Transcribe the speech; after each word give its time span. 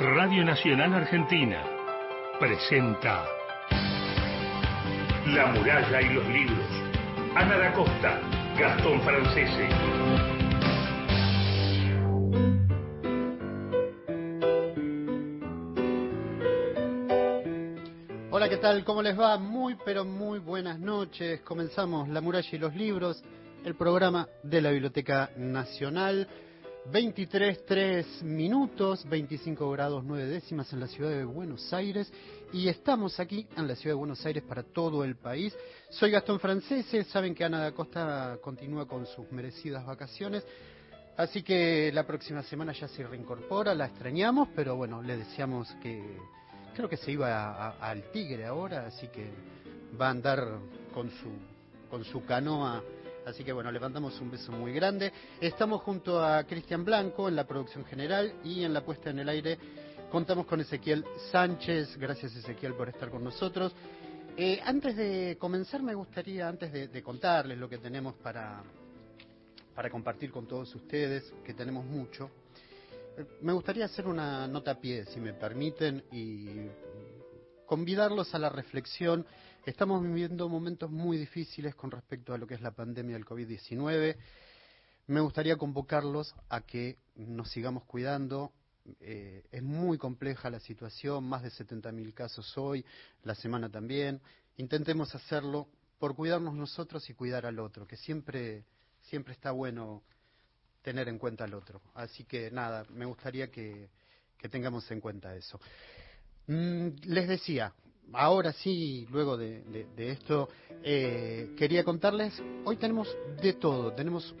Radio 0.00 0.44
Nacional 0.44 0.94
Argentina 0.94 1.60
presenta 2.38 3.24
La 5.26 5.46
muralla 5.46 6.00
y 6.00 6.14
los 6.14 6.24
libros. 6.28 6.66
Ana 7.34 7.58
da 7.58 7.72
Costa, 7.72 8.20
Gastón 8.56 9.00
Francese. 9.02 9.68
Hola, 18.30 18.48
¿qué 18.48 18.58
tal? 18.58 18.84
¿Cómo 18.84 19.02
les 19.02 19.18
va? 19.18 19.36
Muy, 19.36 19.76
pero 19.84 20.04
muy 20.04 20.38
buenas 20.38 20.78
noches. 20.78 21.40
Comenzamos 21.40 22.08
La 22.08 22.20
muralla 22.20 22.48
y 22.52 22.58
los 22.58 22.72
libros, 22.76 23.24
el 23.64 23.74
programa 23.74 24.28
de 24.44 24.62
la 24.62 24.70
Biblioteca 24.70 25.30
Nacional. 25.36 26.28
23, 26.90 27.66
3 27.66 28.22
minutos, 28.22 29.06
25 29.06 29.70
grados 29.72 30.04
9 30.04 30.24
décimas 30.26 30.72
en 30.72 30.80
la 30.80 30.86
ciudad 30.86 31.10
de 31.10 31.24
Buenos 31.24 31.70
Aires 31.74 32.10
y 32.50 32.68
estamos 32.68 33.20
aquí 33.20 33.46
en 33.58 33.68
la 33.68 33.76
ciudad 33.76 33.94
de 33.94 33.98
Buenos 33.98 34.24
Aires 34.24 34.42
para 34.42 34.62
todo 34.62 35.04
el 35.04 35.16
país. 35.16 35.54
Soy 35.90 36.10
Gastón 36.10 36.40
Francese, 36.40 37.04
saben 37.04 37.34
que 37.34 37.44
Ana 37.44 37.60
da 37.60 37.72
Costa 37.72 38.38
continúa 38.40 38.88
con 38.88 39.04
sus 39.04 39.30
merecidas 39.30 39.84
vacaciones, 39.84 40.46
así 41.18 41.42
que 41.42 41.90
la 41.92 42.06
próxima 42.06 42.42
semana 42.42 42.72
ya 42.72 42.88
se 42.88 43.06
reincorpora, 43.06 43.74
la 43.74 43.86
extrañamos, 43.86 44.48
pero 44.56 44.74
bueno, 44.76 45.02
le 45.02 45.18
deseamos 45.18 45.68
que 45.82 46.16
creo 46.74 46.88
que 46.88 46.96
se 46.96 47.12
iba 47.12 47.70
al 47.72 48.10
Tigre 48.12 48.46
ahora, 48.46 48.86
así 48.86 49.08
que 49.08 49.30
va 50.00 50.06
a 50.06 50.10
andar 50.10 50.58
con 50.94 51.10
su, 51.10 51.28
con 51.90 52.02
su 52.04 52.24
canoa 52.24 52.82
Así 53.28 53.44
que 53.44 53.52
bueno, 53.52 53.70
levantamos 53.70 54.18
un 54.22 54.30
beso 54.30 54.50
muy 54.52 54.72
grande. 54.72 55.12
Estamos 55.38 55.82
junto 55.82 56.24
a 56.24 56.44
Cristian 56.44 56.82
Blanco 56.82 57.28
en 57.28 57.36
la 57.36 57.46
producción 57.46 57.84
general 57.84 58.32
y 58.42 58.64
en 58.64 58.72
la 58.72 58.82
puesta 58.82 59.10
en 59.10 59.18
el 59.18 59.28
aire 59.28 59.58
contamos 60.10 60.46
con 60.46 60.62
Ezequiel 60.62 61.04
Sánchez. 61.30 61.98
Gracias 61.98 62.34
Ezequiel 62.34 62.72
por 62.72 62.88
estar 62.88 63.10
con 63.10 63.22
nosotros. 63.22 63.74
Eh, 64.34 64.58
antes 64.64 64.96
de 64.96 65.36
comenzar 65.38 65.82
me 65.82 65.94
gustaría, 65.94 66.48
antes 66.48 66.72
de, 66.72 67.02
contarles 67.02 67.58
lo 67.58 67.68
que 67.68 67.76
tenemos 67.76 68.14
para, 68.14 68.62
para 69.74 69.90
compartir 69.90 70.30
con 70.30 70.48
todos 70.48 70.74
ustedes, 70.74 71.30
que 71.44 71.52
tenemos 71.52 71.84
mucho, 71.84 72.30
eh, 73.18 73.26
me 73.42 73.52
gustaría 73.52 73.84
hacer 73.84 74.06
una 74.06 74.48
nota 74.48 74.70
a 74.70 74.80
pie, 74.80 75.04
si 75.04 75.20
me 75.20 75.34
permiten, 75.34 76.02
y 76.12 76.66
convidarlos 77.66 78.34
a 78.34 78.38
la 78.38 78.48
reflexión 78.48 79.26
Estamos 79.68 80.02
viviendo 80.02 80.48
momentos 80.48 80.90
muy 80.90 81.18
difíciles 81.18 81.74
con 81.74 81.90
respecto 81.90 82.32
a 82.32 82.38
lo 82.38 82.46
que 82.46 82.54
es 82.54 82.62
la 82.62 82.70
pandemia 82.70 83.16
del 83.16 83.26
COVID-19. 83.26 84.16
Me 85.08 85.20
gustaría 85.20 85.56
convocarlos 85.56 86.34
a 86.48 86.62
que 86.62 86.96
nos 87.16 87.50
sigamos 87.50 87.84
cuidando. 87.84 88.54
Eh, 88.98 89.44
es 89.52 89.62
muy 89.62 89.98
compleja 89.98 90.48
la 90.48 90.58
situación, 90.58 91.24
más 91.24 91.42
de 91.42 91.50
70.000 91.50 92.14
casos 92.14 92.56
hoy, 92.56 92.82
la 93.24 93.34
semana 93.34 93.68
también. 93.68 94.22
Intentemos 94.56 95.14
hacerlo 95.14 95.68
por 95.98 96.16
cuidarnos 96.16 96.54
nosotros 96.54 97.10
y 97.10 97.12
cuidar 97.12 97.44
al 97.44 97.58
otro, 97.58 97.86
que 97.86 97.98
siempre, 97.98 98.64
siempre 99.02 99.34
está 99.34 99.50
bueno 99.50 100.02
tener 100.80 101.10
en 101.10 101.18
cuenta 101.18 101.44
al 101.44 101.52
otro. 101.52 101.82
Así 101.92 102.24
que 102.24 102.50
nada, 102.50 102.86
me 102.88 103.04
gustaría 103.04 103.50
que, 103.50 103.90
tengamos 104.50 104.90
en 104.90 105.02
cuenta 105.02 105.36
eso. 105.36 105.60
Mm, 106.46 106.88
les 107.02 107.28
decía, 107.28 107.74
ahora 108.12 108.52
sí, 108.52 109.06
luego 109.10 109.36
de, 109.36 109.62
esto, 109.96 110.48
eh, 110.82 111.54
quería 111.56 111.84
contarles, 111.84 112.42
hoy 112.64 112.76
tenemos 112.76 113.08
de 113.40 113.54
todo, 113.54 113.92
tenemos 113.92 114.34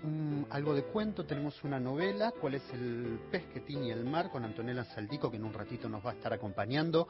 algo 0.50 0.74
de 0.74 0.84
cuento, 0.84 1.24
tenemos 1.24 1.62
una 1.64 1.78
novela, 1.78 2.32
cuál 2.40 2.54
es 2.54 2.62
el 2.72 3.20
pez 3.30 3.46
que 3.46 3.60
tiñe 3.60 3.92
el 3.92 4.04
mar, 4.04 4.30
con 4.30 4.44
Antonella 4.44 4.84
Saldico, 4.84 5.30
que 5.30 5.36
en 5.36 5.44
un 5.44 5.52
ratito 5.52 5.88
nos 5.88 6.04
va 6.04 6.10
a 6.10 6.14
estar 6.14 6.32
acompañando. 6.32 7.08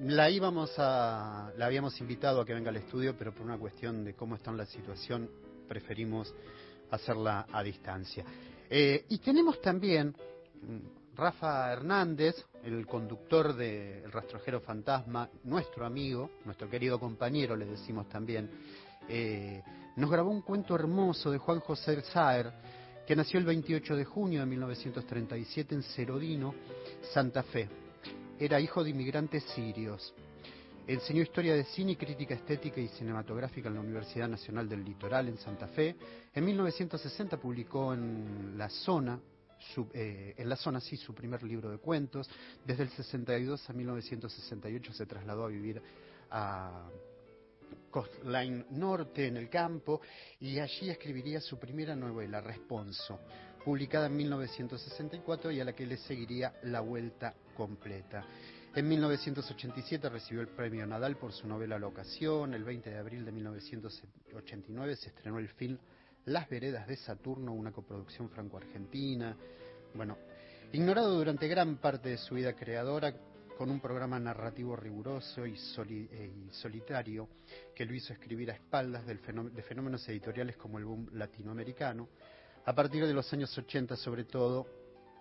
La 0.00 0.28
íbamos 0.28 0.72
a, 0.78 1.52
la 1.56 1.66
habíamos 1.66 2.00
invitado 2.00 2.40
a 2.40 2.44
que 2.44 2.54
venga 2.54 2.70
al 2.70 2.76
estudio, 2.76 3.16
pero 3.16 3.32
por 3.32 3.42
una 3.42 3.58
cuestión 3.58 4.04
de 4.04 4.14
cómo 4.14 4.34
está 4.34 4.50
la 4.52 4.66
situación, 4.66 5.30
preferimos 5.68 6.34
hacerla 6.90 7.46
a 7.52 7.62
distancia. 7.62 8.24
Eh, 8.68 9.04
y 9.08 9.18
tenemos 9.18 9.60
también 9.60 10.14
Rafa 11.16 11.72
Hernández, 11.72 12.34
el 12.64 12.86
conductor 12.86 13.54
de 13.54 14.02
El 14.02 14.10
Rastrojero 14.10 14.60
Fantasma, 14.60 15.28
nuestro 15.44 15.86
amigo, 15.86 16.30
nuestro 16.44 16.68
querido 16.68 16.98
compañero, 16.98 17.54
le 17.54 17.66
decimos 17.66 18.08
también, 18.08 18.50
eh, 19.08 19.62
nos 19.96 20.10
grabó 20.10 20.30
un 20.30 20.42
cuento 20.42 20.74
hermoso 20.74 21.30
de 21.30 21.38
Juan 21.38 21.60
José 21.60 22.02
Saer, 22.02 22.50
que 23.06 23.14
nació 23.14 23.38
el 23.38 23.46
28 23.46 23.94
de 23.94 24.04
junio 24.04 24.40
de 24.40 24.46
1937 24.46 25.74
en 25.76 25.82
Cerodino, 25.84 26.54
Santa 27.12 27.44
Fe. 27.44 27.68
Era 28.38 28.58
hijo 28.58 28.82
de 28.82 28.90
inmigrantes 28.90 29.44
sirios. 29.54 30.12
Enseñó 30.86 31.22
historia 31.22 31.54
de 31.54 31.64
cine 31.64 31.92
y 31.92 31.96
crítica 31.96 32.34
estética 32.34 32.80
y 32.80 32.88
cinematográfica 32.88 33.68
en 33.68 33.74
la 33.74 33.80
Universidad 33.80 34.28
Nacional 34.28 34.68
del 34.68 34.84
Litoral 34.84 35.28
en 35.28 35.38
Santa 35.38 35.68
Fe. 35.68 35.96
En 36.34 36.44
1960 36.44 37.36
publicó 37.36 37.94
en 37.94 38.58
La 38.58 38.68
Zona, 38.68 39.18
eh, 39.92 40.34
en 40.36 40.48
la 40.48 40.56
zona 40.56 40.80
sí 40.80 40.96
su 40.96 41.14
primer 41.14 41.42
libro 41.42 41.70
de 41.70 41.78
cuentos. 41.78 42.28
Desde 42.64 42.84
el 42.84 42.90
62 42.90 43.68
a 43.68 43.72
1968 43.72 44.92
se 44.92 45.06
trasladó 45.06 45.44
a 45.44 45.48
vivir 45.48 45.82
a 46.30 46.88
Coastline 47.90 48.66
Norte, 48.70 49.26
en 49.26 49.36
el 49.36 49.48
campo, 49.48 50.00
y 50.40 50.58
allí 50.58 50.90
escribiría 50.90 51.40
su 51.40 51.58
primera 51.58 51.94
novela, 51.94 52.40
Responso, 52.40 53.20
publicada 53.64 54.06
en 54.06 54.16
1964 54.16 55.50
y 55.52 55.60
a 55.60 55.64
la 55.64 55.72
que 55.72 55.86
le 55.86 55.96
seguiría 55.96 56.54
La 56.64 56.80
Vuelta 56.80 57.34
Completa. 57.56 58.26
En 58.74 58.88
1987 58.88 60.08
recibió 60.08 60.40
el 60.40 60.48
premio 60.48 60.84
Nadal 60.84 61.16
por 61.16 61.32
su 61.32 61.46
novela 61.46 61.78
La 61.78 61.86
Ocasión. 61.86 62.54
El 62.54 62.64
20 62.64 62.90
de 62.90 62.98
abril 62.98 63.24
de 63.24 63.30
1989 63.30 64.96
se 64.96 65.10
estrenó 65.10 65.38
el 65.38 65.48
film 65.50 65.78
las 66.26 66.48
veredas 66.48 66.86
de 66.86 66.96
Saturno, 66.96 67.52
una 67.52 67.72
coproducción 67.72 68.28
franco-argentina. 68.30 69.36
Bueno, 69.94 70.18
ignorado 70.72 71.16
durante 71.16 71.48
gran 71.48 71.76
parte 71.76 72.10
de 72.10 72.18
su 72.18 72.34
vida 72.34 72.54
creadora, 72.54 73.14
con 73.56 73.70
un 73.70 73.80
programa 73.80 74.18
narrativo 74.18 74.74
riguroso 74.74 75.46
y, 75.46 75.54
eh, 75.86 76.32
solitario 76.50 77.28
que 77.74 77.84
lo 77.84 77.94
hizo 77.94 78.12
escribir 78.12 78.50
a 78.50 78.54
espaldas 78.54 79.06
de 79.06 79.62
fenómenos 79.62 80.08
editoriales 80.08 80.56
como 80.56 80.78
el 80.78 80.84
boom 80.84 81.08
latinoamericano, 81.12 82.08
a 82.64 82.74
partir 82.74 83.06
de 83.06 83.12
los 83.12 83.32
años 83.32 83.56
80 83.56 83.96
sobre 83.96 84.24
todo 84.24 84.66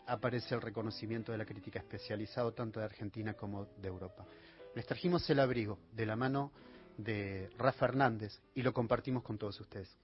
aparece 0.08 0.56
el 0.56 0.62
reconocimiento 0.62 1.32
de 1.32 1.38
la 1.38 1.46
crítica 1.46 1.80
especializada 1.80 2.52
tanto 2.52 2.80
de 2.80 2.86
Argentina 2.86 3.34
como 3.34 3.66
de 3.78 3.88
Europa. 3.88 4.26
Les 4.76 4.86
trajimos 4.86 5.30
el 5.30 5.40
abrigo 5.40 5.78
de 5.92 6.06
la 6.06 6.16
mano 6.16 6.52
de 6.98 7.50
Rafa 7.58 7.86
Hernández 7.86 8.40
y 8.56 8.62
lo 8.62 8.74
compartimos 8.74 9.24
con 9.24 9.38
todos 9.38 9.60
ustedes. 9.60 9.96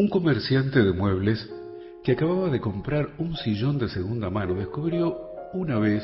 Un 0.00 0.08
comerciante 0.08 0.82
de 0.82 0.94
muebles 0.94 1.46
que 2.02 2.12
acababa 2.12 2.48
de 2.48 2.58
comprar 2.58 3.10
un 3.18 3.36
sillón 3.36 3.76
de 3.76 3.90
segunda 3.90 4.30
mano 4.30 4.54
descubrió 4.54 5.14
una 5.52 5.78
vez 5.78 6.02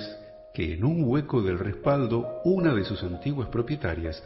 que 0.52 0.74
en 0.74 0.84
un 0.84 1.04
hueco 1.04 1.40
del 1.40 1.58
respaldo 1.58 2.42
una 2.44 2.74
de 2.74 2.84
sus 2.84 3.02
antiguas 3.02 3.48
propietarias 3.48 4.22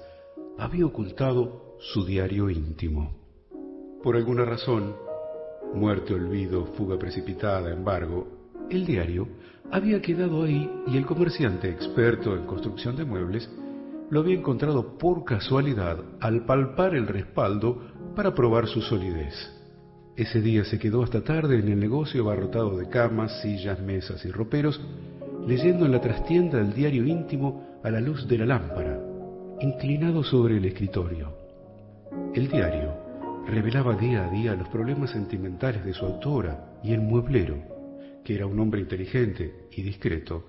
había 0.59 0.85
ocultado 0.85 1.77
su 1.79 2.05
diario 2.05 2.51
íntimo. 2.51 3.17
Por 4.03 4.17
alguna 4.17 4.45
razón, 4.45 4.97
muerte, 5.73 6.15
olvido, 6.15 6.67
fuga 6.75 6.99
precipitada, 6.99 7.71
embargo, 7.71 8.27
el 8.71 8.85
diario 8.85 9.29
había 9.71 10.03
quedado 10.03 10.43
ahí 10.43 10.69
y 10.89 10.97
el 10.97 11.07
comerciante 11.07 11.71
experto 11.71 12.35
en 12.35 12.45
construcción 12.45 12.97
de 12.97 13.05
muebles 13.05 13.49
lo 14.11 14.19
había 14.19 14.35
encontrado 14.35 14.99
por 14.99 15.23
casualidad 15.23 16.01
al 16.19 16.45
palpar 16.45 16.97
el 16.97 17.07
respaldo 17.07 17.81
para 18.17 18.35
probar 18.35 18.67
su 18.67 18.83
solidez. 18.83 19.60
Ese 20.17 20.41
día 20.41 20.65
se 20.65 20.79
quedó 20.79 21.03
hasta 21.03 21.23
tarde 21.23 21.59
en 21.59 21.69
el 21.69 21.79
negocio 21.79 22.23
abarrotado 22.23 22.77
de 22.77 22.89
camas, 22.89 23.41
sillas, 23.41 23.81
mesas 23.81 24.25
y 24.25 24.31
roperos, 24.31 24.81
leyendo 25.47 25.87
en 25.87 25.93
la 25.93 26.01
trastienda 26.01 26.61
el 26.61 26.75
diario 26.75 27.07
íntimo 27.07 27.81
a 27.83 27.91
la 27.91 28.01
luz 28.01 28.27
de 28.29 28.39
la 28.39 28.47
lámpara, 28.47 29.01
inclinado 29.61 30.23
sobre 30.23 30.57
el 30.59 30.65
escritorio. 30.65 31.33
El 32.35 32.49
diario 32.49 32.95
revelaba 33.47 33.97
día 33.97 34.27
a 34.27 34.31
día 34.31 34.55
los 34.55 34.69
problemas 34.69 35.11
sentimentales 35.11 35.85
de 35.85 35.95
su 35.95 36.05
autora 36.05 36.79
y 36.83 36.93
el 36.93 37.01
mueblero, 37.01 37.57
que 38.25 38.35
era 38.35 38.47
un 38.47 38.59
hombre 38.61 38.81
inteligente 38.81 39.69
y 39.73 39.83
discreto, 39.83 40.45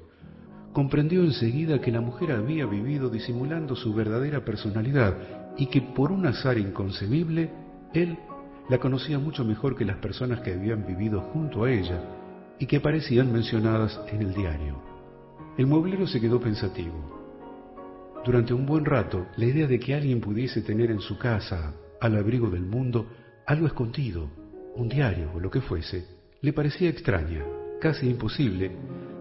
comprendió 0.74 1.24
enseguida 1.24 1.81
que 1.81 1.91
la 1.91 2.01
mujer 2.01 2.31
había 2.31 2.65
vivido 2.65 3.09
disimulando 3.09 3.75
su 3.75 3.94
verdadera 3.94 4.44
personalidad 4.44 5.15
y 5.57 5.68
que 5.68 5.81
por 5.81 6.12
un 6.12 6.25
azar 6.25 6.57
inconcebible 6.57 7.50
él 7.94 8.18
la 8.69 8.77
conocía 8.79 9.19
mucho 9.19 9.43
mejor 9.43 9.75
que 9.75 9.85
las 9.85 9.97
personas 9.97 10.41
que 10.41 10.53
habían 10.53 10.85
vivido 10.85 11.21
junto 11.21 11.63
a 11.63 11.71
ella 11.71 12.01
y 12.59 12.65
que 12.65 12.77
aparecían 12.77 13.31
mencionadas 13.31 13.99
en 14.11 14.21
el 14.21 14.33
diario. 14.33 14.81
El 15.57 15.67
mueblero 15.67 16.07
se 16.07 16.21
quedó 16.21 16.39
pensativo. 16.39 17.21
Durante 18.23 18.53
un 18.53 18.65
buen 18.65 18.85
rato, 18.85 19.25
la 19.35 19.45
idea 19.45 19.67
de 19.67 19.79
que 19.79 19.95
alguien 19.95 20.21
pudiese 20.21 20.61
tener 20.61 20.91
en 20.91 20.99
su 20.99 21.17
casa, 21.17 21.73
al 21.99 22.15
abrigo 22.15 22.49
del 22.49 22.63
mundo, 22.63 23.07
algo 23.47 23.65
escondido, 23.65 24.29
un 24.75 24.87
diario 24.87 25.31
o 25.33 25.39
lo 25.39 25.49
que 25.49 25.61
fuese, 25.61 26.05
le 26.41 26.53
parecía 26.53 26.89
extraña, 26.89 27.43
casi 27.79 28.07
imposible, 28.07 28.71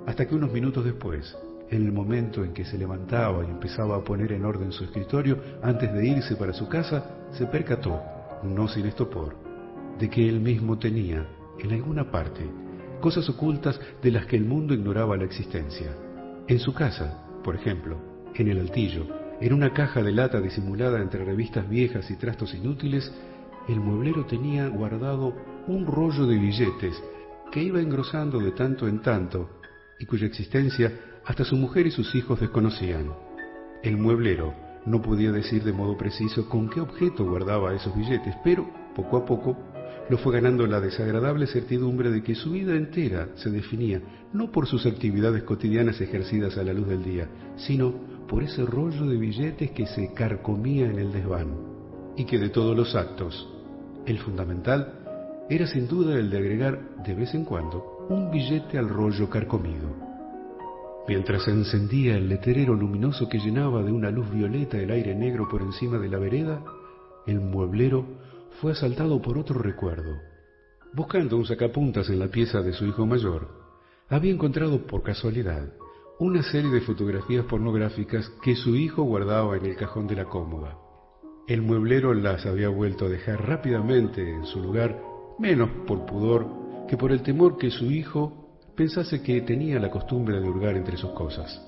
hasta 0.06 0.26
que 0.26 0.34
unos 0.34 0.52
minutos 0.52 0.84
después, 0.84 1.36
en 1.70 1.86
el 1.86 1.92
momento 1.92 2.44
en 2.44 2.52
que 2.52 2.64
se 2.64 2.76
levantaba 2.76 3.44
y 3.44 3.50
empezaba 3.50 3.96
a 3.96 4.04
poner 4.04 4.32
en 4.32 4.44
orden 4.44 4.72
su 4.72 4.84
escritorio 4.84 5.38
antes 5.62 5.92
de 5.92 6.06
irse 6.06 6.36
para 6.36 6.52
su 6.52 6.68
casa, 6.68 7.28
se 7.32 7.46
percató, 7.46 8.02
no 8.42 8.68
sin 8.68 8.86
estopor, 8.86 9.36
de 9.98 10.08
que 10.08 10.28
él 10.28 10.40
mismo 10.40 10.78
tenía, 10.78 11.26
en 11.58 11.72
alguna 11.72 12.10
parte, 12.10 12.48
cosas 13.00 13.28
ocultas 13.28 13.80
de 14.02 14.10
las 14.10 14.26
que 14.26 14.36
el 14.36 14.44
mundo 14.44 14.74
ignoraba 14.74 15.16
la 15.16 15.24
existencia. 15.24 15.96
En 16.48 16.58
su 16.58 16.72
casa, 16.74 17.26
por 17.42 17.54
ejemplo, 17.54 17.98
en 18.34 18.48
el 18.48 18.58
altillo, 18.58 19.06
en 19.40 19.52
una 19.52 19.72
caja 19.72 20.02
de 20.02 20.12
lata 20.12 20.40
disimulada 20.40 21.00
entre 21.00 21.24
revistas 21.24 21.68
viejas 21.68 22.10
y 22.10 22.16
trastos 22.16 22.54
inútiles, 22.54 23.12
el 23.68 23.80
mueblero 23.80 24.26
tenía 24.26 24.68
guardado 24.68 25.34
un 25.66 25.86
rollo 25.86 26.26
de 26.26 26.36
billetes 26.36 27.02
que 27.50 27.62
iba 27.62 27.80
engrosando 27.80 28.38
de 28.38 28.52
tanto 28.52 28.86
en 28.86 29.00
tanto 29.00 29.48
y 29.98 30.06
cuya 30.06 30.26
existencia 30.26 30.92
hasta 31.24 31.44
su 31.44 31.56
mujer 31.56 31.86
y 31.86 31.90
sus 31.90 32.14
hijos 32.14 32.40
desconocían. 32.40 33.12
El 33.82 33.96
mueblero 33.96 34.54
no 34.86 35.02
podía 35.02 35.32
decir 35.32 35.62
de 35.62 35.72
modo 35.72 35.96
preciso 35.96 36.48
con 36.48 36.68
qué 36.68 36.80
objeto 36.80 37.24
guardaba 37.24 37.74
esos 37.74 37.94
billetes, 37.96 38.34
pero 38.42 38.68
poco 38.94 39.16
a 39.16 39.24
poco 39.24 39.56
lo 40.08 40.18
fue 40.18 40.32
ganando 40.32 40.66
la 40.66 40.80
desagradable 40.80 41.46
certidumbre 41.46 42.10
de 42.10 42.22
que 42.22 42.34
su 42.34 42.50
vida 42.50 42.74
entera 42.74 43.28
se 43.36 43.50
definía 43.50 44.00
no 44.32 44.50
por 44.50 44.66
sus 44.66 44.84
actividades 44.86 45.44
cotidianas 45.44 46.00
ejercidas 46.00 46.58
a 46.58 46.64
la 46.64 46.72
luz 46.72 46.88
del 46.88 47.04
día, 47.04 47.28
sino 47.56 47.94
por 48.26 48.42
ese 48.42 48.64
rollo 48.64 49.06
de 49.06 49.16
billetes 49.16 49.70
que 49.70 49.86
se 49.86 50.12
carcomía 50.12 50.86
en 50.86 50.98
el 50.98 51.12
desván, 51.12 51.54
y 52.16 52.24
que 52.24 52.38
de 52.38 52.48
todos 52.48 52.76
los 52.76 52.94
actos, 52.94 53.48
el 54.06 54.18
fundamental 54.18 55.46
era 55.48 55.66
sin 55.66 55.86
duda 55.88 56.16
el 56.16 56.30
de 56.30 56.38
agregar 56.38 56.96
de 57.04 57.14
vez 57.14 57.34
en 57.34 57.44
cuando 57.44 58.06
un 58.08 58.30
billete 58.30 58.78
al 58.78 58.88
rollo 58.88 59.28
carcomido. 59.28 60.09
Mientras 61.08 61.44
se 61.44 61.50
encendía 61.50 62.16
el 62.16 62.28
leterero 62.28 62.74
luminoso 62.74 63.28
que 63.28 63.38
llenaba 63.38 63.82
de 63.82 63.92
una 63.92 64.10
luz 64.10 64.30
violeta 64.30 64.78
el 64.78 64.90
aire 64.90 65.14
negro 65.14 65.48
por 65.48 65.62
encima 65.62 65.98
de 65.98 66.08
la 66.08 66.18
vereda, 66.18 66.62
el 67.26 67.40
mueblero 67.40 68.06
fue 68.60 68.72
asaltado 68.72 69.20
por 69.20 69.38
otro 69.38 69.58
recuerdo. 69.58 70.16
Buscando 70.92 71.36
un 71.36 71.46
sacapuntas 71.46 72.08
en 72.10 72.18
la 72.18 72.28
pieza 72.28 72.60
de 72.60 72.72
su 72.72 72.84
hijo 72.84 73.06
mayor, 73.06 73.48
había 74.08 74.32
encontrado 74.32 74.86
por 74.86 75.02
casualidad 75.02 75.72
una 76.18 76.42
serie 76.42 76.70
de 76.70 76.82
fotografías 76.82 77.46
pornográficas 77.46 78.28
que 78.42 78.54
su 78.54 78.76
hijo 78.76 79.02
guardaba 79.04 79.56
en 79.56 79.64
el 79.64 79.76
cajón 79.76 80.06
de 80.06 80.16
la 80.16 80.26
cómoda. 80.26 80.76
El 81.48 81.62
mueblero 81.62 82.12
las 82.12 82.44
había 82.44 82.68
vuelto 82.68 83.06
a 83.06 83.08
dejar 83.08 83.48
rápidamente 83.48 84.28
en 84.28 84.44
su 84.44 84.60
lugar, 84.60 85.00
menos 85.38 85.70
por 85.86 86.04
pudor 86.04 86.46
que 86.88 86.96
por 86.96 87.10
el 87.10 87.22
temor 87.22 87.56
que 87.56 87.70
su 87.70 87.90
hijo 87.90 88.39
pensase 88.80 89.20
que 89.20 89.42
tenía 89.42 89.78
la 89.78 89.90
costumbre 89.90 90.40
de 90.40 90.48
hurgar 90.48 90.74
entre 90.74 90.96
sus 90.96 91.10
cosas. 91.10 91.60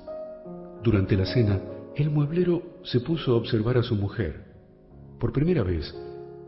Durante 0.83 1.15
la 1.15 1.27
cena, 1.27 1.61
el 1.95 2.09
mueblero 2.09 2.81
se 2.85 3.01
puso 3.01 3.33
a 3.33 3.37
observar 3.37 3.77
a 3.77 3.83
su 3.83 3.97
mujer. 3.97 4.45
Por 5.21 5.31
primera 5.31 5.63
vez, 5.63 5.95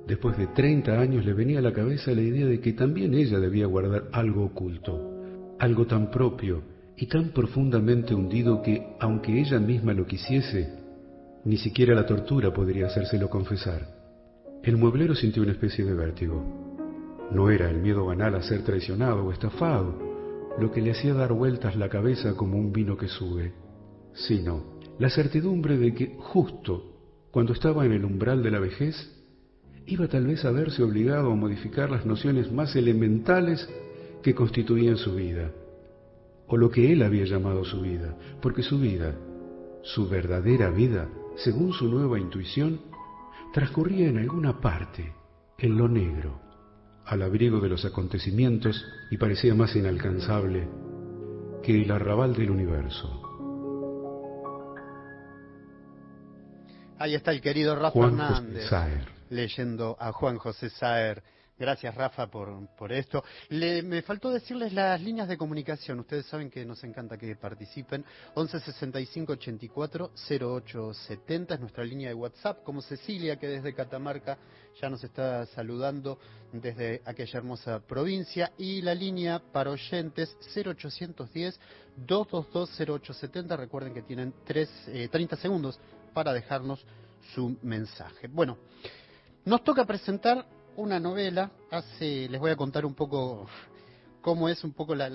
después 0.06 0.38
de 0.38 0.46
treinta 0.46 0.98
años, 0.98 1.22
le 1.26 1.34
venía 1.34 1.58
a 1.58 1.62
la 1.62 1.74
cabeza 1.74 2.12
la 2.12 2.22
idea 2.22 2.46
de 2.46 2.60
que 2.60 2.72
también 2.72 3.12
ella 3.12 3.38
debía 3.40 3.66
guardar 3.66 4.04
algo 4.10 4.42
oculto, 4.42 5.54
algo 5.58 5.86
tan 5.86 6.10
propio 6.10 6.62
y 6.96 7.08
tan 7.08 7.28
profundamente 7.34 8.14
hundido 8.14 8.62
que, 8.62 8.96
aunque 9.00 9.38
ella 9.38 9.58
misma 9.58 9.92
lo 9.92 10.06
quisiese, 10.06 10.72
ni 11.44 11.58
siquiera 11.58 11.94
la 11.94 12.06
tortura 12.06 12.54
podría 12.54 12.86
hacérselo 12.86 13.28
confesar. 13.28 13.82
El 14.62 14.78
mueblero 14.78 15.14
sintió 15.14 15.42
una 15.42 15.52
especie 15.52 15.84
de 15.84 15.92
vértigo. 15.92 16.42
No 17.32 17.50
era 17.50 17.68
el 17.68 17.82
miedo 17.82 18.06
banal 18.06 18.34
a 18.34 18.42
ser 18.42 18.62
traicionado 18.62 19.26
o 19.26 19.30
estafado 19.30 20.13
lo 20.58 20.70
que 20.70 20.80
le 20.80 20.92
hacía 20.92 21.14
dar 21.14 21.32
vueltas 21.32 21.76
la 21.76 21.88
cabeza 21.88 22.36
como 22.36 22.58
un 22.58 22.72
vino 22.72 22.96
que 22.96 23.08
sube, 23.08 23.52
sino 24.12 24.74
la 24.98 25.10
certidumbre 25.10 25.76
de 25.76 25.94
que 25.94 26.16
justo 26.18 26.94
cuando 27.30 27.52
estaba 27.52 27.84
en 27.84 27.92
el 27.92 28.04
umbral 28.04 28.42
de 28.42 28.50
la 28.52 28.60
vejez, 28.60 28.94
iba 29.86 30.06
tal 30.06 30.26
vez 30.26 30.44
a 30.44 30.52
verse 30.52 30.82
obligado 30.82 31.32
a 31.32 31.34
modificar 31.34 31.90
las 31.90 32.06
nociones 32.06 32.52
más 32.52 32.76
elementales 32.76 33.68
que 34.22 34.34
constituían 34.34 34.96
su 34.96 35.16
vida 35.16 35.50
o 36.46 36.56
lo 36.56 36.70
que 36.70 36.92
él 36.92 37.02
había 37.02 37.24
llamado 37.24 37.64
su 37.64 37.80
vida, 37.80 38.16
porque 38.40 38.62
su 38.62 38.78
vida, 38.78 39.16
su 39.82 40.08
verdadera 40.08 40.70
vida, 40.70 41.08
según 41.36 41.72
su 41.72 41.88
nueva 41.88 42.18
intuición, 42.20 42.80
transcurría 43.52 44.08
en 44.08 44.18
alguna 44.18 44.60
parte, 44.60 45.12
en 45.58 45.76
lo 45.76 45.88
negro, 45.88 46.40
al 47.06 47.22
abrigo 47.22 47.60
de 47.60 47.68
los 47.68 47.84
acontecimientos 47.84 48.84
y 49.10 49.16
parecía 49.16 49.54
más 49.54 49.76
inalcanzable 49.76 50.68
que 51.62 51.82
el 51.82 51.90
arrabal 51.90 52.34
del 52.34 52.50
universo. 52.50 53.20
Ahí 56.98 57.14
está 57.14 57.32
el 57.32 57.40
querido 57.40 57.76
Rafa 57.76 57.98
Hernández 57.98 58.70
leyendo 59.30 59.96
a 59.98 60.12
Juan 60.12 60.38
José 60.38 60.70
Saer 60.70 61.22
Gracias, 61.56 61.94
Rafa, 61.94 62.26
por, 62.26 62.66
por 62.76 62.90
esto. 62.90 63.22
me 63.50 64.02
faltó 64.02 64.30
decirles 64.30 64.72
las 64.72 65.00
líneas 65.00 65.28
de 65.28 65.36
comunicación. 65.36 66.00
Ustedes 66.00 66.26
saben 66.26 66.50
que 66.50 66.64
nos 66.64 66.82
encanta 66.82 67.16
que 67.16 67.36
participen. 67.36 68.04
11 68.34 68.58
65 68.58 69.32
84 69.34 70.10
08 70.40 70.94
70 70.94 71.54
es 71.54 71.60
nuestra 71.60 71.84
línea 71.84 72.08
de 72.08 72.14
WhatsApp. 72.14 72.64
Como 72.64 72.82
Cecilia, 72.82 73.38
que 73.38 73.46
desde 73.46 73.72
Catamarca 73.72 74.36
ya 74.80 74.90
nos 74.90 75.04
está 75.04 75.46
saludando 75.46 76.18
desde 76.52 77.02
aquella 77.04 77.38
hermosa 77.38 77.78
provincia. 77.78 78.50
Y 78.58 78.82
la 78.82 78.94
línea 78.94 79.40
para 79.52 79.70
oyentes 79.70 80.36
0810 80.56 81.60
222 81.98 83.00
0870. 83.00 83.56
Recuerden 83.56 83.94
que 83.94 84.02
tienen 84.02 84.34
tres, 84.44 84.68
30 84.86 85.36
eh, 85.36 85.38
segundos 85.38 85.78
para 86.12 86.32
dejarnos 86.32 86.84
su 87.32 87.56
mensaje. 87.62 88.26
Bueno, 88.26 88.58
nos 89.44 89.62
toca 89.62 89.84
presentar 89.84 90.44
una 90.76 90.98
novela, 90.98 91.50
hace, 91.70 92.28
les 92.28 92.40
voy 92.40 92.50
a 92.50 92.56
contar 92.56 92.84
un 92.84 92.94
poco 92.94 93.46
cómo 94.20 94.48
es 94.48 94.64
un 94.64 94.72
poco 94.72 94.94
la, 94.94 95.08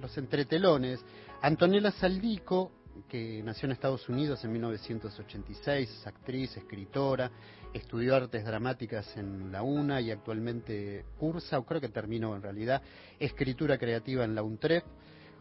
los 0.00 0.18
entretelones. 0.18 1.00
Antonella 1.42 1.90
Saldico, 1.92 2.72
que 3.08 3.42
nació 3.42 3.66
en 3.66 3.72
Estados 3.72 4.08
Unidos 4.08 4.44
en 4.44 4.52
1986, 4.52 5.90
es 5.90 6.06
actriz, 6.06 6.56
escritora, 6.56 7.30
estudió 7.72 8.16
artes 8.16 8.44
dramáticas 8.44 9.16
en 9.16 9.52
la 9.52 9.62
UNA 9.62 10.00
y 10.00 10.10
actualmente 10.10 11.04
cursa, 11.18 11.58
o 11.58 11.64
creo 11.64 11.80
que 11.80 11.88
terminó 11.88 12.34
en 12.34 12.42
realidad, 12.42 12.82
escritura 13.18 13.78
creativa 13.78 14.24
en 14.24 14.34
la 14.34 14.42
UNTREP 14.42 14.84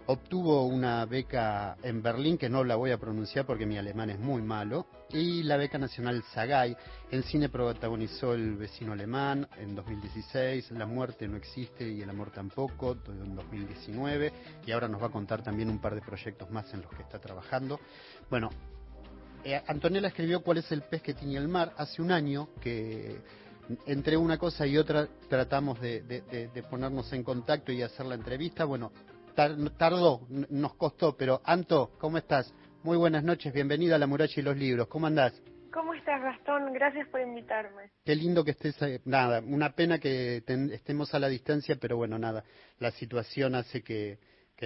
obtuvo 0.10 0.66
una 0.66 1.06
beca 1.06 1.78
en 1.84 2.02
Berlín, 2.02 2.40
que 2.40 2.50
no 2.50 2.64
la 2.64 2.76
voy 2.76 2.90
a 2.90 2.98
pronunciar 2.98 3.46
porque 3.46 3.68
mi 3.68 3.78
alemán 3.78 4.10
es 4.10 4.18
muy 4.18 4.42
malo, 4.42 4.88
y 5.12 5.44
la 5.44 5.56
beca 5.56 5.78
nacional 5.78 6.24
Sagay. 6.34 6.76
En 7.12 7.22
cine 7.22 7.48
protagonizó 7.48 8.34
El 8.34 8.56
vecino 8.56 8.94
alemán 8.94 9.48
en 9.58 9.76
2016, 9.76 10.72
La 10.72 10.88
muerte 10.88 11.28
no 11.28 11.38
existe 11.38 11.88
y 11.88 12.02
el 12.02 12.10
amor 12.10 12.32
tampoco 12.32 12.98
en 13.08 13.36
2019, 13.36 14.34
y 14.66 14.72
ahora 14.72 14.88
nos 14.88 15.00
va 15.00 15.08
a 15.08 15.12
contar 15.12 15.44
también 15.44 15.70
un 15.70 15.80
par 15.80 15.94
de 15.94 16.02
proyectos 16.02 16.50
más 16.50 16.74
en 16.74 16.82
los 16.82 16.90
que 16.92 17.04
está 17.04 17.20
trabajando. 17.20 17.80
Bueno, 18.32 18.50
eh, 19.44 19.62
Antonella 19.68 20.08
escribió 20.08 20.42
¿Cuál 20.42 20.58
es 20.58 20.72
el 20.72 20.82
pez 20.82 21.04
que 21.04 21.14
tiene 21.14 21.38
el 21.38 21.48
mar? 21.48 21.74
hace 21.78 22.02
un 22.02 22.12
año 22.12 22.50
que 22.60 23.22
entre 23.86 24.18
una 24.18 24.40
cosa 24.40 24.66
y 24.66 24.76
otra 24.76 25.08
tratamos 25.30 25.80
de, 25.80 26.02
de 26.02 26.64
ponernos 26.64 27.14
en 27.14 27.24
contacto 27.24 27.72
y 27.72 27.84
hacer 27.84 28.08
la 28.08 28.16
entrevista. 28.16 28.66
Bueno, 28.66 28.92
tardó, 29.78 30.28
nos 30.50 30.74
costó, 30.76 31.16
pero 31.16 31.42
Anto, 31.46 31.92
¿cómo 31.98 32.18
estás? 32.18 32.54
Muy 32.84 32.98
buenas 32.98 33.24
noches, 33.24 33.54
bienvenida 33.54 33.96
a 33.96 33.98
La 33.98 34.06
Muralla 34.06 34.34
y 34.36 34.42
los 34.42 34.58
Libros, 34.58 34.88
¿cómo 34.88 35.08
andás? 35.08 35.42
¿Cómo 35.72 35.94
estás, 35.94 36.22
Gastón? 36.22 36.74
Gracias 36.74 37.08
por 37.08 37.22
invitarme. 37.22 37.90
Qué 38.04 38.16
lindo 38.16 38.44
que 38.44 38.52
estés, 38.52 38.82
eh, 38.82 39.00
nada, 39.06 39.42
una 39.46 39.70
pena 39.72 39.98
que 39.98 40.44
estemos 40.74 41.14
a 41.14 41.20
la 41.20 41.30
distancia, 41.30 41.78
pero 41.80 41.96
bueno, 41.96 42.20
nada, 42.20 42.44
la 42.80 42.92
situación 42.92 43.56
hace 43.56 43.82
que, 43.82 44.18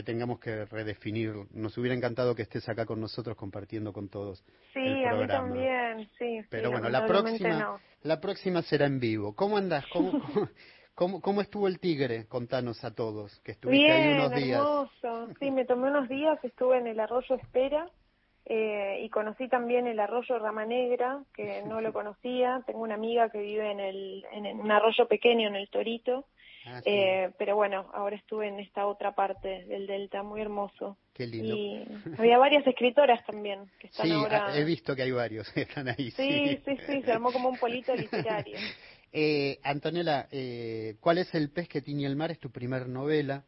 tengamos 0.03 0.39
que 0.39 0.65
redefinir. 0.65 1.33
Nos 1.51 1.77
hubiera 1.77 1.95
encantado 1.95 2.33
que 2.33 2.41
estés 2.41 2.67
acá 2.67 2.87
con 2.87 2.99
nosotros 2.99 3.37
compartiendo 3.37 3.93
con 3.93 4.09
todos. 4.09 4.43
Sí, 4.73 5.05
a 5.05 5.13
mí 5.13 5.27
también, 5.27 6.09
sí. 6.17 6.41
Pero 6.49 6.71
bueno, 6.71 6.89
la 6.89 7.05
próxima, 7.05 7.79
la 8.01 8.19
próxima 8.19 8.63
será 8.63 8.87
en 8.87 8.99
vivo. 8.99 9.35
¿Cómo 9.35 9.57
andás? 9.57 9.85
¿Cómo, 9.93 10.11
cómo, 10.33 10.49
¿Cómo, 10.95 11.21
¿Cómo 11.21 11.41
estuvo 11.41 11.67
el 11.67 11.79
Tigre? 11.79 12.27
Contanos 12.27 12.83
a 12.83 12.93
todos, 12.93 13.39
que 13.39 13.53
estuviste 13.53 13.91
ahí 13.91 14.13
unos 14.13 14.31
días. 14.35 14.59
hermoso. 14.59 15.33
Sí, 15.39 15.49
me 15.49 15.65
tomé 15.65 15.89
unos 15.89 16.07
días, 16.07 16.37
estuve 16.43 16.77
en 16.77 16.87
el 16.87 16.99
Arroyo 16.99 17.35
Espera 17.35 17.89
eh, 18.45 18.99
y 19.01 19.09
conocí 19.09 19.47
también 19.47 19.87
el 19.87 19.99
Arroyo 19.99 20.37
Rama 20.37 20.65
Negra, 20.65 21.23
que 21.33 21.63
no 21.63 21.81
lo 21.81 21.93
conocía. 21.93 22.61
Tengo 22.67 22.81
una 22.81 22.95
amiga 22.95 23.29
que 23.29 23.39
vive 23.39 23.71
en, 23.71 23.79
el, 23.79 24.25
en 24.31 24.59
un 24.59 24.71
arroyo 24.71 25.07
pequeño, 25.07 25.47
en 25.47 25.55
el 25.55 25.69
Torito. 25.69 26.25
Ah, 26.65 26.81
eh, 26.85 27.31
pero 27.37 27.55
bueno, 27.55 27.89
ahora 27.93 28.15
estuve 28.15 28.47
en 28.47 28.59
esta 28.59 28.85
otra 28.85 29.13
parte 29.13 29.65
del 29.65 29.85
delta, 29.85 30.23
muy 30.23 30.41
hermoso. 30.41 30.97
Qué 31.13 31.27
lindo. 31.27 31.55
Y 31.55 31.85
había 32.19 32.37
varias 32.37 32.65
escritoras 32.65 33.25
también 33.25 33.69
que 33.79 33.87
están 33.87 34.07
sí, 34.07 34.13
ahora. 34.13 34.57
he 34.57 34.63
visto 34.63 34.95
que 34.95 35.03
hay 35.03 35.11
varios 35.11 35.49
que 35.53 35.61
están 35.61 35.89
ahí. 35.89 36.11
Sí, 36.11 36.61
sí, 36.65 36.77
sí, 36.85 37.01
se 37.01 37.11
armó 37.11 37.31
como 37.31 37.49
un 37.49 37.57
polito 37.57 37.95
literario. 37.95 38.57
Eh, 39.15 39.59
Antonella, 39.61 40.27
eh, 40.31 40.95
¿cuál 40.99 41.19
es 41.19 41.33
el 41.35 41.51
pez 41.51 41.67
que 41.67 41.83
tiene 41.83 42.05
el 42.05 42.15
mar? 42.15 42.31
Es 42.31 42.39
tu 42.39 42.51
primer 42.51 42.89
novela. 42.89 43.45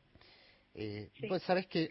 Eh, 0.76 1.10
Pues 1.28 1.42
sabes 1.44 1.66
que 1.66 1.90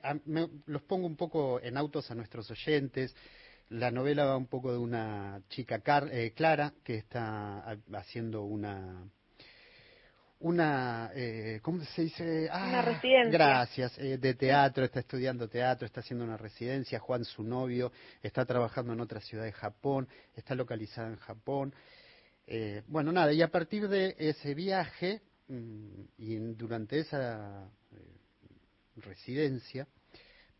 los 0.67 0.83
pongo 0.83 1.07
un 1.07 1.17
poco 1.17 1.61
en 1.61 1.77
autos 1.77 2.09
a 2.11 2.15
nuestros 2.15 2.49
oyentes. 2.51 3.17
La 3.71 3.91
novela 3.91 4.27
va 4.27 4.37
un 4.37 4.47
poco 4.47 4.71
de 4.71 4.79
una 4.79 5.43
chica 5.49 5.83
eh, 6.13 6.33
Clara 6.37 6.73
que 6.85 6.97
está 6.97 7.77
haciendo 7.93 8.45
una 8.45 9.05
una, 10.41 11.11
eh, 11.15 11.61
¿cómo 11.63 11.83
se 11.85 12.03
dice? 12.03 12.51
una 12.53 12.81
ah, 12.81 12.83
residencia. 12.83 13.31
Gracias, 13.33 13.99
eh, 13.99 14.19
de 14.19 14.35
teatro, 14.35 14.85
está 14.85 15.01
estudiando 15.01 15.49
teatro, 15.49 15.87
está 15.87 16.01
haciendo 16.01 16.23
una 16.23 16.37
residencia, 16.37 16.99
Juan 16.99 17.25
su 17.25 17.43
novio, 17.43 17.91
está 18.23 18.45
trabajando 18.45 18.93
en 18.93 19.01
otra 19.01 19.21
ciudad 19.21 19.45
de 19.45 19.53
Japón, 19.53 20.07
está 20.37 20.55
localizada 20.55 21.09
en 21.09 21.17
Japón. 21.17 21.75
Eh, 22.47 22.83
bueno, 22.87 23.13
nada, 23.13 23.33
y 23.33 23.43
a 23.43 23.49
partir 23.49 23.89
de 23.89 24.15
ese 24.19 24.55
viaje 24.55 25.23
mm, 25.49 26.03
y 26.19 26.37
durante 26.55 26.99
esa 26.99 27.71
residencia, 28.97 29.87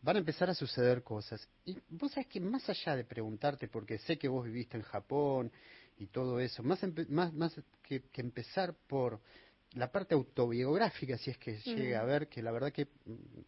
van 0.01 0.17
a 0.17 0.19
empezar 0.19 0.49
a 0.49 0.53
suceder 0.53 1.03
cosas. 1.03 1.47
Y 1.65 1.77
vos 1.89 2.11
sabés 2.11 2.27
que 2.27 2.39
más 2.39 2.67
allá 2.69 2.95
de 2.95 3.03
preguntarte, 3.03 3.67
porque 3.67 3.97
sé 3.99 4.17
que 4.17 4.27
vos 4.27 4.45
viviste 4.45 4.77
en 4.77 4.83
Japón 4.83 5.51
y 5.97 6.07
todo 6.07 6.39
eso, 6.39 6.61
más, 6.63 6.79
más, 7.09 7.33
más 7.33 7.55
que 7.83 8.03
empezar 8.15 8.75
por 8.87 9.19
la 9.75 9.91
parte 9.91 10.15
autobiográfica, 10.15 11.17
si 11.17 11.31
es 11.31 11.37
que 11.37 11.57
llega 11.57 11.99
a 11.99 12.05
ver, 12.05 12.27
que 12.27 12.41
la 12.41 12.51
verdad 12.51 12.71
que 12.71 12.87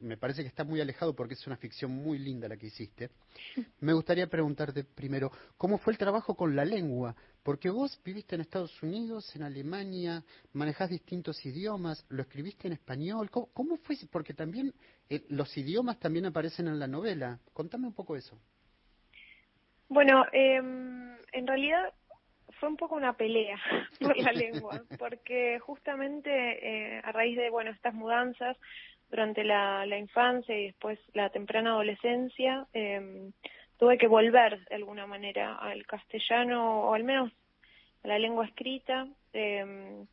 me 0.02 0.18
parece 0.18 0.42
que 0.42 0.50
está 0.50 0.64
muy 0.66 0.82
alejado 0.82 1.16
porque 1.16 1.36
es 1.36 1.48
una 1.48 1.56
ficción 1.56 1.92
muy 1.92 2.20
linda 2.20 2.50
la 2.50 2.58
que 2.58 2.68
hiciste, 2.68 3.10
me 3.80 3.94
gustaría 3.94 4.28
preguntarte 4.28 4.84
primero, 4.84 5.32
¿cómo 5.58 5.78
fue 5.78 5.94
el 5.94 5.98
trabajo 5.98 6.36
con 6.36 6.56
la 6.56 6.66
lengua? 6.66 7.16
Porque 7.48 7.70
vos 7.70 7.98
viviste 8.04 8.36
en 8.36 8.42
Estados 8.42 8.84
Unidos, 8.84 9.34
en 9.38 9.44
Alemania, 9.44 10.22
manejás 10.52 10.90
distintos 10.90 11.46
idiomas, 11.46 12.06
lo 12.10 12.22
escribiste 12.22 12.68
en 12.68 12.74
español, 12.74 13.30
¿cómo, 13.32 13.78
fue? 13.78 13.96
Porque 14.12 14.34
también 14.34 14.74
eh, 15.10 15.24
los 15.30 15.58
idiomas 15.58 15.98
también 15.98 16.26
aparecen 16.26 16.68
en 16.68 16.78
la 16.78 16.88
novela. 16.88 17.40
Contame 17.54 17.88
un 17.88 17.94
poco 17.94 18.18
eso. 18.18 18.38
Bueno, 19.88 20.26
em, 20.34 21.16
en 21.32 21.48
realidad 21.48 21.94
fue 22.60 22.68
un 22.68 22.76
poco 22.76 22.96
una 22.96 23.14
pelea 23.14 23.58
por 24.02 24.18
la 24.18 24.34
lengua, 24.34 24.84
porque 25.00 25.58
justamente 25.60 26.30
eh, 26.30 27.02
a 27.02 27.14
raíz 27.14 27.38
de 27.38 27.50
bueno 27.50 27.72
estas 27.72 27.94
mudanzas 27.94 28.58
durante 29.10 29.46
la, 29.46 29.86
la 29.86 29.98
infancia 29.98 30.54
y 30.54 30.66
después 30.66 31.00
la 31.14 31.30
temprana 31.30 31.70
adolescencia, 31.70 32.68
eh, 32.74 33.32
tuve 33.78 33.98
que 33.98 34.08
volver 34.08 34.64
de 34.68 34.76
alguna 34.76 35.08
manera 35.08 35.56
al 35.56 35.86
castellano 35.86 36.82
o 36.82 36.94
al 36.94 37.04
menos 37.04 37.32
a 38.04 38.08
la 38.08 38.20
lengua 38.20 38.46
escrita. 38.46 39.08
Eh, 39.34 40.06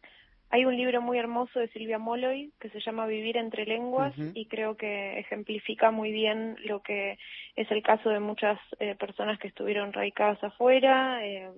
hay 0.55 0.65
un 0.67 0.77
libro 0.77 1.03
muy 1.03 1.19
hermoso 1.19 1.59
de 1.59 1.67
Silvia 1.69 1.99
Molloy 1.99 2.53
que 2.61 2.71
se 2.71 2.79
llama 2.79 3.09
Vivir 3.09 3.37
entre 3.37 3.67
lenguas 3.67 4.15
y 4.35 4.47
creo 4.47 4.77
que 4.77 5.19
ejemplifica 5.19 5.91
muy 5.91 6.13
bien 6.13 6.57
lo 6.65 6.81
que 6.81 7.19
es 7.57 7.69
el 7.73 7.83
caso 7.83 8.09
de 8.11 8.21
muchas 8.21 8.61
eh, 8.79 8.95
personas 8.95 9.41
que 9.41 9.49
estuvieron 9.49 9.93
radicadas 9.93 10.43
afuera. 10.45 11.27
Eh, 11.27 11.51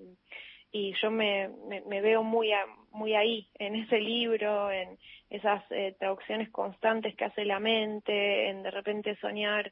y 0.73 0.95
yo 1.03 1.11
me, 1.11 1.51
me, 1.87 2.01
veo 2.01 2.23
muy, 2.23 2.53
muy 2.91 3.15
ahí, 3.15 3.47
en 3.59 3.77
ese 3.77 4.01
libro, 4.01 4.71
en 4.71 4.97
esas 5.29 5.63
eh, 5.71 5.95
traducciones 5.99 6.49
constantes 6.49 7.15
que 7.17 7.27
hace 7.27 7.45
la 7.45 7.61
mente, 7.61 8.49
en 8.49 8.63
de 8.63 8.71
repente 8.71 9.17
soñar 9.17 9.71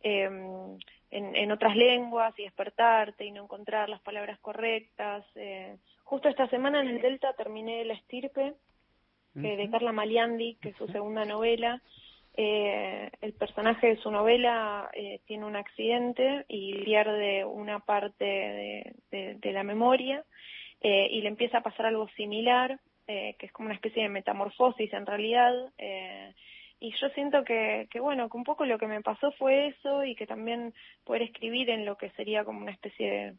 em, 0.00 0.78
en, 1.10 1.34
en, 1.36 1.52
otras 1.52 1.76
lenguas 1.76 2.38
y 2.38 2.44
despertarte 2.44 3.24
y 3.24 3.30
no 3.30 3.44
encontrar 3.44 3.88
las 3.88 4.00
palabras 4.00 4.38
correctas. 4.40 5.24
Eh. 5.34 5.76
Justo 6.04 6.28
esta 6.28 6.48
semana 6.48 6.80
en 6.80 6.88
el 6.88 7.00
Delta 7.00 7.32
terminé 7.34 7.84
La 7.84 7.94
estirpe 7.94 8.54
de 9.32 9.68
Carla 9.70 9.92
Maliandi, 9.92 10.56
que 10.56 10.70
es 10.70 10.76
su 10.76 10.88
segunda 10.88 11.24
novela, 11.24 11.80
eh, 12.34 13.10
el 13.20 13.32
personaje 13.32 13.88
de 13.88 13.96
su 13.96 14.10
novela 14.10 14.88
eh, 14.92 15.20
tiene 15.26 15.44
un 15.44 15.56
accidente 15.56 16.44
y 16.48 16.74
pierde 16.84 17.44
una 17.44 17.80
parte 17.80 18.24
de, 19.10 19.52
la 19.52 19.64
memoria 19.64 20.24
eh, 20.80 21.08
y 21.10 21.20
le 21.22 21.28
empieza 21.28 21.58
a 21.58 21.62
pasar 21.62 21.86
algo 21.86 22.08
similar, 22.16 22.78
eh, 23.08 23.34
que 23.38 23.46
es 23.46 23.52
como 23.52 23.66
una 23.66 23.74
especie 23.74 24.04
de 24.04 24.08
metamorfosis 24.08 24.92
en 24.92 25.06
realidad. 25.06 25.52
Y 26.80 26.92
yo 26.96 27.10
siento 27.10 27.44
que, 27.44 27.88
que, 27.90 28.00
bueno, 28.00 28.28
que 28.30 28.36
un 28.38 28.44
poco 28.44 28.64
lo 28.64 28.78
que 28.78 28.86
me 28.86 29.02
pasó 29.02 29.30
fue 29.32 29.68
eso 29.68 30.02
y 30.04 30.16
que 30.16 30.26
también 30.26 30.74
poder 31.04 31.22
escribir 31.22 31.68
en 31.68 31.84
lo 31.84 31.96
que 31.96 32.10
sería 32.12 32.44
como 32.44 32.60
una 32.60 32.72
especie 32.72 33.10
de 33.10 33.34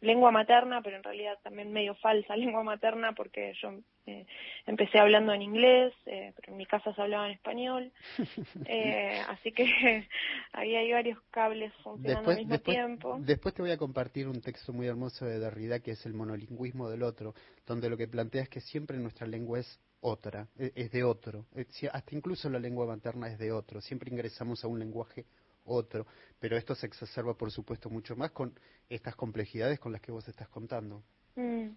lengua 0.00 0.30
materna, 0.30 0.80
pero 0.80 0.96
en 0.96 1.02
realidad 1.02 1.38
también 1.42 1.72
medio 1.72 1.94
falsa 1.96 2.36
lengua 2.36 2.62
materna 2.62 3.14
porque 3.14 3.52
yo 3.60 3.72
eh, 4.06 4.26
empecé 4.66 4.98
hablando 4.98 5.32
en 5.32 5.42
inglés, 5.42 5.92
eh, 6.06 6.32
pero 6.36 6.52
en 6.52 6.58
mi 6.58 6.66
casa 6.66 6.94
se 6.94 7.02
hablaba 7.02 7.26
en 7.26 7.32
español, 7.32 7.92
eh, 8.66 9.20
así 9.28 9.52
que 9.52 9.64
ahí 10.52 10.76
hay 10.76 10.92
varios 10.92 11.20
cables 11.30 11.72
funcionando 11.82 12.30
al 12.30 12.36
mismo 12.36 12.58
tiempo. 12.60 13.16
Después 13.20 13.54
te 13.54 13.62
voy 13.62 13.72
a 13.72 13.76
compartir 13.76 14.28
un 14.28 14.40
texto 14.40 14.72
muy 14.72 14.86
hermoso 14.86 15.26
de 15.26 15.38
Derrida 15.38 15.80
que 15.80 15.92
es 15.92 16.06
el 16.06 16.14
monolingüismo 16.14 16.88
del 16.88 17.02
otro, 17.02 17.34
donde 17.66 17.90
lo 17.90 17.96
que 17.96 18.06
plantea 18.06 18.42
es 18.42 18.48
que 18.48 18.60
siempre 18.60 18.98
nuestra 18.98 19.26
lengua 19.26 19.58
es 19.58 19.80
otra, 20.00 20.48
e, 20.58 20.72
es 20.74 20.90
de 20.92 21.04
otro, 21.04 21.46
hasta 21.92 22.14
incluso 22.14 22.48
la 22.48 22.58
lengua 22.58 22.86
materna 22.86 23.28
es 23.28 23.38
de 23.38 23.52
otro, 23.52 23.80
siempre 23.80 24.10
ingresamos 24.10 24.64
a 24.64 24.68
un 24.68 24.78
lenguaje 24.78 25.24
otro, 25.64 26.06
pero 26.40 26.56
esto 26.56 26.74
se 26.74 26.86
exacerba, 26.86 27.34
por 27.34 27.50
supuesto, 27.50 27.90
mucho 27.90 28.16
más 28.16 28.30
con 28.32 28.58
estas 28.88 29.14
complejidades 29.16 29.78
con 29.78 29.92
las 29.92 30.00
que 30.00 30.12
vos 30.12 30.26
estás 30.28 30.48
contando. 30.48 31.02
Mm. 31.36 31.68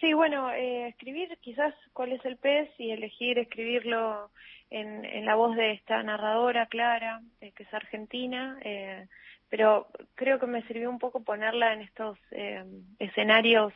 Sí, 0.00 0.14
bueno, 0.14 0.50
eh, 0.50 0.88
escribir 0.88 1.36
quizás 1.40 1.74
cuál 1.92 2.12
es 2.12 2.24
el 2.24 2.38
pez 2.38 2.70
y 2.78 2.90
elegir 2.90 3.38
escribirlo 3.38 4.30
en, 4.70 5.04
en 5.04 5.26
la 5.26 5.34
voz 5.34 5.54
de 5.56 5.72
esta 5.72 6.02
narradora, 6.02 6.66
Clara, 6.66 7.20
eh, 7.40 7.52
que 7.52 7.64
es 7.64 7.74
argentina, 7.74 8.58
eh, 8.62 9.06
pero 9.50 9.88
creo 10.14 10.38
que 10.38 10.46
me 10.46 10.62
sirvió 10.62 10.88
un 10.88 10.98
poco 10.98 11.22
ponerla 11.22 11.74
en 11.74 11.82
estos 11.82 12.18
eh, 12.30 12.64
escenarios 12.98 13.74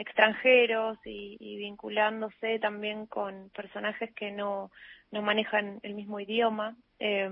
extranjeros 0.00 0.98
y, 1.04 1.36
y, 1.38 1.56
vinculándose 1.56 2.58
también 2.58 3.06
con 3.06 3.50
personajes 3.50 4.12
que 4.14 4.32
no, 4.32 4.70
no 5.10 5.22
manejan 5.22 5.78
el 5.82 5.94
mismo 5.94 6.18
idioma. 6.18 6.76
Eh, 6.98 7.28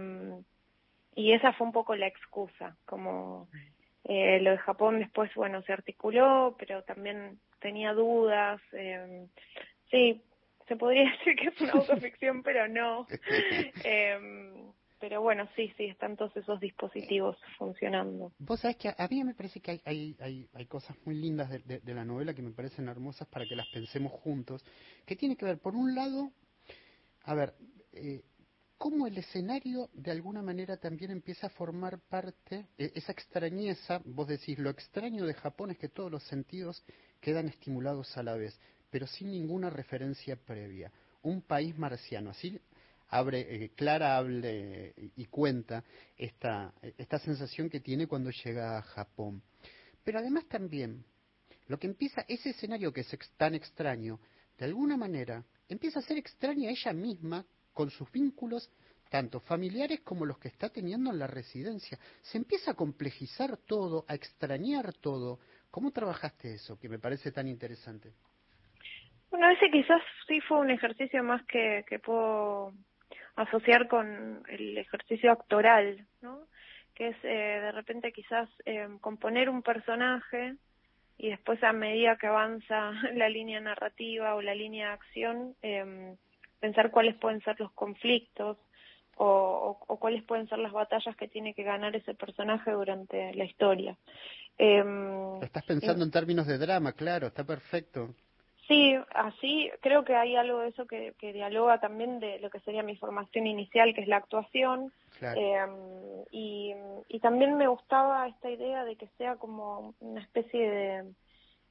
y 1.14 1.32
esa 1.32 1.52
fue 1.52 1.66
un 1.66 1.72
poco 1.72 1.96
la 1.96 2.06
excusa, 2.06 2.76
como 2.84 3.48
eh, 4.04 4.38
lo 4.40 4.52
de 4.52 4.58
Japón 4.58 5.00
después, 5.00 5.34
bueno, 5.34 5.62
se 5.62 5.72
articuló, 5.72 6.54
pero 6.58 6.82
también 6.84 7.40
tenía 7.58 7.92
dudas. 7.92 8.60
Eh, 8.72 9.26
sí, 9.90 10.22
se 10.68 10.76
podría 10.76 11.10
decir 11.18 11.36
que 11.36 11.48
es 11.48 11.60
una 11.60 11.72
autoficción, 11.80 12.42
pero 12.42 12.68
no. 12.68 13.06
Eh, 13.84 14.57
pero 15.00 15.22
bueno, 15.22 15.48
sí, 15.56 15.72
sí, 15.76 15.84
están 15.84 16.16
todos 16.16 16.36
esos 16.36 16.60
dispositivos 16.60 17.36
funcionando. 17.56 18.32
Vos 18.38 18.60
sabés 18.60 18.76
que 18.76 18.88
a 18.88 19.08
mí 19.08 19.24
me 19.24 19.34
parece 19.34 19.60
que 19.60 19.72
hay, 19.72 19.82
hay, 19.84 20.16
hay, 20.20 20.48
hay 20.52 20.66
cosas 20.66 20.96
muy 21.04 21.14
lindas 21.14 21.50
de, 21.50 21.80
de, 21.80 21.94
la 21.94 22.04
novela 22.04 22.34
que 22.34 22.42
me 22.42 22.50
parecen 22.50 22.88
hermosas 22.88 23.28
para 23.28 23.46
que 23.46 23.56
las 23.56 23.68
pensemos 23.68 24.12
juntos, 24.12 24.64
que 25.06 25.16
tiene 25.16 25.36
que 25.36 25.44
ver, 25.44 25.58
por 25.58 25.74
un 25.74 25.94
lado, 25.94 26.32
a 27.24 27.34
ver, 27.34 27.54
eh, 27.92 28.22
cómo 28.78 29.06
el 29.06 29.18
escenario 29.18 29.90
de 29.92 30.12
alguna 30.12 30.40
manera 30.40 30.76
también 30.76 31.10
empieza 31.10 31.48
a 31.48 31.50
formar 31.50 31.98
parte, 32.08 32.66
e, 32.78 32.92
esa 32.94 33.12
extrañeza, 33.12 34.00
vos 34.04 34.28
decís, 34.28 34.58
lo 34.58 34.70
extraño 34.70 35.26
de 35.26 35.34
Japón 35.34 35.72
es 35.72 35.78
que 35.78 35.88
todos 35.88 36.10
los 36.10 36.22
sentidos 36.24 36.82
quedan 37.20 37.48
estimulados 37.48 38.16
a 38.16 38.22
la 38.22 38.34
vez, 38.34 38.58
pero 38.90 39.06
sin 39.06 39.30
ninguna 39.30 39.68
referencia 39.68 40.36
previa. 40.36 40.92
Un 41.22 41.42
país 41.42 41.76
marciano, 41.76 42.30
así 42.30 42.60
abre, 43.08 43.64
eh, 43.64 43.70
Clara 43.74 44.16
hable 44.16 44.94
y 45.16 45.26
cuenta 45.26 45.84
esta, 46.16 46.72
esta 46.96 47.18
sensación 47.18 47.70
que 47.70 47.80
tiene 47.80 48.06
cuando 48.06 48.30
llega 48.30 48.78
a 48.78 48.82
Japón. 48.82 49.42
Pero 50.04 50.18
además 50.18 50.46
también, 50.46 51.04
lo 51.66 51.78
que 51.78 51.86
empieza, 51.86 52.24
ese 52.28 52.50
escenario 52.50 52.92
que 52.92 53.02
es 53.02 53.16
tan 53.36 53.54
extraño, 53.54 54.18
de 54.58 54.64
alguna 54.64 54.96
manera, 54.96 55.44
empieza 55.68 56.00
a 56.00 56.02
ser 56.02 56.18
extraña 56.18 56.70
ella 56.70 56.92
misma 56.92 57.44
con 57.72 57.90
sus 57.90 58.10
vínculos 58.10 58.70
tanto 59.10 59.40
familiares 59.40 60.00
como 60.00 60.26
los 60.26 60.38
que 60.38 60.48
está 60.48 60.68
teniendo 60.68 61.10
en 61.10 61.18
la 61.18 61.26
residencia. 61.26 61.98
Se 62.20 62.36
empieza 62.36 62.72
a 62.72 62.74
complejizar 62.74 63.56
todo, 63.56 64.04
a 64.08 64.14
extrañar 64.14 64.92
todo. 64.94 65.38
¿Cómo 65.70 65.92
trabajaste 65.92 66.54
eso, 66.54 66.78
que 66.78 66.88
me 66.88 66.98
parece 66.98 67.32
tan 67.32 67.48
interesante? 67.48 68.12
Bueno, 69.30 69.48
ese 69.50 69.70
quizás 69.70 70.02
sí 70.26 70.40
fue 70.42 70.58
un 70.60 70.70
ejercicio 70.70 71.22
más 71.22 71.44
que 71.46 71.84
puedo 72.04 72.74
asociar 73.38 73.86
con 73.86 74.42
el 74.48 74.76
ejercicio 74.76 75.30
actoral, 75.30 76.04
¿no? 76.20 76.40
Que 76.94 77.08
es 77.08 77.16
eh, 77.22 77.60
de 77.62 77.72
repente 77.72 78.12
quizás 78.12 78.48
eh, 78.64 78.88
componer 79.00 79.48
un 79.48 79.62
personaje 79.62 80.56
y 81.16 81.30
después 81.30 81.62
a 81.62 81.72
medida 81.72 82.16
que 82.16 82.26
avanza 82.26 82.90
la 83.14 83.28
línea 83.28 83.60
narrativa 83.60 84.34
o 84.34 84.42
la 84.42 84.54
línea 84.54 84.88
de 84.88 84.92
acción, 84.92 85.54
eh, 85.62 86.16
pensar 86.58 86.90
cuáles 86.90 87.16
pueden 87.16 87.40
ser 87.42 87.58
los 87.60 87.70
conflictos 87.72 88.58
o, 89.16 89.78
o, 89.86 89.98
cuáles 89.98 90.24
pueden 90.24 90.48
ser 90.48 90.58
las 90.58 90.72
batallas 90.72 91.16
que 91.16 91.28
tiene 91.28 91.54
que 91.54 91.62
ganar 91.62 91.94
ese 91.94 92.14
personaje 92.14 92.72
durante 92.72 93.34
la 93.34 93.44
historia. 93.44 93.96
Eh, 94.58 94.84
Estás 95.42 95.64
pensando 95.64 96.04
en 96.04 96.10
términos 96.10 96.46
de 96.46 96.58
drama, 96.58 96.92
claro, 96.92 97.28
está 97.28 97.44
perfecto. 97.44 98.14
Sí, 98.68 98.94
así 99.14 99.70
creo 99.80 100.04
que 100.04 100.14
hay 100.14 100.36
algo 100.36 100.58
de 100.60 100.68
eso 100.68 100.86
que, 100.86 101.14
dialoga 101.20 101.80
también 101.80 102.20
de 102.20 102.38
lo 102.38 102.50
que 102.50 102.60
sería 102.60 102.82
mi 102.82 102.96
formación 102.96 103.46
inicial, 103.46 103.94
que 103.94 104.02
es 104.02 104.08
la 104.08 104.18
actuación. 104.18 104.92
Em, 105.22 105.70
y, 106.30 106.74
también 107.22 107.56
me 107.56 107.66
gustaba 107.66 108.28
esta 108.28 108.50
idea 108.50 108.84
de 108.84 108.96
que 108.96 109.08
sea 109.16 109.36
como 109.36 109.94
una 110.00 110.20
especie 110.20 110.70
de, 110.70 111.14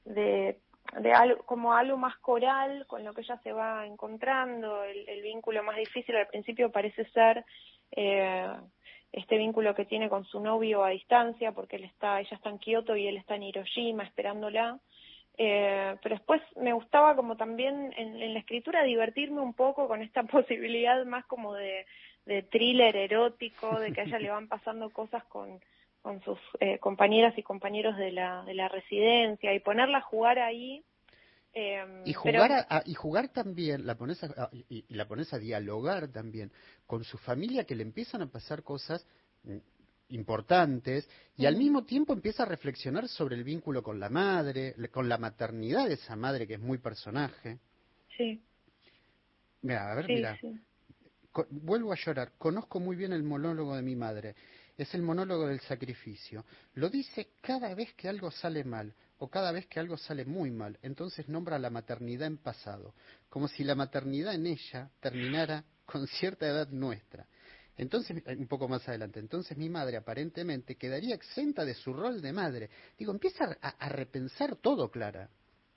de, 0.04 0.58
de 1.00 1.12
algo, 1.12 1.42
como 1.44 1.72
algo 1.72 1.96
más 1.96 2.16
coral 2.18 2.84
con 2.86 3.04
lo 3.04 3.14
que 3.14 3.20
ella 3.20 3.38
se 3.44 3.52
va 3.52 3.86
encontrando. 3.86 4.82
El, 4.82 5.22
vínculo 5.22 5.62
más 5.62 5.76
difícil 5.76 6.16
al 6.16 6.26
principio 6.26 6.72
parece 6.72 7.04
ser 7.10 7.44
eh, 7.92 8.52
este 9.12 9.38
vínculo 9.38 9.74
que 9.74 9.84
tiene 9.84 10.08
con 10.08 10.24
su 10.24 10.40
novio 10.40 10.84
a 10.84 10.90
distancia, 10.90 11.52
porque 11.52 11.76
él 11.76 11.84
está, 11.84 12.20
ella 12.20 12.36
está 12.36 12.50
en 12.50 12.58
Kioto 12.58 12.96
y 12.96 13.06
él 13.06 13.16
está 13.16 13.36
en 13.36 13.44
Hiroshima 13.44 14.02
esperándola. 14.02 14.80
Eh, 15.40 15.96
pero 16.02 16.16
después 16.16 16.42
me 16.56 16.72
gustaba 16.72 17.14
como 17.14 17.36
también 17.36 17.94
en, 17.96 18.34
la 18.34 18.40
escritura 18.40 18.82
divertirme 18.82 19.40
un 19.40 19.54
poco 19.54 19.86
con 19.86 20.02
esta 20.02 20.22
posibilidad 20.24 21.04
más 21.06 21.24
como 21.26 21.54
de, 21.54 21.86
de 22.26 22.42
thriller 22.42 22.96
erótico, 22.96 23.78
de 23.78 23.92
que 23.92 24.00
a 24.00 24.04
ella 24.04 24.18
le 24.18 24.30
van 24.30 24.48
pasando 24.48 24.90
cosas 24.90 25.22
con, 25.24 25.60
con 26.02 26.20
sus 26.22 26.38
eh, 26.58 26.78
compañeras 26.78 27.38
y 27.38 27.44
compañeros 27.44 27.96
de 27.96 28.10
la, 28.10 28.42
de 28.44 28.54
la 28.54 28.68
residencia 28.68 29.54
y 29.54 29.60
ponerla 29.60 29.98
a 29.98 30.02
jugar 30.02 30.40
ahí. 30.40 30.82
Eh, 31.54 32.02
y 32.04 32.12
jugar 32.12 32.66
y 32.84 32.94
jugar 32.94 33.28
también 33.28 33.86
la 33.86 33.94
pones 33.96 34.20
y, 34.68 34.84
la 34.94 35.06
pones 35.06 35.32
a 35.32 35.38
dialogar 35.38 36.08
también 36.08 36.52
con 36.86 37.04
su 37.04 37.16
familia 37.16 37.64
que 37.64 37.74
le 37.74 37.84
empiezan 37.84 38.22
a 38.22 38.26
pasar 38.26 38.62
cosas 38.62 39.06
mm, 39.44 39.56
importantes 40.10 41.08
y 41.36 41.46
al 41.46 41.56
mismo 41.56 41.84
tiempo 41.84 42.12
empieza 42.12 42.42
a 42.42 42.46
reflexionar 42.46 43.08
sobre 43.08 43.36
el 43.36 43.44
vínculo 43.44 43.82
con 43.82 44.00
la 44.00 44.08
madre, 44.08 44.74
con 44.90 45.08
la 45.08 45.18
maternidad 45.18 45.88
de 45.88 45.94
esa 45.94 46.16
madre 46.16 46.46
que 46.46 46.54
es 46.54 46.60
muy 46.60 46.78
personaje. 46.78 47.58
Sí. 48.16 48.42
Mira, 49.62 49.92
a 49.92 49.94
ver, 49.94 50.06
mira. 50.08 50.38
Vuelvo 51.50 51.92
a 51.92 51.96
llorar. 51.96 52.32
Conozco 52.38 52.80
muy 52.80 52.96
bien 52.96 53.12
el 53.12 53.22
monólogo 53.22 53.76
de 53.76 53.82
mi 53.82 53.94
madre. 53.94 54.34
Es 54.76 54.94
el 54.94 55.02
monólogo 55.02 55.46
del 55.46 55.60
sacrificio. 55.60 56.44
Lo 56.74 56.88
dice 56.88 57.30
cada 57.40 57.74
vez 57.74 57.92
que 57.94 58.08
algo 58.08 58.30
sale 58.30 58.64
mal 58.64 58.94
o 59.18 59.28
cada 59.28 59.52
vez 59.52 59.66
que 59.66 59.80
algo 59.80 59.96
sale 59.96 60.24
muy 60.24 60.50
mal. 60.50 60.78
Entonces 60.82 61.28
nombra 61.28 61.58
la 61.58 61.70
maternidad 61.70 62.26
en 62.26 62.38
pasado, 62.38 62.94
como 63.28 63.48
si 63.48 63.64
la 63.64 63.74
maternidad 63.74 64.34
en 64.34 64.46
ella 64.46 64.90
terminara 65.00 65.64
con 65.84 66.06
cierta 66.06 66.46
edad 66.46 66.68
nuestra. 66.68 67.26
Entonces, 67.78 68.22
un 68.26 68.48
poco 68.48 68.68
más 68.68 68.88
adelante, 68.88 69.20
entonces 69.20 69.56
mi 69.56 69.68
madre 69.68 69.96
aparentemente 69.96 70.76
quedaría 70.76 71.14
exenta 71.14 71.64
de 71.64 71.74
su 71.74 71.92
rol 71.92 72.20
de 72.20 72.32
madre. 72.32 72.68
Digo, 72.98 73.12
empieza 73.12 73.56
a, 73.62 73.88
repensar 73.88 74.56
todo, 74.56 74.90
Clara. 74.90 75.28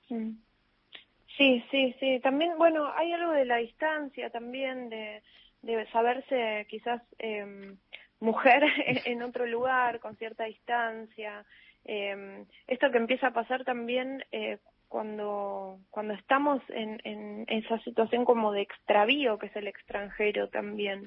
Sí, 0.08 1.64
sí, 1.70 1.94
sí. 2.00 2.20
También, 2.20 2.58
bueno, 2.58 2.92
hay 2.92 3.12
algo 3.12 3.32
de 3.32 3.44
la 3.44 3.58
distancia 3.58 4.30
también, 4.30 4.88
de, 4.88 5.22
de 5.62 5.86
saberse 5.92 6.66
quizás 6.68 7.00
eh, 7.20 7.76
mujer 8.18 8.62
en 9.06 9.22
otro 9.22 9.46
lugar, 9.46 10.00
con 10.00 10.16
cierta 10.16 10.44
distancia. 10.44 11.44
Eh, 11.84 12.44
esto 12.66 12.90
que 12.90 12.98
empieza 12.98 13.28
a 13.28 13.32
pasar 13.32 13.64
también 13.64 14.24
eh, 14.32 14.58
cuando, 14.88 15.78
cuando 15.90 16.14
estamos 16.14 16.60
en, 16.68 17.00
en 17.04 17.44
esa 17.48 17.78
situación 17.78 18.24
como 18.24 18.52
de 18.52 18.62
extravío, 18.62 19.38
que 19.38 19.46
es 19.46 19.56
el 19.56 19.68
extranjero 19.68 20.48
también. 20.48 21.04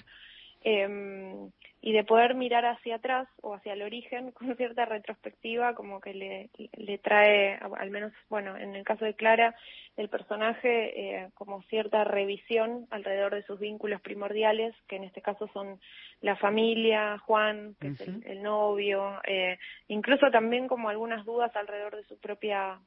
Eh, 0.67 1.49
y 1.85 1.91
de 1.91 2.03
poder 2.03 2.33
mirar 2.33 2.65
hacia 2.65 2.95
atrás 2.95 3.27
o 3.43 3.53
hacia 3.53 3.73
el 3.73 3.83
origen 3.83 4.31
con 4.31 4.57
cierta 4.57 4.85
retrospectiva 4.85 5.75
como 5.75 6.01
que 6.01 6.15
le, 6.15 6.49
le 6.73 6.97
trae, 6.97 7.59
al 7.77 7.91
menos, 7.91 8.11
bueno, 8.27 8.57
en 8.57 8.75
el 8.75 8.83
caso 8.83 9.05
de 9.05 9.13
Clara, 9.13 9.55
el 9.95 10.09
personaje 10.09 10.69
eh, 10.99 11.29
como 11.35 11.61
cierta 11.63 12.03
revisión 12.03 12.87
alrededor 12.89 13.35
de 13.35 13.43
sus 13.43 13.59
vínculos 13.59 14.01
primordiales, 14.01 14.75
que 14.87 14.95
en 14.95 15.03
este 15.03 15.21
caso 15.21 15.47
son 15.53 15.79
la 16.21 16.35
familia, 16.37 17.19
Juan, 17.19 17.75
que 17.79 17.89
es 17.89 18.01
el, 18.01 18.41
novio, 18.41 19.21
eh, 19.27 19.59
incluso 19.87 20.31
también 20.31 20.67
como 20.67 20.89
algunas 20.89 21.23
dudas 21.23 21.55
alrededor 21.55 21.95
de 21.95 22.03
su 22.05 22.19
propia 22.19 22.79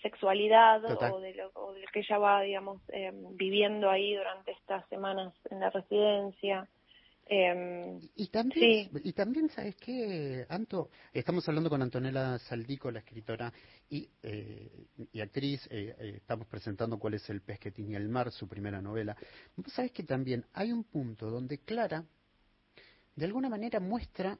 sexualidad 0.00 0.84
o 0.84 1.18
de, 1.18 1.34
lo, 1.34 1.50
o 1.54 1.72
de, 1.72 1.80
lo, 1.80 1.86
que 1.92 2.00
ella 2.00 2.18
va, 2.18 2.40
digamos, 2.42 2.80
eh, 2.90 3.10
viviendo 3.32 3.90
ahí 3.90 4.14
durante 4.14 4.52
estas 4.52 4.88
semanas 4.88 5.34
en 5.50 5.58
la 5.58 5.70
residencia. 5.70 6.68
Em, 7.30 8.00
y, 8.16 8.28
también, 8.28 8.90
y 9.04 9.12
también, 9.12 9.50
¿sabes 9.50 9.76
qué, 9.76 10.46
Anto? 10.48 10.88
Estamos 11.12 11.46
hablando 11.46 11.68
con 11.68 11.82
Antonella 11.82 12.38
Saldico, 12.38 12.90
la 12.90 13.00
escritora 13.00 13.52
y, 13.90 14.08
eh, 14.22 14.86
y 15.12 15.20
actriz. 15.20 15.66
Eh, 15.70 15.94
eh, 15.98 16.12
estamos 16.16 16.46
presentando 16.46 16.98
cuál 16.98 17.14
es 17.14 17.28
el 17.28 17.42
pez 17.42 17.58
que 17.58 17.70
tiene 17.70 17.98
el 17.98 18.08
mar, 18.08 18.32
su 18.32 18.48
primera 18.48 18.80
novela. 18.80 19.14
¿Sabes 19.66 19.92
que 19.92 20.04
también 20.04 20.46
hay 20.54 20.72
un 20.72 20.84
punto 20.84 21.28
donde 21.28 21.58
Clara, 21.58 22.02
de 23.14 23.24
alguna 23.26 23.50
manera, 23.50 23.78
muestra 23.78 24.38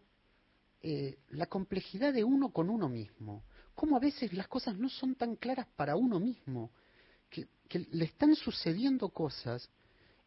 la 0.81 1.47
complejidad 1.47 2.15
de 2.15 2.25
uno 2.25 2.53
con 2.53 2.71
uno 2.71 2.89
mismo? 2.89 3.45
Cómo 3.75 3.97
a 3.99 4.01
veces 4.01 4.33
las 4.33 4.49
cosas 4.49 4.79
no 4.79 4.89
son 4.89 5.15
tan 5.15 5.37
claras 5.37 5.67
para 5.77 5.95
uno 5.95 6.19
mismo, 6.19 6.71
que, 7.29 7.49
que 7.69 7.81
le 7.91 8.07
están 8.07 8.35
sucediendo 8.35 9.11
cosas 9.11 9.71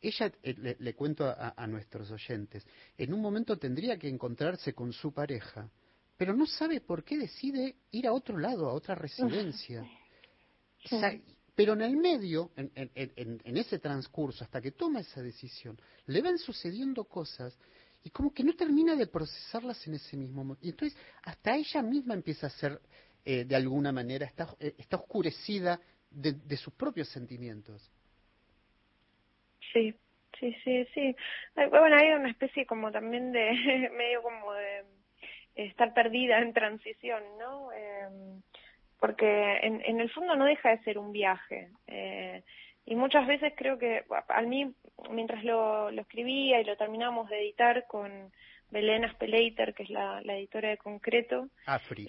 ella, 0.01 0.31
eh, 0.41 0.75
le, 0.79 0.93
cuento 0.95 1.25
a, 1.25 1.67
nuestros 1.67 2.09
oyentes, 2.11 2.65
en 2.97 3.13
un 3.13 3.21
momento 3.21 3.57
tendría 3.57 3.97
que 3.97 4.09
encontrarse 4.09 4.73
con 4.73 4.91
su 4.91 5.13
pareja, 5.13 5.69
pero 6.17 6.33
no 6.33 6.45
sabe 6.47 6.81
por 6.81 7.03
qué 7.03 7.17
decide 7.17 7.75
ir 7.91 8.07
a 8.07 8.13
otro 8.13 8.37
lado, 8.37 8.69
a 8.69 8.73
otra 8.73 8.95
residencia. 8.95 9.85
pero 11.55 11.73
en 11.73 11.81
el 11.81 11.97
medio, 11.97 12.51
en, 12.55 12.71
en, 12.95 13.57
ese 13.57 13.77
transcurso, 13.79 14.43
hasta 14.43 14.61
que 14.61 14.71
toma 14.71 15.01
esa 15.01 15.21
decisión, 15.21 15.79
le 16.07 16.21
van 16.21 16.37
sucediendo 16.39 17.03
cosas 17.03 17.55
y 18.03 18.09
como 18.09 18.33
que 18.33 18.43
no 18.43 18.53
termina 18.53 18.95
de 18.95 19.05
procesarlas 19.05 19.85
en 19.87 19.95
ese 19.95 20.17
mismo 20.17 20.43
momento. 20.43 20.65
Y 20.65 20.69
entonces 20.69 20.97
hasta 21.23 21.55
ella 21.55 21.83
misma 21.83 22.15
empieza 22.15 22.47
a 22.47 22.49
ser, 22.49 22.81
eh, 23.23 23.45
de 23.45 23.55
alguna 23.55 23.91
manera, 23.91 24.25
está, 24.25 24.55
eh, 24.59 24.73
está 24.79 24.97
oscurecida 24.97 25.79
de 26.09 26.57
sus 26.57 26.73
propios 26.73 27.07
sentimientos. 27.07 27.89
Sí, 29.73 29.93
sí, 30.39 30.55
sí, 30.63 30.85
sí. 30.93 31.15
Bueno, 31.55 31.95
hay 31.95 32.11
una 32.11 32.29
especie 32.29 32.65
como 32.65 32.91
también 32.91 33.31
de, 33.31 33.51
medio 33.97 34.21
como 34.21 34.53
de 34.53 34.83
estar 35.55 35.93
perdida 35.93 36.39
en 36.39 36.53
transición, 36.53 37.23
¿no? 37.39 37.71
Eh, 37.71 38.07
porque 38.99 39.57
en, 39.63 39.81
en 39.83 39.99
el 39.99 40.11
fondo 40.11 40.35
no 40.35 40.45
deja 40.45 40.69
de 40.69 40.83
ser 40.83 40.97
un 40.97 41.11
viaje. 41.11 41.69
Eh, 41.87 42.43
y 42.85 42.95
muchas 42.95 43.27
veces 43.27 43.53
creo 43.55 43.77
que 43.77 44.03
a 44.27 44.41
mí, 44.41 44.73
mientras 45.09 45.43
lo, 45.43 45.91
lo 45.91 46.01
escribía 46.01 46.59
y 46.59 46.63
lo 46.63 46.77
terminamos 46.77 47.29
de 47.29 47.39
editar 47.39 47.85
con 47.87 48.31
Belén 48.69 49.05
Aspeleiter, 49.05 49.73
que 49.73 49.83
es 49.83 49.89
la, 49.89 50.21
la 50.21 50.35
editora 50.35 50.69
de 50.69 50.77
Concreto. 50.77 51.47
Afri. 51.65 52.07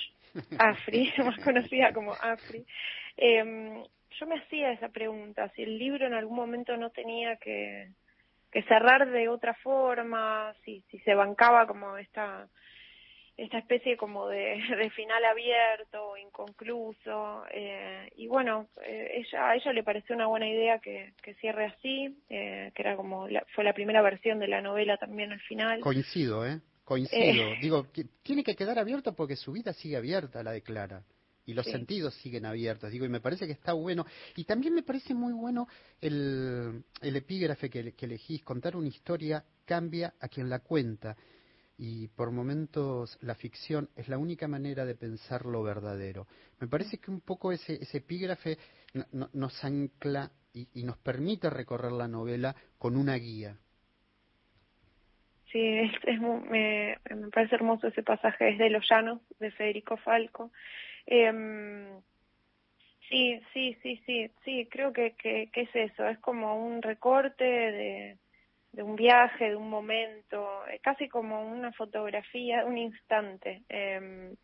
Afri, 0.59 1.13
más 1.25 1.39
conocida 1.41 1.93
como 1.93 2.13
Afri. 2.13 2.65
Eh, 3.15 3.85
yo 4.19 4.27
me 4.27 4.39
hacía 4.39 4.73
esa 4.73 4.89
pregunta, 4.89 5.51
si 5.55 5.63
el 5.63 5.79
libro 5.79 6.07
en 6.07 6.15
algún 6.15 6.37
momento 6.37 6.77
no 6.77 6.91
tenía 6.91 7.37
que, 7.37 7.89
que 8.51 8.63
cerrar 8.65 9.11
de 9.11 9.29
otra 9.29 9.55
forma, 9.55 10.55
si, 10.65 10.83
si 10.91 10.99
se 11.01 11.15
bancaba 11.15 11.67
como 11.67 11.97
esta 11.97 12.49
esta 13.37 13.59
especie 13.59 13.97
como 13.97 14.29
de, 14.29 14.57
de 14.79 14.91
final 14.91 15.25
abierto, 15.25 16.17
inconcluso, 16.17 17.45
eh, 17.51 18.11
y 18.17 18.27
bueno, 18.27 18.69
eh, 18.85 19.25
ella, 19.25 19.49
a 19.49 19.57
ella 19.57 19.73
le 19.73 19.83
pareció 19.83 20.15
una 20.15 20.27
buena 20.27 20.49
idea 20.49 20.79
que, 20.79 21.13
que 21.23 21.35
cierre 21.35 21.67
así, 21.67 22.17
eh, 22.29 22.73
que 22.75 22.83
era 22.83 22.97
como, 22.97 23.27
fue 23.55 23.65
la 23.65 23.73
primera 23.73 24.03
versión 24.03 24.39
de 24.39 24.49
la 24.49 24.61
novela 24.61 24.97
también 24.99 25.33
al 25.33 25.41
final. 25.41 25.81
Coincido, 25.81 26.47
¿eh? 26.47 26.61
Coincido. 26.85 27.53
Eh. 27.53 27.59
Digo, 27.61 27.87
tiene 28.23 28.45
que 28.45 28.55
quedar 28.55 28.79
abierto 28.79 29.15
porque 29.15 29.37
su 29.37 29.53
vida 29.53 29.73
sigue 29.73 29.97
abierta, 29.97 30.43
la 30.43 30.53
declara 30.53 31.03
y 31.45 31.55
los 31.55 31.67
sentidos 31.67 32.15
siguen 32.17 32.47
abiertos, 32.47 32.91
digo, 32.91 33.05
y 33.05 33.09
me 33.09 33.21
parece 33.21 33.47
que 33.47 33.53
está 33.53 33.73
bueno. 33.73 34.07
Y 34.37 34.45
también 34.45 34.75
me 34.75 34.83
parece 34.83 35.15
muy 35.15 35.33
bueno 35.33 35.67
el, 36.01 36.85
el 37.01 37.17
epígrafe 37.17 37.69
que, 37.69 37.93
que 37.93 38.07
elegís, 38.07 38.43
contar 38.43 38.77
una 38.77 38.89
historia 38.89 39.45
cambia 39.65 40.15
a 40.21 40.29
quien 40.29 40.49
la 40.49 40.61
cuenta. 40.61 41.17
Y 41.79 42.07
por 42.09 42.31
momentos 42.31 43.19
la 43.23 43.35
ficción 43.35 43.89
es 43.97 44.09
la 44.09 44.19
única 44.19 44.47
manera 44.47 44.85
de 44.85 44.95
pensar 44.95 45.47
lo 45.47 45.63
verdadero. 45.63 46.29
Me 46.61 46.69
parece 46.69 46.99
que 46.99 47.11
un 47.11 47.23
poco 47.23 47.51
ese, 47.51 47.75
ese 47.83 47.99
epígrafe 47.99 48.59
nos 49.33 49.65
ancla 49.65 50.31
y, 50.53 50.69
y 50.75 50.85
nos 50.85 50.99
permite 50.99 51.51
recorrer 51.51 51.91
la 51.93 52.07
novela 52.07 52.55
con 52.79 52.97
una 52.97 53.17
guía. 53.17 53.57
Sí, 55.51 55.61
es, 55.61 55.93
es, 56.05 56.21
me, 56.21 56.99
me 57.11 57.29
parece 57.31 57.57
hermoso 57.57 57.89
ese 57.89 58.03
pasaje, 58.03 58.51
es 58.51 58.59
de 58.59 58.71
Los 58.71 58.89
Llanos, 58.89 59.21
de 59.41 59.51
Federico 59.51 59.97
Falco. 59.97 60.53
Eh, 61.07 62.01
sí, 63.09 63.41
sí, 63.53 63.77
sí, 63.83 64.03
sí, 64.07 64.31
sí, 64.45 64.69
creo 64.71 64.93
que, 64.93 65.13
que, 65.13 65.51
que, 65.53 65.63
es 65.63 65.75
eso, 65.75 66.07
es 66.07 66.19
como 66.19 66.57
un 66.65 66.83
recorte 66.83 67.45
de, 67.45 68.19
un 68.83 68.97
viaje, 68.97 69.51
de 69.51 69.57
un 69.57 69.69
momento, 69.69 70.67
eh, 70.69 70.81
casi 70.83 71.09
como 71.09 71.43
una 71.47 71.73
fotografía, 71.73 72.65
un 72.65 72.79
instante. 72.79 73.63
Eh, 73.69 74.35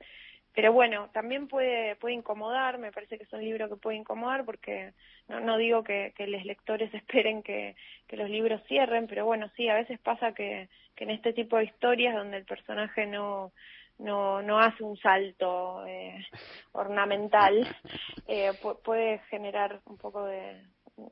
pero 0.59 0.73
bueno, 0.73 1.09
también 1.13 1.47
puede, 1.47 1.95
puede 1.97 2.15
incomodar, 2.15 2.79
me 2.79 2.91
parece 2.91 3.17
que 3.17 3.23
es 3.23 3.33
un 3.33 3.45
libro 3.45 3.69
que 3.69 3.77
puede 3.77 3.97
incomodar 3.97 4.45
porque 4.45 4.93
no, 5.29 5.39
no 5.39 5.57
digo 5.57 5.85
que, 5.85 6.13
que 6.17 6.27
los 6.27 6.45
lectores 6.45 6.93
esperen 6.95 7.45
que, 7.45 7.77
que 8.09 8.17
los 8.17 8.29
libros 8.29 8.61
cierren, 8.67 9.07
pero 9.07 9.25
bueno, 9.25 9.49
sí, 9.57 9.69
a 9.69 9.75
veces 9.75 10.01
pasa 10.01 10.35
que, 10.35 10.69
que 10.97 11.05
en 11.05 11.11
este 11.11 11.33
tipo 11.33 11.57
de 11.57 11.65
historias 11.65 12.15
donde 12.15 12.39
el 12.39 12.45
personaje 12.45 13.07
no, 13.07 13.53
no, 13.99 14.43
no 14.43 14.59
hace 14.59 14.83
un 14.85 14.97
salto 14.97 15.85
eh, 15.87 16.25
ornamental, 16.73 17.67
eh, 18.27 18.53
puede 18.85 19.19
generar 19.31 19.81
un 19.87 19.97
poco 19.97 20.25
de, 20.25 20.63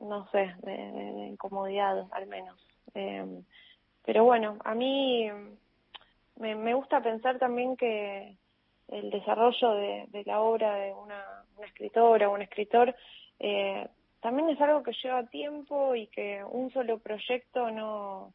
no 0.01 0.29
sé, 0.31 0.53
de, 0.63 1.27
incomodidad 1.29 2.07
al 2.11 2.27
menos. 2.27 2.59
Eh, 2.93 3.41
pero 4.05 4.23
bueno, 4.23 4.57
a 4.63 4.73
mí 4.73 5.29
me, 6.37 6.55
me 6.55 6.73
gusta 6.73 7.01
pensar 7.01 7.37
también 7.39 7.75
que 7.75 8.37
el 8.87 9.09
desarrollo 9.09 9.71
de, 9.73 10.05
de 10.09 10.23
la 10.25 10.39
obra 10.39 10.75
de 10.75 10.93
una, 10.93 11.43
una, 11.57 11.67
escritora 11.67 12.29
o 12.29 12.33
un 12.33 12.41
escritor 12.41 12.95
eh, 13.39 13.87
también 14.21 14.49
es 14.49 14.59
algo 14.61 14.83
que 14.83 14.93
lleva 15.03 15.23
tiempo 15.27 15.93
y 15.95 16.07
que 16.07 16.43
un 16.43 16.71
solo 16.71 16.99
proyecto 16.99 17.69
no 17.69 18.33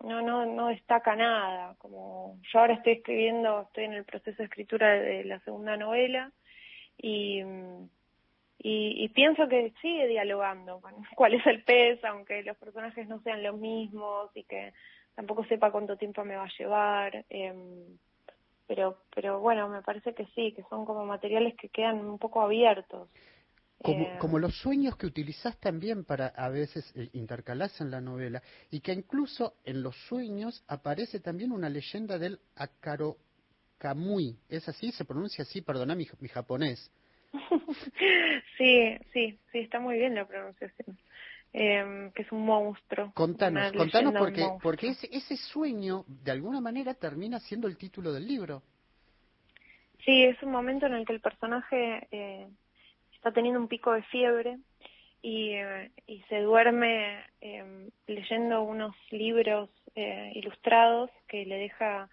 no 0.00 0.22
no 0.22 0.46
no 0.46 0.68
destaca 0.68 1.14
nada 1.16 1.74
como 1.78 2.38
yo 2.52 2.58
ahora 2.58 2.74
estoy 2.74 2.94
escribiendo 2.94 3.62
estoy 3.62 3.84
en 3.84 3.94
el 3.94 4.04
proceso 4.04 4.38
de 4.38 4.44
escritura 4.44 4.92
de 4.92 5.24
la 5.24 5.40
segunda 5.40 5.76
novela 5.76 6.32
y 6.96 7.42
y, 8.64 9.04
y 9.04 9.08
pienso 9.08 9.48
que 9.48 9.72
sigue 9.82 10.06
dialogando 10.06 10.80
con 10.80 10.94
cuál 11.16 11.34
es 11.34 11.46
el 11.46 11.62
pez 11.64 12.04
aunque 12.04 12.42
los 12.42 12.56
personajes 12.56 13.08
no 13.08 13.20
sean 13.22 13.42
los 13.42 13.56
mismos 13.58 14.30
y 14.34 14.44
que 14.44 14.72
tampoco 15.14 15.44
sepa 15.44 15.70
cuánto 15.70 15.96
tiempo 15.96 16.24
me 16.24 16.36
va 16.36 16.44
a 16.44 16.58
llevar 16.58 17.24
eh, 17.28 17.54
pero 18.66 18.98
pero 19.14 19.40
bueno 19.40 19.68
me 19.68 19.82
parece 19.82 20.14
que 20.14 20.26
sí 20.34 20.52
que 20.52 20.62
son 20.70 20.84
como 20.84 21.04
materiales 21.04 21.54
que 21.56 21.68
quedan 21.68 22.04
un 22.04 22.18
poco 22.18 22.40
abiertos 22.40 23.08
como, 23.82 24.04
eh, 24.04 24.16
como 24.18 24.38
los 24.38 24.56
sueños 24.56 24.96
que 24.96 25.06
utilizás 25.06 25.58
también 25.58 26.04
para 26.04 26.28
a 26.28 26.48
veces 26.48 26.90
eh, 26.96 27.08
intercalarse 27.12 27.82
en 27.82 27.90
la 27.90 28.00
novela 28.00 28.42
y 28.70 28.80
que 28.80 28.92
incluso 28.92 29.54
en 29.64 29.82
los 29.82 29.96
sueños 30.08 30.64
aparece 30.68 31.20
también 31.20 31.52
una 31.52 31.68
leyenda 31.68 32.18
del 32.18 32.38
Akaro 32.56 33.16
Kamui. 33.78 34.36
Es 34.48 34.68
así 34.68 34.92
se 34.92 35.04
pronuncia 35.04 35.42
así 35.42 35.62
perdona 35.62 35.94
mi, 35.94 36.06
mi 36.20 36.28
japonés. 36.28 36.90
Sí 38.58 38.96
sí 39.12 39.38
sí 39.50 39.58
está 39.58 39.80
muy 39.80 39.96
bien 39.98 40.14
la 40.14 40.26
pronunciación. 40.26 40.98
Eh, 41.54 42.10
que 42.14 42.22
es 42.22 42.32
un 42.32 42.46
monstruo. 42.46 43.12
Contanos, 43.12 43.72
contanos 43.72 44.14
porque, 44.16 44.48
porque 44.62 44.88
ese, 44.88 45.08
ese 45.12 45.36
sueño 45.36 46.04
de 46.06 46.30
alguna 46.30 46.62
manera 46.62 46.94
termina 46.94 47.40
siendo 47.40 47.68
el 47.68 47.76
título 47.76 48.10
del 48.12 48.26
libro. 48.26 48.62
Sí, 50.04 50.24
es 50.24 50.42
un 50.42 50.50
momento 50.50 50.86
en 50.86 50.94
el 50.94 51.06
que 51.06 51.12
el 51.12 51.20
personaje 51.20 52.08
eh, 52.10 52.48
está 53.22 53.30
teniendo 53.30 53.60
un 53.60 53.68
pico 53.68 53.92
de 53.92 54.02
fiebre 54.02 54.58
y, 55.22 55.50
eh, 55.50 55.92
y 56.08 56.22
se 56.22 56.40
duerme 56.40 57.20
eh, 57.40 57.88
leyendo 58.08 58.62
unos 58.64 58.96
libros 59.12 59.70
eh, 59.94 60.32
ilustrados 60.34 61.08
que 61.28 61.46
le 61.46 61.56
deja 61.56 62.08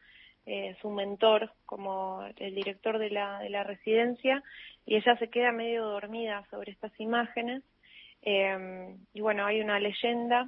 eh, 0.45 0.76
su 0.84 0.91
mentor 0.91 1.52
como 1.65 2.24
el 2.38 2.54
director 2.54 3.00
de 3.00 3.10
la, 3.10 3.39
de 3.39 3.50
la 3.50 3.63
residencia 3.63 4.43
y 4.86 4.98
ella 4.98 5.17
se 5.17 5.32
queda 5.32 5.52
medio 5.52 5.84
dormida 5.84 6.45
sobre 6.52 6.72
estas 6.72 6.91
imágenes. 7.00 7.63
Eh, 8.22 8.95
y 9.12 9.22
bueno, 9.22 9.48
hay 9.48 9.62
una 9.62 9.80
leyenda 9.80 10.48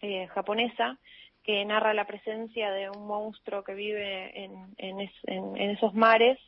eh, 0.00 0.26
japonesa 0.28 0.96
que 1.42 1.62
narra 1.66 1.92
la 1.92 2.06
presencia 2.06 2.70
de 2.70 2.88
un 2.88 3.06
monstruo 3.06 3.62
que 3.62 3.74
vive 3.74 4.42
en, 4.42 4.52
en, 4.78 5.00
es, 5.00 5.12
en, 5.24 5.54
en 5.58 5.70
esos 5.72 5.92
mares, 5.92 6.38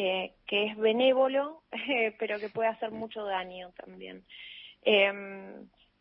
eh, 0.00 0.34
que 0.46 0.66
es 0.66 0.76
benévolo, 0.76 1.64
eh, 1.72 2.14
pero 2.20 2.38
que 2.38 2.48
puede 2.48 2.68
hacer 2.68 2.92
mucho 2.92 3.24
daño 3.24 3.72
también. 3.72 4.24
Eh, 4.82 5.12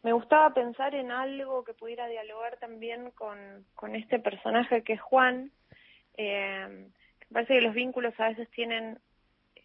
me 0.04 0.14
gustaba 0.14 0.54
pensar 0.54 0.94
en 0.94 1.10
algo 1.10 1.64
que 1.64 1.74
pudiera 1.74 2.08
dialogar 2.08 2.58
también 2.58 3.10
con, 3.12 3.66
con 3.74 3.96
este 3.96 4.20
personaje 4.20 4.84
que 4.84 4.94
es 4.94 5.02
Juan. 5.02 5.52
Me 6.16 7.34
parece 7.34 7.56
que 7.56 7.62
los 7.62 7.74
vínculos 7.74 8.14
a 8.20 8.30
veces 8.30 8.48
tienen 8.52 9.00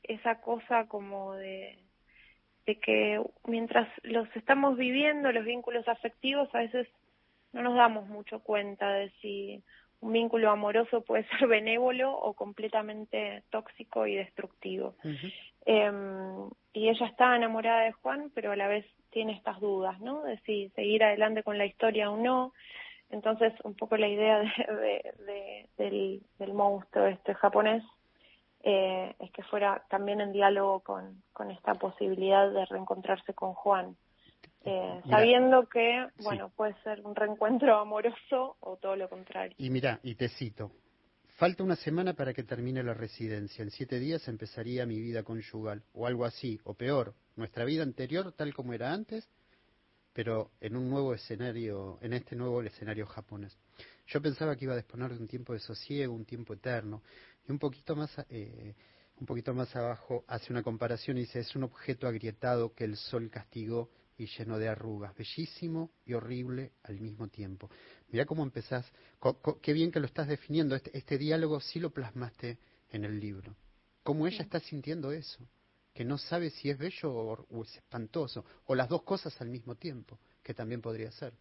esa 0.02 0.40
cosa 0.40 0.88
como 0.88 1.34
de, 1.34 1.78
de 2.64 2.80
que 2.80 3.22
mientras 3.44 3.86
los 4.02 4.26
estamos 4.34 4.78
viviendo, 4.78 5.30
los 5.30 5.44
vínculos 5.44 5.86
afectivos, 5.86 6.48
a 6.54 6.60
veces 6.60 6.88
no 7.52 7.60
nos 7.60 7.76
damos 7.76 8.08
mucho 8.08 8.40
cuenta 8.40 8.90
de 8.94 9.10
si 9.20 9.62
un 10.02 10.12
vínculo 10.12 10.50
amoroso 10.50 11.00
puede 11.00 11.24
ser 11.28 11.48
benévolo 11.48 12.12
o 12.12 12.34
completamente 12.34 13.42
tóxico 13.50 14.06
y 14.06 14.16
destructivo. 14.16 14.94
Uh 15.04 15.08
-huh. 15.08 15.32
eh, 15.66 16.50
y 16.74 16.88
ella 16.88 17.06
está 17.06 17.36
enamorada 17.36 17.82
de 17.82 17.92
Juan, 17.92 18.30
pero 18.34 18.52
a 18.52 18.56
la 18.56 18.68
vez 18.68 18.84
tiene 19.10 19.32
estas 19.32 19.60
dudas, 19.60 20.00
¿no? 20.00 20.22
De 20.22 20.38
si 20.38 20.68
seguir 20.70 21.04
adelante 21.04 21.42
con 21.42 21.56
la 21.58 21.66
historia 21.66 22.10
o 22.10 22.16
no. 22.16 22.52
Entonces, 23.10 23.52
un 23.62 23.74
poco 23.74 23.96
la 23.96 24.08
idea 24.08 24.38
de, 24.38 24.46
de, 24.46 25.12
de, 25.24 25.68
del, 25.76 26.22
del 26.38 26.54
monstruo 26.54 27.06
este 27.06 27.34
japonés 27.34 27.82
eh, 28.64 29.14
es 29.18 29.30
que 29.32 29.42
fuera 29.42 29.82
también 29.90 30.20
en 30.20 30.32
diálogo 30.32 30.80
con, 30.80 31.22
con 31.32 31.50
esta 31.50 31.74
posibilidad 31.74 32.50
de 32.50 32.64
reencontrarse 32.64 33.34
con 33.34 33.52
Juan. 33.54 33.96
Eh, 34.64 35.00
sabiendo 35.08 35.68
que, 35.68 36.06
bueno, 36.22 36.48
sí. 36.48 36.54
puede 36.56 36.74
ser 36.82 37.00
un 37.04 37.14
reencuentro 37.14 37.78
amoroso 37.78 38.56
o 38.60 38.76
todo 38.76 38.96
lo 38.96 39.08
contrario. 39.08 39.54
Y 39.58 39.70
mira, 39.70 39.98
y 40.02 40.14
te 40.14 40.28
cito, 40.28 40.70
falta 41.36 41.64
una 41.64 41.76
semana 41.76 42.14
para 42.14 42.32
que 42.32 42.44
termine 42.44 42.82
la 42.82 42.94
residencia, 42.94 43.62
en 43.62 43.70
siete 43.70 43.98
días 43.98 44.26
empezaría 44.28 44.86
mi 44.86 45.00
vida 45.00 45.24
conyugal, 45.24 45.82
o 45.94 46.06
algo 46.06 46.24
así, 46.24 46.60
o 46.64 46.74
peor, 46.74 47.14
nuestra 47.36 47.64
vida 47.64 47.82
anterior 47.82 48.32
tal 48.32 48.54
como 48.54 48.72
era 48.72 48.92
antes, 48.92 49.28
pero 50.12 50.50
en 50.60 50.76
un 50.76 50.88
nuevo 50.90 51.14
escenario, 51.14 51.98
en 52.02 52.12
este 52.12 52.36
nuevo 52.36 52.62
escenario 52.62 53.06
japonés. 53.06 53.58
Yo 54.06 54.20
pensaba 54.20 54.54
que 54.56 54.66
iba 54.66 54.74
a 54.74 54.76
disponer 54.76 55.12
de 55.12 55.18
un 55.18 55.26
tiempo 55.26 55.54
de 55.54 55.58
sosiego, 55.58 56.14
un 56.14 56.24
tiempo 56.24 56.52
eterno, 56.54 57.02
y 57.48 57.50
un 57.50 57.58
poquito 57.58 57.96
más 57.96 58.10
eh, 58.28 58.74
un 59.18 59.26
poquito 59.26 59.54
más 59.54 59.74
abajo 59.76 60.24
hace 60.26 60.52
una 60.52 60.62
comparación 60.62 61.16
y 61.16 61.20
dice 61.20 61.40
es 61.40 61.54
un 61.54 61.62
objeto 61.62 62.06
agrietado 62.08 62.74
que 62.74 62.84
el 62.84 62.96
sol 62.96 63.30
castigó 63.30 63.88
y 64.18 64.26
lleno 64.26 64.58
de 64.58 64.68
arrugas, 64.68 65.14
bellísimo 65.16 65.90
y 66.04 66.14
horrible 66.14 66.72
al 66.84 67.00
mismo 67.00 67.28
tiempo. 67.28 67.70
Mira 68.08 68.26
cómo 68.26 68.42
empezás, 68.42 68.90
co, 69.18 69.40
co, 69.40 69.60
qué 69.60 69.72
bien 69.72 69.90
que 69.90 70.00
lo 70.00 70.06
estás 70.06 70.28
definiendo, 70.28 70.74
este, 70.76 70.96
este 70.96 71.18
diálogo 71.18 71.60
sí 71.60 71.80
lo 71.80 71.90
plasmaste 71.90 72.58
en 72.90 73.04
el 73.04 73.18
libro. 73.18 73.54
Cómo 74.02 74.26
ella 74.26 74.42
está 74.42 74.60
sintiendo 74.60 75.12
eso, 75.12 75.46
que 75.94 76.04
no 76.04 76.18
sabe 76.18 76.50
si 76.50 76.70
es 76.70 76.78
bello 76.78 77.12
o, 77.12 77.46
o 77.50 77.62
es 77.62 77.76
espantoso, 77.76 78.44
o 78.66 78.74
las 78.74 78.88
dos 78.88 79.02
cosas 79.02 79.40
al 79.40 79.48
mismo 79.48 79.74
tiempo, 79.76 80.18
que 80.42 80.54
también 80.54 80.80
podría 80.80 81.10
ser. 81.12 81.32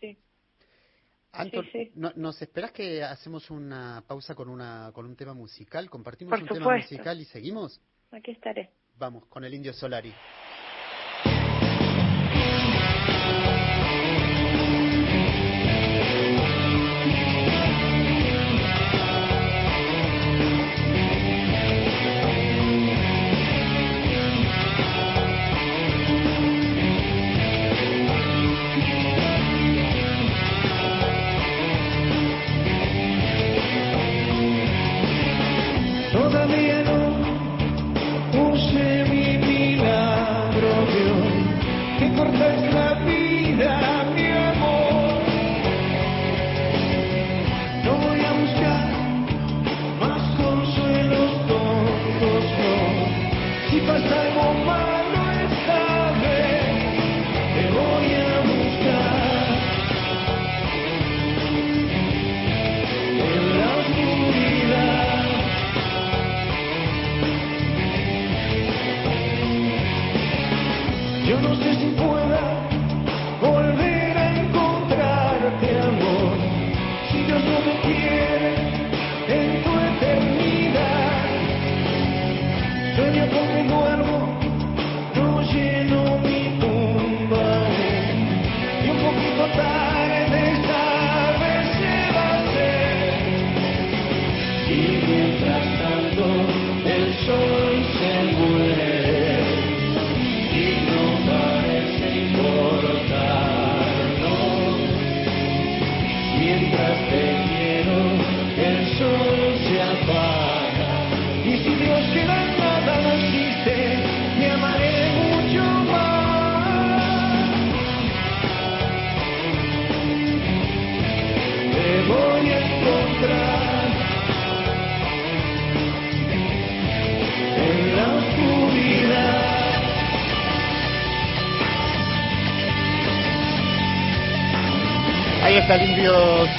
Sí. 0.00 0.18
Anton, 1.32 1.64
sí, 1.66 1.70
sí. 1.72 1.92
¿no, 1.94 2.12
¿nos 2.16 2.40
esperas 2.42 2.72
que 2.72 3.04
hacemos 3.04 3.50
una 3.50 4.02
pausa 4.06 4.34
con 4.34 4.48
una 4.48 4.90
con 4.92 5.06
un 5.06 5.14
tema 5.14 5.32
musical? 5.32 5.88
¿Compartimos 5.88 6.30
Por 6.32 6.40
un 6.40 6.48
supuesto. 6.48 6.64
tema 6.64 6.76
musical 6.76 7.20
y 7.20 7.24
seguimos? 7.24 7.80
Aquí 8.10 8.32
estaré. 8.32 8.70
Vamos, 8.98 9.26
con 9.26 9.44
el 9.44 9.54
Indio 9.54 9.72
Solari. 9.72 10.12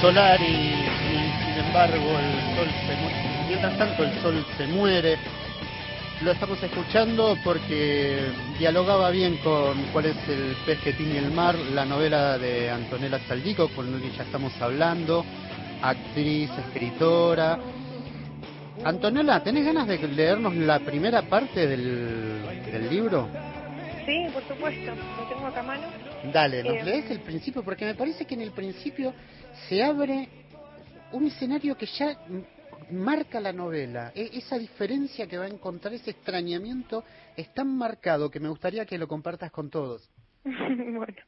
Solar 0.02 0.42
y, 0.42 0.74
sin 1.46 1.66
embargo 1.66 2.18
el 2.18 2.56
sol 2.56 2.68
se 2.88 2.96
muere. 2.96 3.46
Mientras 3.48 3.78
tanto 3.78 4.04
el 4.04 4.22
sol 4.22 4.46
se 4.58 4.68
muere. 4.68 5.18
Lo 6.22 6.32
estamos 6.32 6.62
escuchando 6.62 7.36
porque 7.44 8.32
dialogaba 8.60 9.10
bien 9.10 9.38
con 9.38 9.82
cuál 9.92 10.08
es 10.08 10.18
el 10.28 10.56
pez 10.66 10.80
que 10.82 10.94
tiene 10.94 11.18
el 11.18 11.32
mar, 11.32 11.56
la 11.56 11.84
novela 11.86 12.38
de 12.38 12.70
Antonella 12.70 13.20
Saldico, 13.28 13.70
con 13.70 13.92
la 13.92 14.00
que 14.00 14.16
ya 14.16 14.24
estamos 14.24 14.54
hablando, 14.62 15.26
actriz, 15.82 16.50
escritora. 16.68 17.58
Antonella, 18.84 19.44
¿tenés 19.44 19.66
ganas 19.66 19.88
de 19.88 19.98
leernos 20.08 20.56
la 20.56 20.80
primera 20.80 21.24
parte 21.24 21.66
del, 21.66 22.66
del 22.66 22.90
libro? 22.90 23.28
Sí, 24.06 24.28
por 24.32 24.44
supuesto, 24.48 24.92
lo 25.18 25.28
tengo 25.28 25.48
acá 25.48 25.60
a 25.60 25.64
mano. 25.64 26.11
Dale, 26.24 26.64
nos 26.64 26.78
eh, 26.78 26.84
lees 26.84 27.12
el 27.12 27.22
principio, 27.22 27.64
porque 27.64 27.86
me 27.86 27.96
parece 27.96 28.26
que 28.26 28.36
en 28.36 28.42
el 28.42 28.52
principio 28.52 29.14
se 29.68 29.84
abre 29.84 30.28
un 31.12 31.26
escenario 31.28 31.76
que 31.76 31.88
ya 31.88 32.18
marca 32.92 33.40
la 33.40 33.54
novela. 33.54 34.12
E, 34.16 34.30
esa 34.34 34.58
diferencia 34.58 35.28
que 35.28 35.38
va 35.38 35.46
a 35.46 35.50
encontrar, 35.50 35.94
ese 35.94 36.12
extrañamiento, 36.12 37.04
es 37.36 37.54
tan 37.54 37.76
marcado 37.78 38.30
que 38.30 38.40
me 38.40 38.50
gustaría 38.50 38.86
que 38.86 38.98
lo 38.98 39.08
compartas 39.08 39.52
con 39.52 39.70
todos. 39.70 40.10
bueno, 40.44 41.22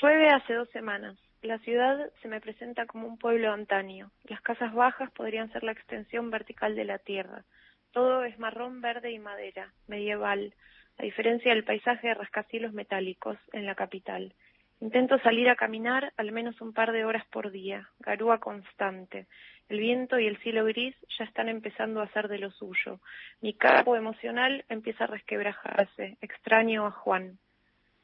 llueve 0.00 0.28
hace 0.30 0.54
dos 0.54 0.68
semanas. 0.70 1.16
La 1.42 1.58
ciudad 1.60 2.10
se 2.22 2.28
me 2.28 2.40
presenta 2.40 2.86
como 2.86 3.06
un 3.06 3.18
pueblo 3.18 3.52
antaño. 3.52 4.10
Las 4.24 4.40
casas 4.40 4.74
bajas 4.74 5.10
podrían 5.12 5.52
ser 5.52 5.62
la 5.62 5.72
extensión 5.72 6.30
vertical 6.30 6.74
de 6.74 6.84
la 6.84 6.98
tierra. 6.98 7.44
Todo 7.92 8.24
es 8.24 8.38
marrón, 8.38 8.80
verde 8.80 9.12
y 9.12 9.18
madera, 9.18 9.72
medieval, 9.86 10.54
a 10.98 11.02
diferencia 11.02 11.52
del 11.52 11.64
paisaje 11.64 12.08
de 12.08 12.14
rascacielos 12.14 12.72
metálicos 12.72 13.38
en 13.52 13.66
la 13.66 13.74
capital. 13.74 14.34
Intento 14.80 15.18
salir 15.20 15.48
a 15.48 15.56
caminar 15.56 16.12
al 16.16 16.32
menos 16.32 16.60
un 16.60 16.72
par 16.72 16.92
de 16.92 17.04
horas 17.04 17.24
por 17.30 17.50
día, 17.50 17.88
garúa 17.98 18.38
constante. 18.40 19.26
El 19.68 19.80
viento 19.80 20.18
y 20.18 20.26
el 20.26 20.36
cielo 20.38 20.64
gris 20.64 20.94
ya 21.18 21.24
están 21.24 21.48
empezando 21.48 22.00
a 22.00 22.04
hacer 22.04 22.28
de 22.28 22.38
lo 22.38 22.50
suyo. 22.50 23.00
Mi 23.40 23.54
campo 23.54 23.96
emocional 23.96 24.64
empieza 24.68 25.04
a 25.04 25.08
resquebrajarse. 25.08 26.18
Extraño 26.20 26.86
a 26.86 26.90
Juan. 26.90 27.38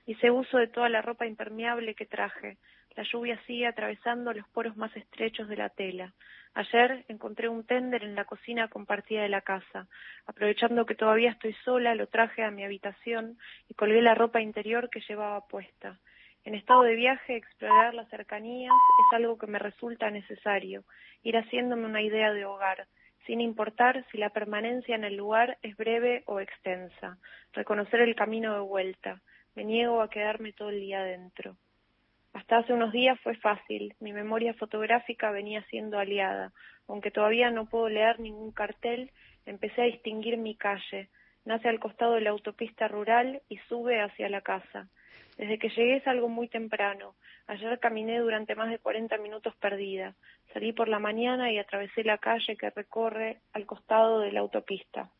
Hice 0.06 0.30
uso 0.30 0.58
de 0.58 0.66
toda 0.66 0.88
la 0.88 1.02
ropa 1.02 1.26
impermeable 1.26 1.94
que 1.94 2.06
traje. 2.06 2.56
La 2.94 3.04
lluvia 3.04 3.40
sigue 3.46 3.66
atravesando 3.66 4.32
los 4.32 4.46
poros 4.48 4.76
más 4.76 4.94
estrechos 4.96 5.48
de 5.48 5.56
la 5.56 5.70
tela. 5.70 6.12
Ayer 6.54 7.04
encontré 7.08 7.48
un 7.48 7.64
tender 7.64 8.04
en 8.04 8.14
la 8.14 8.26
cocina 8.26 8.68
compartida 8.68 9.22
de 9.22 9.30
la 9.30 9.40
casa. 9.40 9.88
Aprovechando 10.26 10.84
que 10.84 10.94
todavía 10.94 11.30
estoy 11.30 11.54
sola, 11.64 11.94
lo 11.94 12.08
traje 12.08 12.44
a 12.44 12.50
mi 12.50 12.64
habitación 12.64 13.38
y 13.68 13.74
colgué 13.74 14.02
la 14.02 14.14
ropa 14.14 14.42
interior 14.42 14.90
que 14.90 15.00
llevaba 15.00 15.46
puesta. 15.48 15.98
En 16.44 16.54
estado 16.54 16.82
de 16.82 16.94
viaje, 16.94 17.36
explorar 17.36 17.94
las 17.94 18.10
cercanías 18.10 18.72
es 18.72 19.16
algo 19.16 19.38
que 19.38 19.46
me 19.46 19.58
resulta 19.58 20.10
necesario, 20.10 20.84
ir 21.22 21.36
haciéndome 21.36 21.86
una 21.86 22.02
idea 22.02 22.32
de 22.32 22.44
hogar, 22.44 22.88
sin 23.26 23.40
importar 23.40 24.04
si 24.10 24.18
la 24.18 24.30
permanencia 24.30 24.96
en 24.96 25.04
el 25.04 25.16
lugar 25.16 25.56
es 25.62 25.76
breve 25.76 26.24
o 26.26 26.40
extensa, 26.40 27.16
reconocer 27.52 28.00
el 28.00 28.16
camino 28.16 28.52
de 28.54 28.60
vuelta. 28.60 29.22
Me 29.54 29.64
niego 29.64 30.02
a 30.02 30.10
quedarme 30.10 30.52
todo 30.52 30.70
el 30.70 30.80
día 30.80 31.02
dentro. 31.02 31.56
Hasta 32.32 32.58
hace 32.58 32.72
unos 32.72 32.92
días 32.92 33.20
fue 33.20 33.36
fácil, 33.36 33.94
mi 34.00 34.12
memoria 34.12 34.54
fotográfica 34.54 35.30
venía 35.30 35.62
siendo 35.64 35.98
aliada. 35.98 36.52
Aunque 36.88 37.10
todavía 37.10 37.50
no 37.50 37.66
puedo 37.66 37.88
leer 37.88 38.20
ningún 38.20 38.52
cartel, 38.52 39.10
empecé 39.46 39.82
a 39.82 39.86
distinguir 39.86 40.38
mi 40.38 40.54
calle. 40.54 41.08
Nace 41.44 41.68
al 41.68 41.80
costado 41.80 42.14
de 42.14 42.22
la 42.22 42.30
autopista 42.30 42.88
rural 42.88 43.42
y 43.48 43.58
sube 43.68 44.00
hacia 44.00 44.28
la 44.28 44.40
casa. 44.40 44.88
Desde 45.36 45.58
que 45.58 45.70
llegué 45.70 45.96
es 45.96 46.06
algo 46.06 46.28
muy 46.28 46.48
temprano. 46.48 47.14
Ayer 47.46 47.78
caminé 47.78 48.18
durante 48.18 48.54
más 48.54 48.70
de 48.70 48.78
40 48.78 49.18
minutos 49.18 49.54
perdida. 49.56 50.14
Salí 50.52 50.72
por 50.72 50.88
la 50.88 50.98
mañana 50.98 51.50
y 51.50 51.58
atravesé 51.58 52.04
la 52.04 52.18
calle 52.18 52.56
que 52.56 52.70
recorre 52.70 53.40
al 53.52 53.66
costado 53.66 54.20
de 54.20 54.32
la 54.32 54.40
autopista 54.40 55.10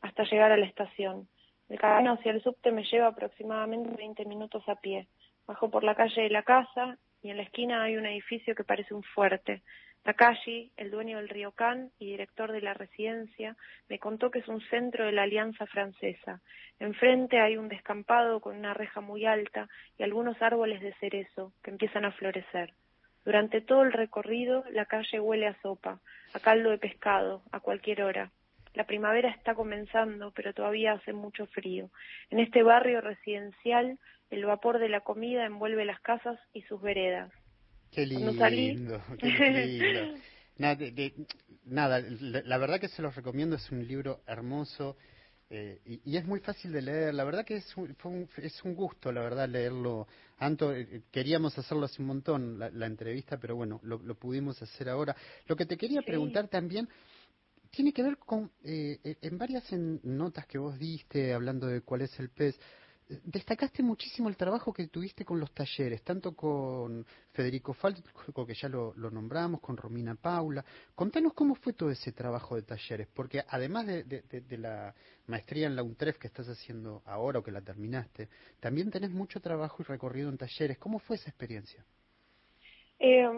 hasta 0.00 0.24
llegar 0.24 0.52
a 0.52 0.56
la 0.56 0.66
estación. 0.66 1.28
El 1.68 1.78
camino 1.78 2.12
hacia 2.12 2.32
el 2.32 2.42
subte 2.42 2.72
me 2.72 2.84
lleva 2.84 3.08
aproximadamente 3.08 3.90
20 3.96 4.24
minutos 4.24 4.66
a 4.68 4.76
pie. 4.76 5.06
Bajo 5.48 5.70
por 5.70 5.82
la 5.82 5.94
calle 5.94 6.22
de 6.22 6.28
la 6.28 6.42
casa 6.42 6.98
y 7.22 7.30
en 7.30 7.38
la 7.38 7.42
esquina 7.42 7.82
hay 7.82 7.96
un 7.96 8.04
edificio 8.04 8.54
que 8.54 8.64
parece 8.64 8.92
un 8.92 9.02
fuerte. 9.02 9.62
Takashi, 10.02 10.70
el 10.76 10.90
dueño 10.90 11.16
del 11.16 11.30
Ryokan 11.30 11.90
y 11.98 12.10
director 12.10 12.52
de 12.52 12.60
la 12.60 12.74
residencia, 12.74 13.56
me 13.88 13.98
contó 13.98 14.30
que 14.30 14.40
es 14.40 14.48
un 14.48 14.60
centro 14.60 15.06
de 15.06 15.12
la 15.12 15.22
Alianza 15.22 15.64
Francesa. 15.66 16.42
Enfrente 16.78 17.40
hay 17.40 17.56
un 17.56 17.68
descampado 17.68 18.40
con 18.40 18.58
una 18.58 18.74
reja 18.74 19.00
muy 19.00 19.24
alta 19.24 19.70
y 19.96 20.02
algunos 20.02 20.40
árboles 20.42 20.82
de 20.82 20.92
cerezo 21.00 21.54
que 21.62 21.70
empiezan 21.70 22.04
a 22.04 22.12
florecer. 22.12 22.74
Durante 23.24 23.62
todo 23.62 23.82
el 23.82 23.92
recorrido 23.92 24.64
la 24.70 24.84
calle 24.84 25.18
huele 25.18 25.46
a 25.46 25.60
sopa, 25.62 25.98
a 26.34 26.40
caldo 26.40 26.68
de 26.68 26.78
pescado, 26.78 27.42
a 27.52 27.60
cualquier 27.60 28.02
hora. 28.02 28.30
La 28.78 28.86
primavera 28.86 29.28
está 29.30 29.56
comenzando, 29.56 30.30
pero 30.30 30.54
todavía 30.54 30.92
hace 30.92 31.12
mucho 31.12 31.46
frío. 31.48 31.90
En 32.30 32.38
este 32.38 32.62
barrio 32.62 33.00
residencial 33.00 33.98
el 34.30 34.44
vapor 34.44 34.78
de 34.78 34.88
la 34.88 35.00
comida 35.00 35.44
envuelve 35.44 35.84
las 35.84 36.00
casas 36.00 36.38
y 36.52 36.62
sus 36.62 36.80
veredas. 36.80 37.32
Qué 37.90 38.06
lindo, 38.06 38.32
qué 38.38 38.50
lindo. 38.52 39.02
Nada, 41.64 42.00
la, 42.00 42.58
verdad 42.58 42.78
que 42.78 42.86
se 42.86 43.02
los 43.02 43.16
recomiendo, 43.16 43.56
es 43.56 43.68
un 43.72 43.84
libro 43.84 44.20
hermoso 44.28 44.96
eh, 45.50 45.80
y, 45.84 46.16
es 46.16 46.24
muy 46.24 46.38
fácil 46.38 46.70
de 46.70 46.82
leer. 46.82 47.14
La 47.14 47.24
verdad 47.24 47.44
que 47.44 47.56
es 47.56 47.76
un, 47.76 47.96
es 48.36 48.62
un 48.62 48.76
gusto, 48.76 49.10
la 49.10 49.22
verdad, 49.22 49.48
leerlo. 49.48 50.06
Anto, 50.38 50.72
eh, 50.72 51.02
queríamos 51.10 51.58
hacerlo 51.58 51.86
hace 51.86 52.00
un 52.00 52.06
montón, 52.06 52.60
la, 52.60 52.86
entrevista, 52.86 53.38
pero 53.38 53.56
bueno, 53.56 53.80
lo, 53.82 54.14
pudimos 54.14 54.62
hacer 54.62 54.88
ahora. 54.88 55.16
Lo 55.48 55.56
que 55.56 55.66
te 55.66 55.76
quería 55.76 56.02
preguntar 56.02 56.46
también 56.46 56.88
tiene 57.70 57.92
que 57.92 58.02
ver 58.02 58.18
con, 58.18 58.50
eh, 58.62 59.16
en 59.20 59.38
varias 59.38 59.70
notas 59.72 60.46
que 60.46 60.58
vos 60.58 60.78
diste, 60.78 61.32
hablando 61.32 61.66
de 61.66 61.82
cuál 61.82 62.02
es 62.02 62.18
el 62.18 62.30
pez, 62.30 62.58
destacaste 63.24 63.82
muchísimo 63.82 64.28
el 64.28 64.36
trabajo 64.36 64.72
que 64.72 64.88
tuviste 64.88 65.24
con 65.24 65.40
los 65.40 65.52
talleres, 65.52 66.02
tanto 66.02 66.34
con 66.34 67.06
Federico 67.32 67.72
Falco, 67.72 68.46
que 68.46 68.54
ya 68.54 68.68
lo, 68.68 68.92
nombramos, 68.94 69.60
con 69.60 69.76
Romina 69.76 70.14
Paula. 70.14 70.64
Contanos 70.94 71.32
cómo 71.32 71.54
fue 71.54 71.72
todo 71.72 71.90
ese 71.90 72.12
trabajo 72.12 72.56
de 72.56 72.62
talleres, 72.62 73.08
porque 73.14 73.42
además 73.48 73.86
de, 73.86 74.24
la 74.58 74.94
maestría 75.26 75.66
en 75.66 75.76
la 75.76 75.82
UNTREF 75.82 76.18
que 76.18 76.26
estás 76.26 76.48
haciendo 76.48 77.02
ahora 77.06 77.38
o 77.38 77.42
que 77.42 77.50
la 77.50 77.62
terminaste, 77.62 78.28
también 78.60 78.90
tenés 78.90 79.10
mucho 79.10 79.40
trabajo 79.40 79.82
y 79.82 79.84
recorrido 79.84 80.28
en 80.28 80.38
talleres. 80.38 80.78
¿Cómo 80.78 80.98
fue 80.98 81.16
esa 81.16 81.30
experiencia? 81.30 81.84
Eh, 83.00 83.28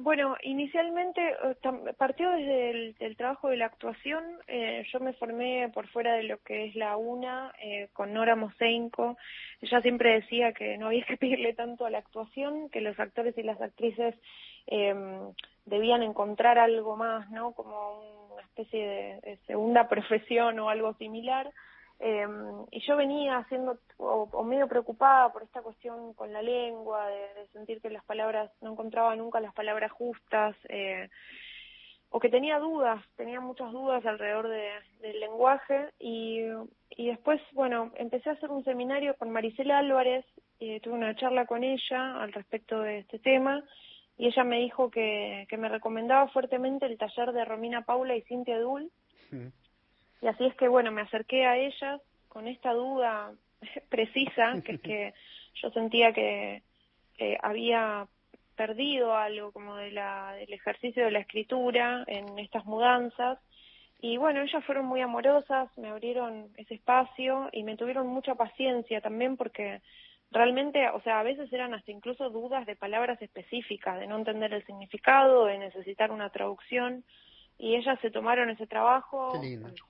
bueno, 0.00 0.36
inicialmente 0.42 1.20
eh, 1.20 1.92
partió 1.96 2.30
desde 2.30 2.94
el, 3.00 3.16
trabajo 3.16 3.48
de 3.48 3.56
la 3.56 3.66
actuación. 3.66 4.24
Eh, 4.46 4.86
yo 4.92 5.00
me 5.00 5.12
formé 5.14 5.68
por 5.74 5.88
fuera 5.88 6.14
de 6.14 6.22
lo 6.22 6.38
que 6.38 6.66
es 6.66 6.76
la 6.76 6.96
UNA 6.96 7.52
eh, 7.60 7.88
con 7.92 8.12
Nora 8.12 8.36
Mosenko. 8.36 9.16
Ella 9.60 9.80
siempre 9.82 10.14
decía 10.14 10.52
que 10.52 10.78
no 10.78 10.86
había 10.86 11.04
que 11.08 11.16
pedirle 11.16 11.52
tanto 11.54 11.84
a 11.84 11.90
la 11.90 11.98
actuación, 11.98 12.68
que 12.70 12.80
los 12.80 12.98
actores 12.98 13.36
y 13.36 13.42
las 13.42 13.60
actrices 13.60 14.14
em, 14.66 15.32
debían 15.66 16.02
encontrar 16.02 16.58
algo 16.58 16.96
más, 16.96 17.28
¿no? 17.30 17.52
Como 17.52 18.32
una 18.34 18.42
especie 18.42 19.20
de 19.22 19.36
segunda 19.46 19.88
profesión 19.88 20.58
o 20.60 20.70
algo 20.70 20.94
similar. 20.94 21.50
Eh, 22.00 22.26
y 22.70 22.80
yo 22.86 22.96
venía 22.96 23.38
haciendo, 23.38 23.78
o, 23.96 24.44
medio 24.44 24.68
preocupada 24.68 25.32
por 25.32 25.42
esta 25.42 25.62
cuestión 25.62 26.14
con 26.14 26.32
la 26.32 26.42
lengua, 26.42 27.08
de, 27.08 27.46
sentir 27.52 27.80
que 27.80 27.90
las 27.90 28.04
palabras, 28.04 28.50
no 28.60 28.72
encontraba 28.72 29.16
nunca 29.16 29.40
las 29.40 29.54
palabras 29.54 29.90
justas, 29.90 30.56
eh, 30.68 31.08
o 32.10 32.20
que 32.20 32.28
tenía 32.28 32.58
dudas, 32.58 33.04
tenía 33.16 33.40
muchas 33.40 33.72
dudas 33.72 34.04
alrededor 34.06 34.48
del 34.48 35.20
lenguaje, 35.20 35.90
y, 35.98 36.40
y 36.90 37.08
después, 37.08 37.40
bueno, 37.52 37.92
empecé 37.96 38.30
a 38.30 38.34
hacer 38.34 38.50
un 38.50 38.64
seminario 38.64 39.14
con 39.16 39.30
Maricela 39.30 39.78
Álvarez, 39.78 40.24
y 40.60 40.80
tuve 40.80 40.94
una 40.94 41.14
charla 41.16 41.46
con 41.46 41.64
ella 41.64 42.20
al 42.22 42.32
respecto 42.32 42.80
de 42.80 43.00
este 43.00 43.18
tema, 43.18 43.62
y 44.16 44.26
ella 44.26 44.44
me 44.44 44.58
dijo 44.58 44.90
que, 44.90 45.46
que 45.48 45.56
me 45.56 45.68
recomendaba 45.68 46.28
fuertemente 46.28 46.86
el 46.86 46.98
taller 46.98 47.32
de 47.32 47.44
Romina 47.44 47.82
Paula 47.82 48.16
y 48.16 48.22
Cintia 48.22 48.58
Dul, 48.58 48.90
y 50.20 50.26
así 50.26 50.44
es 50.46 50.54
que, 50.56 50.68
bueno, 50.68 50.90
me 50.90 51.02
acerqué 51.02 51.46
a 51.46 51.56
ellas 51.56 52.00
con 52.28 52.48
esta 52.48 52.72
duda 52.72 53.32
precisa, 53.88 54.60
que 54.64 54.72
es 54.72 54.80
que 54.80 55.14
yo 55.62 55.70
sentía 55.70 56.12
que 56.12 56.62
había 57.42 58.06
perdido 58.58 59.16
algo 59.16 59.52
como 59.52 59.76
de 59.76 59.92
la, 59.92 60.34
del 60.34 60.52
ejercicio 60.52 61.04
de 61.04 61.12
la 61.12 61.20
escritura 61.20 62.04
en 62.06 62.38
estas 62.38 62.66
mudanzas. 62.66 63.38
Y 64.00 64.16
bueno, 64.16 64.42
ellas 64.42 64.64
fueron 64.64 64.84
muy 64.86 65.00
amorosas, 65.00 65.70
me 65.78 65.88
abrieron 65.88 66.48
ese 66.56 66.74
espacio 66.74 67.48
y 67.52 67.62
me 67.62 67.76
tuvieron 67.76 68.06
mucha 68.08 68.34
paciencia 68.34 69.00
también 69.00 69.36
porque 69.36 69.80
realmente, 70.30 70.88
o 70.90 71.00
sea, 71.02 71.20
a 71.20 71.22
veces 71.22 71.52
eran 71.52 71.72
hasta 71.72 71.90
incluso 71.90 72.30
dudas 72.30 72.66
de 72.66 72.76
palabras 72.76 73.20
específicas, 73.22 73.98
de 73.98 74.06
no 74.06 74.18
entender 74.18 74.52
el 74.52 74.66
significado, 74.66 75.46
de 75.46 75.58
necesitar 75.58 76.10
una 76.10 76.30
traducción 76.30 77.04
y 77.58 77.74
ellas 77.74 77.98
se 78.00 78.10
tomaron 78.10 78.50
ese 78.50 78.66
trabajo 78.66 79.32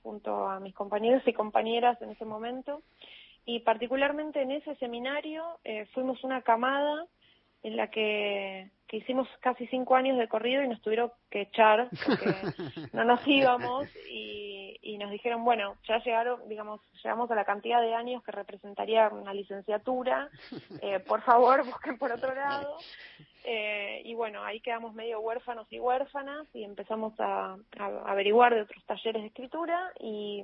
junto 0.03 0.49
a 0.49 0.59
mis 0.59 0.75
compañeros 0.75 1.23
y 1.27 1.33
compañeras 1.33 2.01
en 2.01 2.11
ese 2.11 2.25
momento. 2.25 2.83
Y 3.45 3.61
particularmente 3.61 4.43
en 4.43 4.51
ese 4.51 4.75
seminario 4.77 5.45
eh, 5.65 5.87
fuimos 5.95 6.23
una 6.25 6.43
camada 6.43 7.07
en 7.63 7.77
la 7.77 7.91
que 7.91 8.71
que 8.89 8.97
hicimos 8.97 9.29
casi 9.41 9.67
cinco 9.67 9.95
años 9.95 10.17
de 10.17 10.29
corrido 10.29 10.63
y 10.63 10.69
nos 10.69 10.81
tuvieron 10.81 11.13
que 11.31 11.43
echar 11.43 11.91
porque 12.07 12.35
no 12.95 13.05
nos 13.05 13.21
íbamos 13.27 13.87
y, 14.11 14.79
y 14.81 14.97
nos 14.97 15.11
dijeron, 15.11 15.45
bueno, 15.45 15.77
ya 15.87 15.99
llegaron, 16.03 16.49
digamos, 16.49 16.81
llegamos 17.05 17.31
a 17.31 17.35
la 17.35 17.45
cantidad 17.45 17.83
de 17.83 17.95
años 17.95 18.25
que 18.25 18.33
representaría 18.33 19.09
una 19.09 19.35
licenciatura, 19.35 20.31
eh, 20.81 21.01
por 21.01 21.21
favor 21.23 21.65
busquen 21.67 21.99
por 21.99 22.11
otro 22.11 22.35
lado. 22.35 22.79
Eh, 23.45 24.03
y 24.05 24.15
bueno, 24.15 24.43
ahí 24.43 24.61
quedamos 24.61 24.95
medio 24.95 25.21
huérfanos 25.21 25.71
y 25.71 25.79
huérfanas 25.79 26.47
y 26.55 26.65
empezamos 26.65 27.13
a, 27.21 27.57
a 27.79 27.87
averiguar 28.07 28.55
de 28.55 28.63
otros 28.63 28.83
talleres 28.87 29.23
de 29.23 29.29
escritura 29.29 29.93
y 30.01 30.43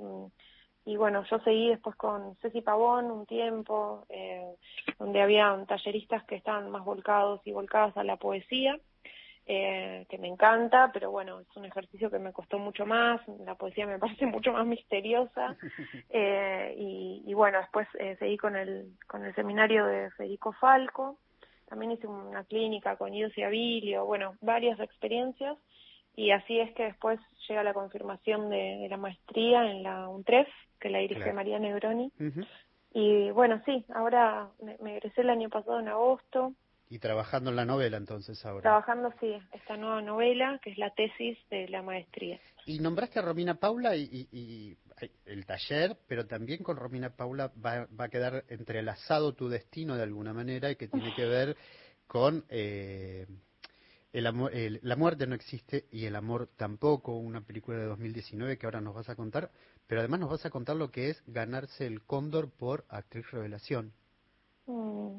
y 0.85 0.97
bueno, 0.97 1.25
yo 1.31 1.39
seguí 1.41 1.69
después 1.69 1.97
con 1.97 2.37
Ceci 2.37 2.61
Pavón 2.61 3.11
un 3.11 3.27
tiempo, 3.27 4.05
eh, 4.09 4.55
donde 4.99 5.23
había 5.23 5.57
talleristas 5.67 6.25
que 6.25 6.37
estaban 6.37 6.71
más 6.71 6.85
volcados 6.85 7.41
y 7.45 7.53
volcadas 7.53 7.97
a 7.97 8.05
la 8.05 8.17
poesía, 8.17 8.79
eh, 9.47 10.07
que 10.09 10.17
me 10.17 10.29
encanta, 10.29 10.91
pero 10.93 11.11
bueno, 11.11 11.41
es 11.41 11.57
un 11.57 11.67
ejercicio 11.67 12.11
que 12.11 12.19
me 12.19 12.33
costó 12.33 12.59
mucho 12.59 12.87
más, 12.87 13.21
la 13.41 13.55
poesía 13.55 13.87
me 13.87 13.99
parece 13.99 14.25
mucho 14.25 14.53
más 14.53 14.67
misteriosa, 14.67 15.57
eh, 16.11 16.75
y, 16.79 17.23
y, 17.27 17.35
bueno, 17.35 17.59
después 17.59 17.87
eh, 17.99 18.17
seguí 18.19 18.39
con 18.39 18.57
el, 18.57 18.93
con 19.07 19.23
el 19.23 19.35
seminario 19.35 19.85
de 19.85 20.11
Federico 20.13 20.53
Falco, 20.53 21.19
también 21.67 21.93
hice 21.93 22.07
una 22.07 22.45
clínica 22.45 22.97
con 22.97 23.13
Idos 23.13 23.37
y 23.37 23.43
Abilio, 23.43 24.07
bueno, 24.07 24.35
varias 24.41 24.81
experiencias, 24.81 25.59
y 26.17 26.31
así 26.31 26.61
es 26.61 26.73
que 26.75 26.85
después 26.85 27.21
llega 27.49 27.63
la 27.63 27.75
confirmación 27.75 28.49
de, 28.49 28.79
de 28.81 28.89
la 28.89 28.97
maestría 28.97 29.71
en 29.71 29.83
la 29.83 30.09
UNTREF, 30.09 30.49
que 30.85 30.91
la 30.91 30.99
dirige 30.99 31.33
María 31.33 31.59
Negroni. 31.59 32.13
Y 32.93 33.31
bueno, 33.31 33.63
sí, 33.65 33.87
ahora 33.95 34.51
me, 34.63 34.77
me, 34.83 34.99
egresé 34.99 35.23
el 35.23 35.31
año 35.31 35.49
pasado 35.49 35.81
en 35.81 35.89
agosto. 35.89 36.53
Y 36.91 36.99
trabajando 36.99 37.49
en 37.49 37.57
la 37.57 37.65
novela 37.65 37.97
entonces 37.97 38.45
ahora. 38.45 38.61
Trabajando, 38.61 39.11
sí, 39.19 39.35
esta 39.53 39.79
nueva 39.79 40.03
novela, 40.03 40.61
que 40.63 40.73
es 40.73 40.79
la 40.79 40.91
tesis 40.91 41.39
de 41.49 41.69
la 41.69 41.81
maestría. 41.81 42.39
Y 42.67 42.81
nombraste 42.81 43.19
a 43.19 43.23
Romina 43.23 43.55
Paula 43.55 43.97
y, 43.97 44.03
y, 44.03 44.29
y 44.39 44.77
el 45.25 45.47
taller, 45.47 45.97
pero 46.07 46.27
también 46.27 46.63
con 46.63 46.77
Romina 46.77 47.17
Paula 47.17 47.51
va, 47.65 47.87
va, 47.99 48.05
a 48.05 48.11
quedar 48.11 48.45
entrelazado 48.49 49.33
tu 49.33 49.49
destino 49.49 49.97
de 49.97 50.03
alguna 50.03 50.35
manera 50.35 50.71
y 50.71 50.77
que 50.77 50.89
tiene 50.89 51.15
que 51.15 51.25
ver 51.25 51.57
con... 52.07 52.45
Eh, 52.51 53.27
el 54.15 54.29
amor, 54.29 54.55
el, 54.55 54.79
la 54.83 54.95
muerte 54.95 55.27
no 55.27 55.35
existe 55.35 55.87
y 55.91 56.07
el 56.07 56.15
amor 56.15 56.49
tampoco, 56.57 57.17
una 57.17 57.41
película 57.41 57.79
de 57.79 57.87
2019 57.87 58.57
que 58.57 58.67
ahora 58.67 58.81
nos 58.81 58.95
vas 58.95 59.11
a 59.11 59.17
contar, 59.17 59.51
pero 59.89 60.01
además 60.01 60.21
nos 60.21 60.31
vas 60.31 60.47
a 60.47 60.51
contar 60.51 60.77
lo 60.77 60.93
que 60.93 61.11
es 61.11 61.25
ganarse 61.27 61.85
el 61.85 62.01
cóndor 62.01 62.49
por 62.49 62.85
actriz 62.89 63.29
revelación. 63.33 63.93
Mm, 64.67 65.19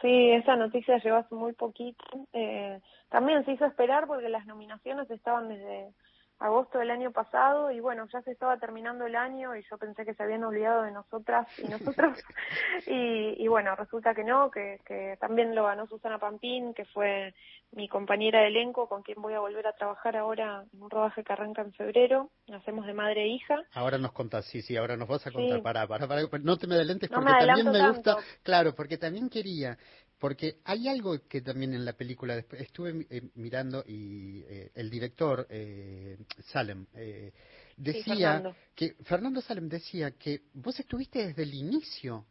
sí, 0.00 0.30
esa 0.30 0.54
noticia 0.54 0.98
llegó 0.98 1.16
hace 1.16 1.34
muy 1.34 1.54
poquito. 1.54 2.04
Eh, 2.32 2.80
también 3.08 3.44
se 3.44 3.50
hizo 3.50 3.66
esperar 3.66 4.06
porque 4.06 4.28
las 4.28 4.46
nominaciones 4.46 5.10
estaban 5.10 5.48
desde 5.48 5.92
agosto 6.38 6.78
del 6.78 6.90
año 6.90 7.12
pasado 7.12 7.70
y 7.70 7.80
bueno, 7.80 8.06
ya 8.12 8.20
se 8.22 8.32
estaba 8.32 8.58
terminando 8.58 9.06
el 9.06 9.16
año 9.16 9.56
y 9.56 9.64
yo 9.70 9.78
pensé 9.78 10.04
que 10.04 10.14
se 10.14 10.22
habían 10.22 10.44
olvidado 10.44 10.82
de 10.82 10.90
nosotras 10.90 11.46
y 11.58 11.68
nosotros 11.68 12.18
y, 12.86 13.42
y 13.42 13.48
bueno, 13.48 13.74
resulta 13.74 14.14
que 14.14 14.24
no, 14.24 14.50
que, 14.50 14.80
que 14.84 15.16
también 15.18 15.54
lo 15.54 15.64
ganó 15.64 15.86
Susana 15.86 16.18
Pampín, 16.18 16.74
que 16.74 16.84
fue 16.86 17.34
mi 17.72 17.88
compañera 17.88 18.40
de 18.40 18.48
elenco 18.48 18.88
con 18.88 19.02
quien 19.02 19.20
voy 19.20 19.34
a 19.34 19.40
volver 19.40 19.66
a 19.66 19.72
trabajar 19.72 20.16
ahora 20.16 20.64
en 20.72 20.82
un 20.82 20.90
rodaje 20.90 21.24
que 21.24 21.32
arranca 21.32 21.62
en 21.62 21.72
febrero, 21.72 22.30
hacemos 22.52 22.86
de 22.86 22.94
madre 22.94 23.24
e 23.24 23.28
hija. 23.28 23.62
Ahora 23.72 23.98
nos 23.98 24.12
contás, 24.12 24.44
sí, 24.46 24.62
sí, 24.62 24.76
ahora 24.76 24.96
nos 24.96 25.08
vas 25.08 25.26
a 25.26 25.30
contar, 25.30 25.58
sí. 25.58 25.62
para, 25.62 25.86
para, 25.86 26.06
para, 26.06 26.22
no 26.42 26.56
te 26.56 26.66
me 26.66 26.74
adelentes 26.74 27.08
porque 27.08 27.24
no 27.24 27.32
me 27.32 27.46
también 27.46 27.72
me 27.72 27.88
gusta, 27.88 28.16
claro, 28.42 28.74
porque 28.74 28.98
también 28.98 29.28
quería 29.28 29.76
porque 30.18 30.60
hay 30.64 30.88
algo 30.88 31.18
que 31.28 31.42
también 31.42 31.74
en 31.74 31.84
la 31.84 31.92
película 31.92 32.36
estuve 32.36 33.06
eh, 33.10 33.22
mirando 33.34 33.84
y 33.86 34.42
eh, 34.48 34.70
el 34.74 34.88
director 34.88 35.46
eh, 35.50 36.16
Salem 36.52 36.86
eh, 36.94 37.32
decía 37.76 38.02
sí, 38.02 38.10
Fernando. 38.20 38.56
que 38.74 38.94
Fernando 39.04 39.40
Salem 39.42 39.68
decía 39.68 40.12
que 40.12 40.42
vos 40.54 40.78
estuviste 40.80 41.26
desde 41.26 41.42
el 41.42 41.54
inicio 41.54 42.26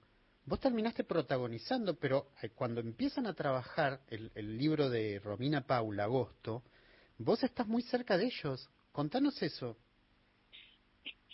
vos 0.45 0.60
terminaste 0.60 1.04
protagonizando 1.04 1.95
pero 2.00 2.32
eh, 2.41 2.50
cuando 2.50 2.82
empiezan 2.82 3.28
a 3.28 3.34
trabajar 3.34 4.02
el, 4.08 4.32
el 4.34 4.58
libro 4.58 4.89
de 4.89 5.19
Romina 5.24 5.62
Paula 5.67 6.06
Agosto 6.06 6.63
vos 7.19 7.43
estás 7.43 7.67
muy 7.67 7.84
cerca 7.84 8.17
de 8.17 8.26
ellos 8.26 8.67
contanos 8.91 9.41
eso 9.43 9.78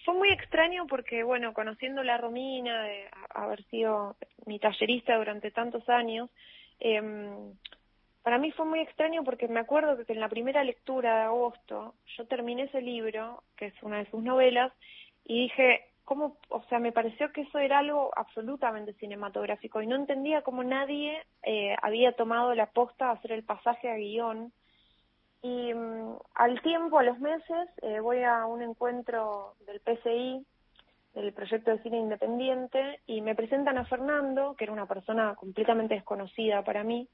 fue 0.06 0.14
muy 0.16 0.30
extraño 0.30 0.88
porque, 0.88 1.24
bueno, 1.24 1.54
conociendo 1.54 2.04
la 2.04 2.18
Romina, 2.18 2.84
de 2.84 3.10
haber 3.30 3.64
sido 3.66 4.16
mi 4.46 4.60
tallerista 4.60 5.16
durante 5.18 5.52
tantos 5.52 5.88
años, 5.90 6.30
eh, 6.80 7.02
para 8.24 8.38
mí 8.38 8.52
fue 8.52 8.66
muy 8.66 8.80
extraño 8.80 9.24
porque 9.24 9.48
me 9.48 9.60
acuerdo 9.60 10.04
que 10.06 10.14
en 10.14 10.20
la 10.20 10.30
primera 10.30 10.64
lectura 10.64 11.16
de 11.16 11.24
agosto 11.24 11.96
yo 12.18 12.26
terminé 12.28 12.64
ese 12.64 12.82
libro, 12.82 13.44
que 13.58 13.68
es 13.68 13.84
una 13.84 13.98
de 13.98 14.10
sus 14.12 14.22
novelas, 14.22 14.72
y 15.26 15.44
dije, 15.44 15.86
¿cómo? 16.06 16.38
O 16.50 16.64
sea, 16.64 16.80
me 16.80 16.92
pareció 16.92 17.32
que 17.32 17.42
eso 17.42 17.58
era 17.58 17.80
algo 17.80 18.12
absolutamente 18.16 18.94
cinematográfico 18.94 19.82
y 19.82 19.88
no 19.88 19.96
entendía 19.96 20.42
cómo 20.42 20.64
nadie 20.64 21.24
eh, 21.44 21.76
había 21.82 22.12
tomado 22.14 22.54
la 22.54 22.68
posta 22.68 23.10
a 23.10 23.14
hacer 23.14 23.32
el 23.32 23.44
pasaje 23.44 23.90
a 23.90 23.96
guion 23.96 24.52
y 25.42 25.74
um, 25.74 26.18
al 26.36 26.62
tiempo, 26.62 27.00
a 27.00 27.04
los 27.04 27.20
meses, 27.20 27.70
eh, 27.82 28.00
voy 28.00 28.24
a 28.24 28.46
un 28.46 28.62
encuentro 28.62 29.56
del 29.66 29.80
PCI, 29.80 30.46
del 31.16 31.34
proyecto 31.34 31.72
de 31.72 31.82
cine 31.82 31.98
independiente, 31.98 33.00
y 33.08 33.22
me 33.22 33.36
presentan 33.36 33.78
a 33.78 33.86
Fernando, 33.86 34.56
que 34.56 34.66
era 34.66 34.74
una 34.74 34.86
persona 34.86 35.36
completamente 35.36 35.96
desconocida 35.96 36.64
para 36.64 36.84
mí, 36.84 37.08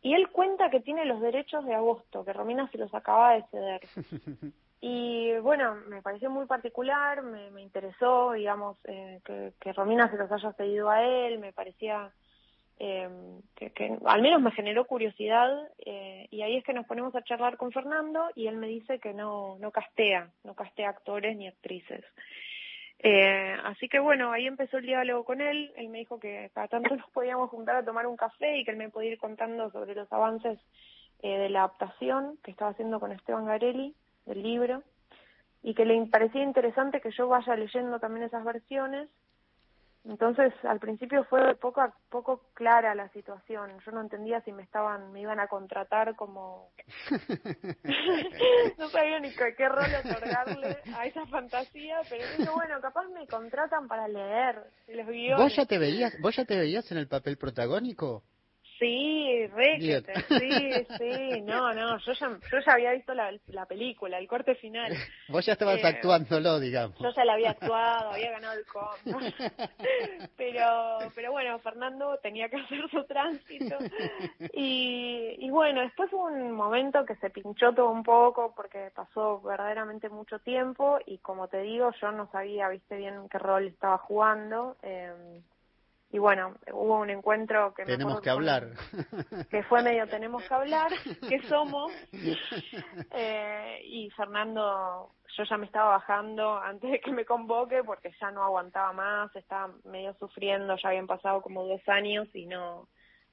y 0.00 0.14
él 0.14 0.30
cuenta 0.30 0.70
que 0.70 0.80
tiene 0.80 1.04
los 1.04 1.20
derechos 1.20 1.64
de 1.64 1.74
agosto, 1.74 2.24
que 2.24 2.32
Romina 2.32 2.70
se 2.70 2.78
los 2.78 2.94
acaba 2.94 3.34
de 3.34 3.44
ceder. 3.50 3.80
Y 4.80 5.36
bueno, 5.38 5.74
me 5.88 6.02
pareció 6.02 6.30
muy 6.30 6.46
particular, 6.46 7.22
me, 7.24 7.50
me 7.50 7.62
interesó, 7.62 8.30
digamos, 8.30 8.78
eh, 8.84 9.20
que, 9.24 9.52
que 9.58 9.72
Romina 9.72 10.08
se 10.08 10.16
los 10.16 10.30
haya 10.30 10.52
cedido 10.52 10.88
a 10.88 11.02
él, 11.02 11.40
me 11.40 11.52
parecía 11.52 12.12
eh, 12.80 13.08
que, 13.56 13.98
al 14.04 14.22
menos 14.22 14.40
me 14.40 14.52
generó 14.52 14.84
curiosidad 14.84 15.50
eh, 15.84 16.28
y 16.30 16.42
ahí 16.42 16.56
es 16.56 16.64
que 16.64 16.72
nos 16.72 16.86
ponemos 16.86 17.14
a 17.14 17.22
charlar 17.22 17.56
con 17.56 17.72
Fernando 17.72 18.28
y 18.34 18.46
él 18.46 18.56
me 18.56 18.68
dice 18.68 19.00
que 19.00 19.12
no, 19.14 19.58
no 19.58 19.70
castea, 19.70 20.30
no 20.44 20.54
castea 20.54 20.90
actores 20.90 21.36
ni 21.36 21.48
actrices. 21.48 22.04
Eh, 23.00 23.56
así 23.64 23.88
que 23.88 24.00
bueno, 24.00 24.32
ahí 24.32 24.46
empezó 24.46 24.78
el 24.78 24.86
diálogo 24.86 25.24
con 25.24 25.40
él, 25.40 25.72
él 25.76 25.88
me 25.88 25.98
dijo 25.98 26.18
que 26.18 26.50
cada 26.54 26.68
tanto 26.68 26.94
nos 26.96 27.08
podíamos 27.10 27.50
juntar 27.50 27.76
a 27.76 27.84
tomar 27.84 28.06
un 28.06 28.16
café 28.16 28.58
y 28.58 28.64
que 28.64 28.72
él 28.72 28.76
me 28.76 28.90
podía 28.90 29.12
ir 29.12 29.18
contando 29.18 29.70
sobre 29.70 29.94
los 29.94 30.12
avances 30.12 30.58
eh, 31.22 31.38
de 31.38 31.48
la 31.48 31.60
adaptación 31.60 32.38
que 32.42 32.50
estaba 32.50 32.72
haciendo 32.72 33.00
con 33.00 33.12
Esteban 33.12 33.46
Garelli 33.46 33.94
del 34.26 34.42
libro 34.42 34.82
y 35.62 35.74
que 35.74 35.84
le 35.84 36.00
parecía 36.06 36.42
interesante 36.42 37.00
que 37.00 37.10
yo 37.10 37.28
vaya 37.28 37.56
leyendo 37.56 37.98
también 37.98 38.26
esas 38.26 38.44
versiones 38.44 39.08
entonces, 40.04 40.52
al 40.64 40.78
principio 40.78 41.24
fue 41.24 41.54
poco 41.56 41.82
poco 42.08 42.42
clara 42.54 42.94
la 42.94 43.08
situación. 43.10 43.78
Yo 43.84 43.92
no 43.92 44.00
entendía 44.00 44.40
si 44.42 44.52
me 44.52 44.62
estaban 44.62 45.12
me 45.12 45.20
iban 45.20 45.40
a 45.40 45.48
contratar 45.48 46.16
como 46.16 46.70
no 48.78 48.88
sabía 48.88 49.20
ni 49.20 49.30
qué, 49.32 49.54
qué 49.56 49.68
rol 49.68 49.86
otorgarle 50.04 50.78
a 50.96 51.06
esa 51.06 51.26
fantasía, 51.26 52.00
pero 52.08 52.24
dije, 52.36 52.50
bueno, 52.50 52.80
capaz 52.80 53.06
me 53.08 53.26
contratan 53.26 53.88
para 53.88 54.08
leer 54.08 54.62
los 54.88 55.06
guiones. 55.06 55.38
¿Vos 55.38 55.56
ya 55.56 55.66
te 55.66 55.78
veías, 55.78 56.14
vos 56.20 56.34
ya 56.34 56.44
te 56.44 56.56
veías 56.56 56.90
en 56.92 56.98
el 56.98 57.08
papel 57.08 57.36
protagónico? 57.36 58.22
Sí, 58.78 59.46
requete, 59.48 60.14
sí, 60.28 60.86
sí, 60.98 61.40
no, 61.42 61.74
no, 61.74 61.98
yo 61.98 62.12
ya, 62.12 62.28
yo 62.28 62.58
ya 62.64 62.72
había 62.72 62.92
visto 62.92 63.12
la, 63.12 63.32
la 63.48 63.66
película, 63.66 64.18
el 64.18 64.28
corte 64.28 64.54
final. 64.54 64.92
Vos 65.28 65.44
ya 65.44 65.54
estabas 65.54 65.78
eh, 65.78 65.86
actuándolo, 65.86 66.60
digamos. 66.60 66.96
Yo 67.00 67.10
ya 67.10 67.24
la 67.24 67.32
había 67.32 67.50
actuado, 67.50 68.12
había 68.12 68.30
ganado 68.30 68.58
el 68.58 68.64
com. 68.66 68.88
¿no? 69.06 69.18
Pero, 70.36 70.98
pero 71.14 71.32
bueno, 71.32 71.58
Fernando 71.58 72.18
tenía 72.22 72.48
que 72.48 72.56
hacer 72.56 72.78
su 72.90 73.04
tránsito. 73.04 73.76
Y, 74.52 75.36
y 75.38 75.50
bueno, 75.50 75.80
después 75.80 76.12
hubo 76.12 76.26
un 76.26 76.52
momento 76.52 77.04
que 77.04 77.16
se 77.16 77.30
pinchó 77.30 77.72
todo 77.72 77.90
un 77.90 78.02
poco 78.02 78.54
porque 78.54 78.90
pasó 78.94 79.40
verdaderamente 79.40 80.08
mucho 80.08 80.38
tiempo 80.38 80.98
y 81.06 81.18
como 81.18 81.48
te 81.48 81.62
digo, 81.62 81.90
yo 82.00 82.12
no 82.12 82.30
sabía, 82.30 82.68
viste 82.68 82.96
bien 82.96 83.28
qué 83.28 83.38
rol 83.38 83.66
estaba 83.66 83.98
jugando. 83.98 84.76
Eh, 84.82 85.42
y 86.10 86.18
bueno, 86.18 86.54
hubo 86.72 87.00
un 87.00 87.10
encuentro 87.10 87.74
que 87.74 87.84
tenemos 87.84 88.20
que 88.20 88.30
hablar. 88.30 88.68
que 89.50 89.62
fue 89.64 89.82
medio 89.82 90.06
tenemos 90.06 90.42
que 90.42 90.54
hablar 90.54 90.90
que 91.28 91.42
somos 91.42 91.92
eh, 93.12 93.80
y 93.84 94.10
Fernando 94.10 95.12
yo 95.36 95.44
ya 95.44 95.56
me 95.58 95.66
estaba 95.66 95.90
bajando 95.98 96.56
antes 96.56 96.90
de 96.90 97.00
que 97.00 97.12
me 97.12 97.26
convoque 97.26 97.84
porque 97.84 98.10
ya 98.20 98.30
no 98.30 98.42
aguantaba 98.42 98.92
más 98.92 99.36
estaba 99.36 99.72
medio 99.84 100.14
sufriendo 100.14 100.76
ya 100.76 100.88
habían 100.88 101.06
pasado 101.06 101.42
como 101.42 101.64
dos 101.64 101.86
años 101.88 102.26
y 102.34 102.46
no 102.46 102.88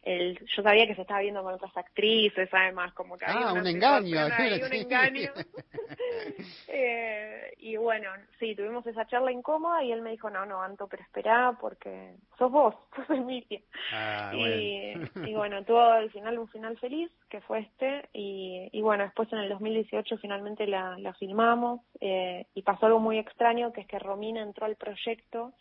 el, 0.06 0.40
yo 0.56 0.62
sabía 0.62 0.86
que 0.86 0.94
se 0.94 1.02
estaba 1.02 1.22
viendo 1.22 1.42
con 1.42 1.56
otras 1.56 1.76
actrices, 1.76 2.48
además, 2.54 2.94
como 2.94 3.18
que 3.18 3.26
ah, 3.26 3.54
un 3.54 3.66
engaño, 3.66 4.28
un 4.28 4.74
engaño. 4.74 5.32
eh, 6.68 7.54
y 7.58 7.76
bueno, 7.78 8.12
sí, 8.40 8.56
tuvimos 8.56 8.86
esa 8.86 9.08
charla 9.08 9.32
incómoda 9.32 9.84
y 9.84 9.92
él 9.92 10.04
me 10.04 10.12
dijo, 10.12 10.30
no, 10.30 10.46
no, 10.46 10.62
Anto, 10.62 10.88
pero 10.88 11.02
espera 11.02 11.58
porque 11.60 12.14
sos 12.38 12.52
vos, 12.52 12.76
sos 12.96 13.10
Emilia. 13.10 13.62
Ah, 13.92 14.32
y, 14.36 14.94
y 15.26 15.34
bueno, 15.34 15.64
tuvo 15.64 15.82
al 15.82 16.12
final 16.12 16.38
un 16.38 16.50
final 16.50 16.78
feliz, 16.78 17.10
que 17.28 17.42
fue 17.42 17.62
este, 17.62 18.08
y, 18.14 18.70
y 18.72 18.82
bueno, 18.82 19.06
después 19.06 19.34
en 19.34 19.40
el 19.40 19.50
2018 19.50 20.18
finalmente 20.20 20.68
la, 20.68 21.00
la 21.00 21.16
filmamos 21.16 21.82
eh, 22.00 22.46
y 22.54 22.62
pasó 22.62 22.86
algo 22.86 23.00
muy 23.00 23.18
extraño, 23.18 23.74
que 23.74 23.82
es 23.82 23.88
que 23.88 23.98
Romina 23.98 24.44
entró 24.44 24.68
al 24.68 24.76
proyecto 24.76 25.54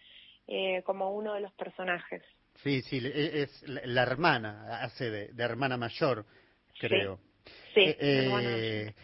eh, 0.46 0.82
como 0.84 1.12
uno 1.12 1.32
de 1.32 1.40
los 1.40 1.52
personajes. 1.52 2.22
Sí, 2.62 2.82
sí, 2.82 3.00
e, 3.02 3.42
es 3.42 3.62
la 3.66 4.02
hermana, 4.02 4.80
hace 4.82 5.10
de, 5.10 5.42
hermana 5.42 5.76
mayor, 5.76 6.24
creo. 6.78 7.20
Sí, 7.74 7.80
eh, 7.80 7.96
eh 8.00 8.94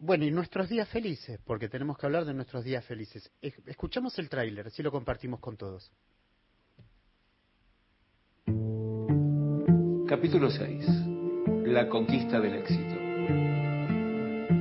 bueno, 0.00 0.24
y 0.24 0.30
nuestros 0.30 0.68
días 0.70 0.88
felices, 0.88 1.38
porque 1.44 1.68
tenemos 1.68 1.98
que 1.98 2.06
hablar 2.06 2.24
de 2.24 2.32
nuestros 2.32 2.64
días 2.64 2.82
felices. 2.86 3.30
Escuchamos 3.66 4.18
el 4.18 4.30
tráiler, 4.30 4.66
así 4.66 4.82
lo 4.82 4.90
compartimos 4.90 5.40
con 5.40 5.58
todos. 5.58 5.92
Capítulo 10.08 10.50
6. 10.50 10.86
La 11.66 11.86
conquista 11.88 12.40
del 12.40 12.54
éxito. 12.54 12.96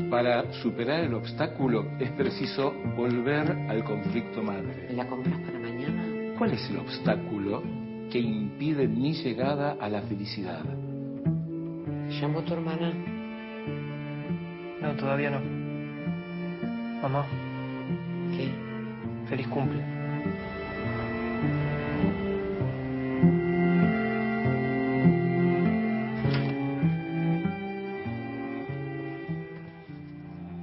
Para 0.09 0.51
superar 0.61 1.05
el 1.05 1.13
obstáculo 1.13 1.89
es 1.99 2.11
preciso 2.11 2.73
volver 2.97 3.49
al 3.69 3.83
conflicto 3.85 4.43
madre. 4.43 4.91
¿La 4.91 5.07
compras 5.07 5.39
para 5.39 5.57
mañana? 5.57 5.98
¿Cuál 6.39 6.53
es 6.53 6.69
el 6.69 6.77
obstáculo 6.77 7.61
que 8.09 8.17
impide 8.17 8.87
mi 8.87 9.11
llegada 9.11 9.75
a 9.77 9.89
la 9.89 10.01
felicidad? 10.03 10.63
¿Llamo 12.21 12.39
a 12.39 12.45
tu 12.45 12.53
hermana? 12.53 12.93
No, 14.81 14.95
todavía 14.95 15.31
no. 15.31 15.41
Mamá. 17.01 17.25
¿Qué? 18.37 18.53
Feliz 19.27 19.49
cumple. 19.49 19.83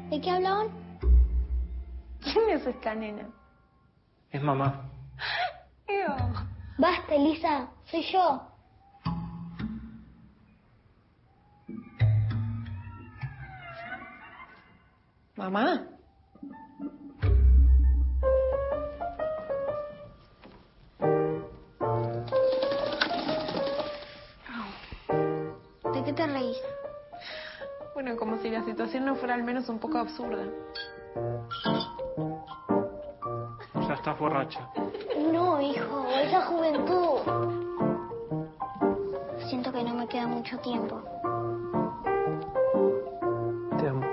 ¿De 0.09 0.21
qué 0.23 0.31
hablaban? 0.31 0.69
¿Quién 2.23 2.49
es 2.49 2.67
esta 2.67 2.95
nena? 2.95 3.29
Es 4.31 4.43
mamá. 4.43 4.86
Basta, 6.79 7.15
Elisa, 7.15 7.69
soy 7.91 8.03
yo. 8.03 8.43
Mamá. 15.37 15.87
¿De 25.93 26.05
qué 26.05 26.13
te 26.13 26.27
reís? 26.27 26.57
Bueno, 27.95 28.17
como 28.17 28.37
si 28.39 28.51
la 28.51 28.63
situación 28.65 29.07
no 29.07 29.15
fuera 29.15 29.35
al 29.35 29.43
menos 29.43 29.69
un 29.71 29.79
poco 29.79 29.99
absurda. 29.99 30.45
Ya 33.89 33.95
estás 33.95 34.19
borracha. 34.19 34.69
No, 35.33 35.61
hijo, 35.61 36.07
esa 36.09 36.43
juventud. 36.43 37.21
Siento 39.49 39.73
que 39.73 39.83
no 39.83 39.95
me 39.95 40.07
queda 40.07 40.27
mucho 40.27 40.59
tiempo. 40.59 41.03
Te 43.79 43.89
amo. 43.89 44.07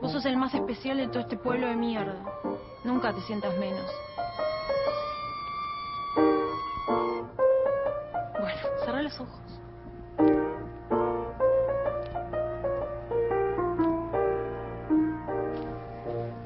Vos 0.00 0.12
sos 0.12 0.24
el 0.26 0.36
más 0.36 0.54
especial 0.54 0.96
de 0.96 1.08
todo 1.08 1.20
este 1.20 1.36
pueblo 1.36 1.66
de 1.66 1.76
mierda. 1.76 2.16
Nunca 2.84 3.12
te 3.12 3.20
sientas 3.22 3.56
menos. 3.58 3.86
Bueno, 8.40 8.60
cerrá 8.84 9.02
los 9.02 9.20
ojos. 9.20 9.40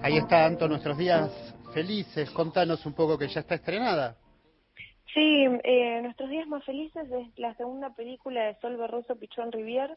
Ahí 0.02 0.18
está, 0.18 0.46
Anto, 0.46 0.68
nuestros 0.68 0.96
días 0.96 1.45
felices. 1.76 2.30
Contanos 2.30 2.86
un 2.86 2.94
poco 2.94 3.18
que 3.18 3.28
ya 3.28 3.40
está 3.40 3.56
estrenada. 3.56 4.16
Sí, 5.12 5.44
eh, 5.64 6.00
Nuestros 6.02 6.30
días 6.30 6.46
más 6.46 6.64
felices 6.64 7.06
es 7.10 7.38
la 7.38 7.54
segunda 7.54 7.94
película 7.94 8.44
de 8.44 8.58
Sol 8.60 8.76
Barroso 8.78 9.16
Pichón 9.16 9.52
Rivier, 9.52 9.96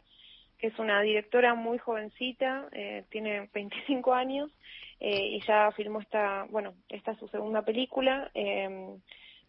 que 0.58 0.68
es 0.68 0.78
una 0.78 1.02
directora 1.02 1.56
muy 1.56 1.78
jovencita, 1.78 2.68
eh, 2.74 3.06
tiene 3.10 3.50
25 3.54 4.14
años 4.14 4.52
eh, 5.00 5.38
y 5.38 5.42
ya 5.48 5.72
filmó 5.72 6.02
esta, 6.02 6.46
bueno, 6.50 6.74
esta 6.90 7.12
es 7.12 7.20
su 7.20 7.30
segunda 7.30 7.62
película. 7.64 8.30
Eh, 8.34 8.98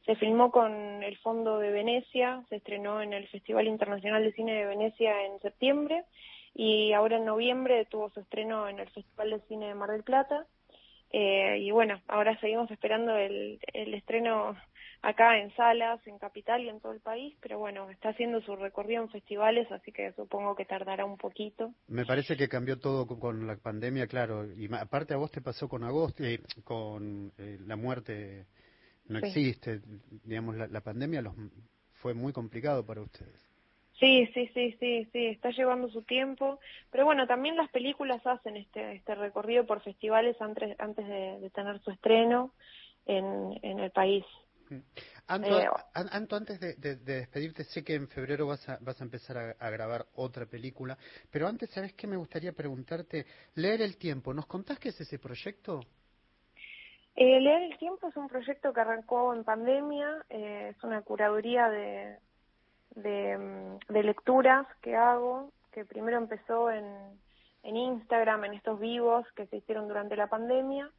se 0.06 0.14
filmó 0.16 0.50
con 0.52 1.02
el 1.02 1.16
Fondo 1.18 1.58
de 1.58 1.72
Venecia, 1.72 2.42
se 2.48 2.56
estrenó 2.56 3.02
en 3.02 3.12
el 3.12 3.26
Festival 3.28 3.66
Internacional 3.66 4.22
de 4.22 4.32
Cine 4.32 4.54
de 4.54 4.66
Venecia 4.66 5.26
en 5.26 5.40
septiembre 5.40 6.04
y 6.54 6.92
ahora 6.92 7.16
en 7.16 7.24
noviembre 7.24 7.84
tuvo 7.86 8.10
su 8.10 8.20
estreno 8.20 8.68
en 8.68 8.78
el 8.78 8.88
Festival 8.90 9.30
de 9.30 9.40
Cine 9.48 9.66
de 9.66 9.74
Mar 9.74 9.90
del 9.90 10.04
Plata. 10.04 10.46
Eh, 11.12 11.58
y 11.60 11.70
bueno, 11.70 12.00
ahora 12.08 12.38
seguimos 12.40 12.70
esperando 12.70 13.16
el, 13.16 13.58
el 13.72 13.94
estreno 13.94 14.56
acá 15.02 15.38
en 15.38 15.54
salas, 15.56 16.00
en 16.06 16.18
Capital 16.18 16.62
y 16.62 16.68
en 16.68 16.80
todo 16.80 16.92
el 16.92 17.00
país, 17.00 17.34
pero 17.40 17.58
bueno, 17.58 17.90
está 17.90 18.10
haciendo 18.10 18.40
su 18.42 18.54
recorrido 18.56 19.02
en 19.02 19.08
festivales, 19.08 19.70
así 19.72 19.92
que 19.92 20.12
supongo 20.12 20.54
que 20.54 20.64
tardará 20.64 21.04
un 21.04 21.16
poquito. 21.16 21.72
Me 21.88 22.04
parece 22.04 22.36
que 22.36 22.48
cambió 22.48 22.78
todo 22.78 23.06
con, 23.06 23.46
la 23.46 23.56
pandemia, 23.56 24.06
claro, 24.06 24.46
y 24.52 24.68
aparte 24.74 25.14
a 25.14 25.16
vos 25.16 25.30
te 25.30 25.40
pasó 25.40 25.68
con 25.68 25.84
agosto, 25.84 26.24
y 26.24 26.38
con 26.64 27.32
eh, 27.38 27.58
la 27.66 27.76
muerte 27.76 28.46
no 29.06 29.18
existe, 29.18 29.80
digamos, 30.24 30.56
la, 30.56 30.66
la 30.66 30.80
pandemia 30.82 31.22
los, 31.22 31.34
fue 31.94 32.14
muy 32.14 32.32
complicado 32.32 32.84
para 32.84 33.00
ustedes. 33.00 33.49
Sí, 34.00 34.26
sí, 34.32 34.50
sí, 34.54 34.74
sí, 34.80 35.08
sí, 35.12 35.26
está 35.26 35.50
llevando 35.50 35.90
su 35.90 36.02
tiempo, 36.02 36.58
pero 36.90 37.04
bueno, 37.04 37.26
también 37.26 37.56
las 37.56 37.70
películas 37.70 38.26
hacen 38.26 38.56
este 38.56 38.94
este 38.94 39.14
recorrido 39.14 39.66
por 39.66 39.82
festivales 39.82 40.40
antes 40.40 40.74
antes 40.80 41.06
de, 41.06 41.50
tener 41.54 41.78
su 41.80 41.90
estreno 41.90 42.54
en, 43.04 43.58
en 43.62 43.78
el 43.78 43.90
país. 43.90 44.24
Anto, 45.26 45.60
eh, 45.60 45.68
Anto 45.92 46.36
antes 46.36 46.58
de, 46.60 46.76
de, 46.76 46.96
despedirte, 46.96 47.64
sé 47.64 47.84
que 47.84 47.94
en 47.94 48.08
febrero 48.08 48.46
vas 48.46 48.66
a, 48.68 48.78
vas 48.80 48.98
a 49.00 49.04
empezar 49.04 49.36
a, 49.36 49.50
a, 49.58 49.68
grabar 49.68 50.06
otra 50.14 50.46
película, 50.46 50.96
pero 51.30 51.46
antes, 51.46 51.68
¿sabes 51.70 51.92
qué? 51.92 52.06
Me 52.06 52.16
gustaría 52.16 52.52
preguntarte, 52.52 53.26
Leer 53.56 53.82
el 53.82 53.98
Tiempo, 53.98 54.32
¿nos 54.32 54.46
contás 54.46 54.78
qué 54.78 54.88
es 54.88 55.00
ese 55.00 55.18
proyecto? 55.18 55.80
Eh, 57.16 57.40
Leer 57.40 57.64
el 57.64 57.78
Tiempo 57.78 58.08
es 58.08 58.16
un 58.16 58.28
proyecto 58.28 58.72
que 58.72 58.80
arrancó 58.80 59.34
en 59.34 59.44
pandemia, 59.44 60.24
eh, 60.30 60.72
es 60.74 60.82
una 60.84 61.02
curaduría 61.02 61.68
de, 61.68 62.16
de, 62.94 63.38
mm, 63.38 63.92
de 63.92 64.02
lecturas 64.02 64.66
que 64.82 64.96
hago, 64.96 65.50
que 65.72 65.84
primero 65.84 66.18
empezó 66.18 66.70
en, 66.70 66.84
en 67.62 67.76
Instagram, 67.76 68.44
en 68.44 68.54
estos 68.54 68.80
vivos 68.80 69.26
que 69.36 69.46
se 69.46 69.58
hicieron 69.58 69.88
durante 69.88 70.16
la 70.16 70.28
pandemia, 70.28 70.90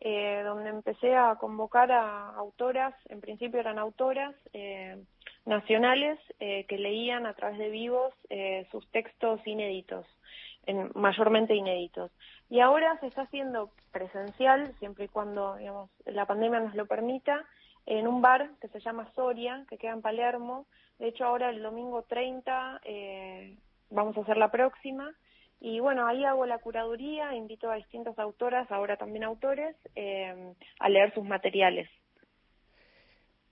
eh, 0.00 0.42
donde 0.44 0.70
empecé 0.70 1.16
a 1.16 1.36
convocar 1.36 1.90
a 1.90 2.28
autoras, 2.36 2.94
en 3.08 3.20
principio 3.20 3.60
eran 3.60 3.78
autoras 3.78 4.34
eh, 4.52 5.02
nacionales 5.46 6.18
eh, 6.40 6.66
que 6.68 6.76
leían 6.76 7.24
a 7.24 7.34
través 7.34 7.58
de 7.58 7.70
vivos 7.70 8.12
eh, 8.28 8.66
sus 8.70 8.86
textos 8.90 9.40
inéditos, 9.46 10.04
en, 10.66 10.90
mayormente 10.94 11.54
inéditos. 11.54 12.10
Y 12.50 12.60
ahora 12.60 12.98
se 13.00 13.06
está 13.06 13.22
haciendo 13.22 13.70
presencial, 13.92 14.74
siempre 14.78 15.06
y 15.06 15.08
cuando 15.08 15.56
digamos, 15.56 15.90
la 16.04 16.26
pandemia 16.26 16.60
nos 16.60 16.74
lo 16.74 16.86
permita, 16.86 17.44
en 17.86 18.08
un 18.08 18.20
bar 18.20 18.50
que 18.60 18.68
se 18.68 18.80
llama 18.80 19.10
Soria, 19.14 19.64
que 19.68 19.78
queda 19.78 19.92
en 19.92 20.02
Palermo, 20.02 20.66
de 20.98 21.08
hecho, 21.08 21.24
ahora 21.24 21.50
el 21.50 21.62
domingo 21.62 22.02
30 22.02 22.80
eh, 22.84 23.56
vamos 23.90 24.16
a 24.16 24.20
hacer 24.20 24.36
la 24.36 24.50
próxima. 24.50 25.14
Y 25.60 25.80
bueno, 25.80 26.06
ahí 26.06 26.24
hago 26.24 26.46
la 26.46 26.58
curaduría, 26.58 27.34
invito 27.34 27.70
a 27.70 27.76
distintas 27.76 28.18
autoras, 28.18 28.70
ahora 28.70 28.96
también 28.96 29.24
autores, 29.24 29.74
eh, 29.94 30.54
a 30.78 30.88
leer 30.88 31.12
sus 31.14 31.24
materiales. 31.24 31.88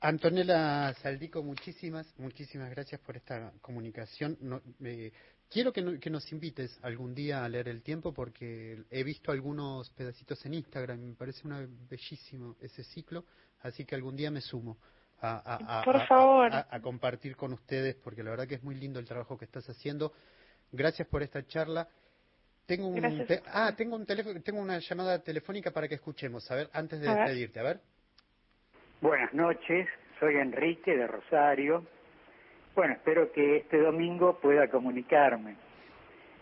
Antonella 0.01 0.93
Saldico, 0.95 1.43
muchísimas, 1.43 2.13
muchísimas 2.19 2.71
gracias 2.71 3.01
por 3.01 3.17
esta 3.17 3.53
comunicación. 3.63 4.37
No, 4.41 4.61
eh, 4.85 5.13
quiero 5.49 5.73
que, 5.73 5.81
no, 5.81 5.99
que, 5.99 6.11
nos 6.11 6.31
invites 6.31 6.79
algún 6.83 7.15
día 7.15 7.43
a 7.43 7.49
leer 7.49 7.69
el 7.69 7.83
tiempo 7.83 8.13
porque 8.13 8.85
he 8.91 9.03
visto 9.03 9.33
algunos 9.33 9.89
pedacitos 9.91 10.45
en 10.45 10.55
Instagram 10.55 11.01
me 11.01 11.15
parece 11.15 11.47
una 11.47 11.67
bellísimo 11.89 12.55
ese 12.61 12.85
ciclo, 12.85 13.25
así 13.61 13.87
que 13.87 13.95
algún 13.95 14.15
día 14.15 14.31
me 14.31 14.43
sumo 14.43 14.77
a, 15.25 15.83
Por 15.85 16.07
favor. 16.07 16.51
a, 16.53 16.81
compartir 16.81 17.37
con 17.37 17.53
ustedes, 17.53 17.97
porque 17.97 18.23
la 18.23 18.31
verdad 18.31 18.47
que 18.47 18.57
es 18.57 18.63
muy 18.63 18.75
lindo 18.75 18.99
el 18.99 19.07
trabajo 19.07 19.37
que 19.39 19.45
estás 19.45 19.69
haciendo. 19.69 20.13
Gracias 20.73 21.09
por 21.09 21.23
esta 21.23 21.47
charla. 21.47 21.89
Tengo 22.67 22.89
un 22.89 23.27
te, 23.27 23.43
ah, 23.47 23.73
tengo 23.77 23.97
un 23.97 24.07
teléfono, 24.07 24.41
tengo 24.41 24.61
una 24.61 24.79
llamada 24.79 25.23
telefónica 25.23 25.71
para 25.71 25.87
que 25.87 25.97
escuchemos, 25.97 26.51
a 26.51 26.55
ver, 26.55 26.71
antes 26.73 27.01
de 27.01 27.09
a 27.09 27.15
despedirte, 27.15 27.61
a 27.61 27.63
ver. 27.63 27.81
Buenas 29.03 29.35
noches, 29.35 29.87
soy 30.19 30.37
Enrique 30.37 30.97
de 30.97 31.07
Rosario. 31.07 31.87
Bueno, 32.75 32.95
espero 32.95 33.31
que 33.33 33.59
este 33.59 33.79
domingo 33.79 34.41
pueda 34.41 34.69
comunicarme. 34.69 35.57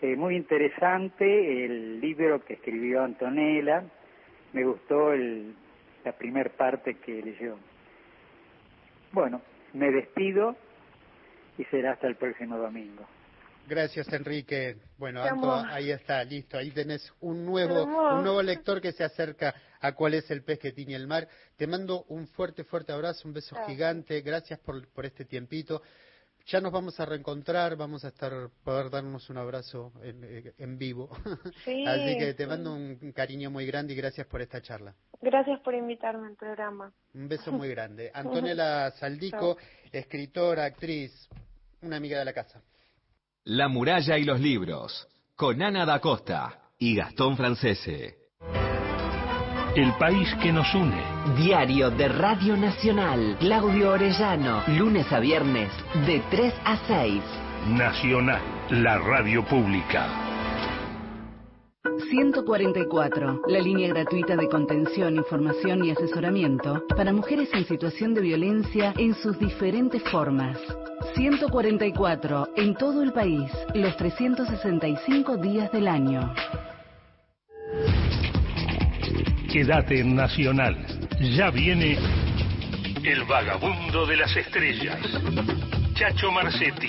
Eh, 0.01 0.17
muy 0.17 0.37
interesante 0.37 1.65
el 1.65 2.01
libro 2.01 2.45
que 2.45 2.55
escribió 2.55 3.03
Antonella. 3.03 3.85
Me 4.53 4.65
gustó 4.65 5.13
el, 5.13 5.55
la 6.05 6.13
primer 6.13 6.51
parte 6.51 6.95
que 6.99 7.21
leyó. 7.23 7.59
Bueno, 9.13 9.43
me 9.75 9.91
despido 9.91 10.57
y 11.59 11.65
será 11.65 11.93
hasta 11.93 12.07
el 12.07 12.17
próximo 12.17 12.57
domingo. 12.57 13.07
Gracias, 13.69 14.13
Enrique. 14.13 14.77
Bueno, 14.99 15.23
Anto, 15.23 15.53
ahí 15.55 15.91
está, 15.91 16.25
listo. 16.25 16.59
Ahí 16.59 16.71
tenés 16.73 17.13
un 17.21 17.47
nuevo, 17.47 17.85
un 17.85 18.25
nuevo 18.25 18.43
lector 18.43 18.81
que 18.81 18.93
se 18.93 19.05
acerca 19.05 19.55
a 19.81 19.93
cuál 19.93 20.15
es 20.15 20.31
el 20.31 20.43
pez 20.43 20.59
que 20.59 20.73
tiñe 20.73 20.97
el 20.97 21.07
mar. 21.07 21.29
Te 21.57 21.67
mando 21.67 22.05
un 22.09 22.27
fuerte, 22.27 22.65
fuerte 22.65 22.93
abrazo, 22.93 23.29
un 23.29 23.35
beso 23.35 23.55
Gracias. 23.55 23.77
gigante. 23.77 24.21
Gracias 24.23 24.59
por, 24.59 24.87
por 24.89 25.07
este 25.07 25.25
tiempito. 25.25 25.83
Ya 26.47 26.61
nos 26.61 26.73
vamos 26.73 26.99
a 26.99 27.05
reencontrar, 27.05 27.77
vamos 27.77 28.05
a 28.05 28.09
estar, 28.09 28.51
poder 28.65 28.91
darnos 28.91 29.31
un 29.31 29.39
abrazo 29.39 29.93
en, 30.03 30.25
eh, 30.25 30.53
en 30.59 30.79
vivo. 30.79 31.09
Sí, 31.65 31.85
Así 31.87 32.19
que 32.19 32.35
te 32.35 32.45
sí. 32.45 32.49
mando 32.49 32.75
un 32.75 33.13
cariño 33.13 33.51
muy 33.51 33.67
grande 33.67 33.93
y 33.93 33.97
gracias 33.97 34.27
por 34.27 34.43
esta 34.43 34.61
charla. 34.61 34.95
Gracias 35.21 35.61
por 35.61 35.75
invitarme 35.75 36.27
al 36.27 36.37
programa. 36.37 36.93
Un 37.15 37.29
beso 37.29 37.53
muy 37.53 37.69
grande. 37.69 38.11
Antonella 38.15 38.91
Saldico, 38.93 39.57
escritora, 39.93 40.65
actriz, 40.65 41.29
una 41.83 41.97
amiga 41.97 42.19
de 42.19 42.25
la 42.25 42.33
casa. 42.33 42.61
La 43.45 43.69
muralla 43.69 44.19
y 44.19 44.25
los 44.25 44.41
libros, 44.41 45.09
con 45.37 45.63
Ana 45.63 45.85
da 45.85 46.01
Costa 46.01 46.71
y 46.79 46.97
Gastón 46.97 47.37
Francese. 47.37 48.22
El 49.75 49.91
país 49.95 50.29
que 50.43 50.53
nos 50.53 50.67
une. 50.75 51.03
Diario 51.35 51.91
de 51.91 52.07
Radio 52.07 52.59
Nacional. 52.59 53.39
Claudio 53.41 53.93
Orellano. 53.93 54.63
Lunes 54.67 55.11
a 55.11 55.19
viernes, 55.19 55.71
de 56.07 56.23
3 56.31 56.55
a 56.63 56.77
6. 56.87 57.23
Nacional, 57.69 58.43
la 58.69 58.99
radio 58.99 59.43
pública. 59.47 60.09
144, 62.11 63.45
la 63.49 63.61
línea 63.61 63.89
gratuita 63.89 64.37
de 64.37 64.47
contención, 64.47 65.17
información 65.17 65.83
y 65.87 65.93
asesoramiento 65.93 66.85
para 66.95 67.15
mujeres 67.15 67.49
en 67.55 67.65
situación 67.65 68.13
de 68.13 68.21
violencia 68.21 68.93
en 68.99 69.15
sus 69.15 69.39
diferentes 69.39 70.03
formas. 70.11 70.59
144, 71.15 72.49
en 72.57 72.75
todo 72.75 73.03
el 73.03 73.15
país, 73.15 73.51
los 73.73 73.97
365 73.97 75.39
días 75.39 75.73
del 75.73 75.89
año. 75.89 76.35
Quédate 79.53 80.01
en 80.01 80.17
Nacional. 80.17 80.75
Ya 81.21 81.51
viene 81.51 81.99
El 83.05 83.23
vagabundo 83.25 84.07
de 84.07 84.17
las 84.17 84.35
estrellas. 84.35 84.99
Chacho 85.93 86.33
Marcetti. 86.33 86.89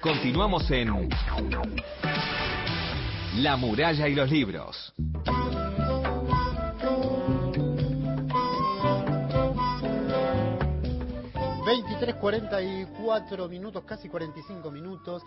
Continuamos 0.00 0.70
en 0.70 1.08
La 3.38 3.56
muralla 3.56 4.06
y 4.06 4.14
los 4.14 4.30
libros. 4.30 4.94
Veintitrés 11.72 12.16
cuarenta 12.16 12.60
y 12.60 12.84
cuatro 13.02 13.48
minutos, 13.48 13.82
casi 13.84 14.06
45 14.06 14.70
minutos, 14.70 15.22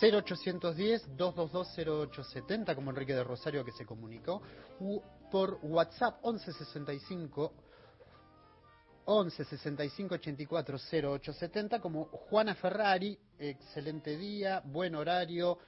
0810 0.00 1.14
222 1.14 2.08
0870 2.16 2.74
como 2.74 2.88
Enrique 2.88 3.12
de 3.12 3.22
Rosario 3.22 3.62
que 3.66 3.72
se 3.72 3.84
comunicó, 3.84 4.40
por 5.30 5.58
WhatsApp 5.60 6.24
1165 6.24 7.52
11 9.04 9.44
65 9.44 10.14
84 10.14 10.78
0870 10.78 11.80
como 11.80 12.06
Juana 12.06 12.54
Ferrari, 12.54 13.18
excelente 13.38 14.16
día, 14.16 14.62
buen 14.64 14.94
horario, 14.94 15.58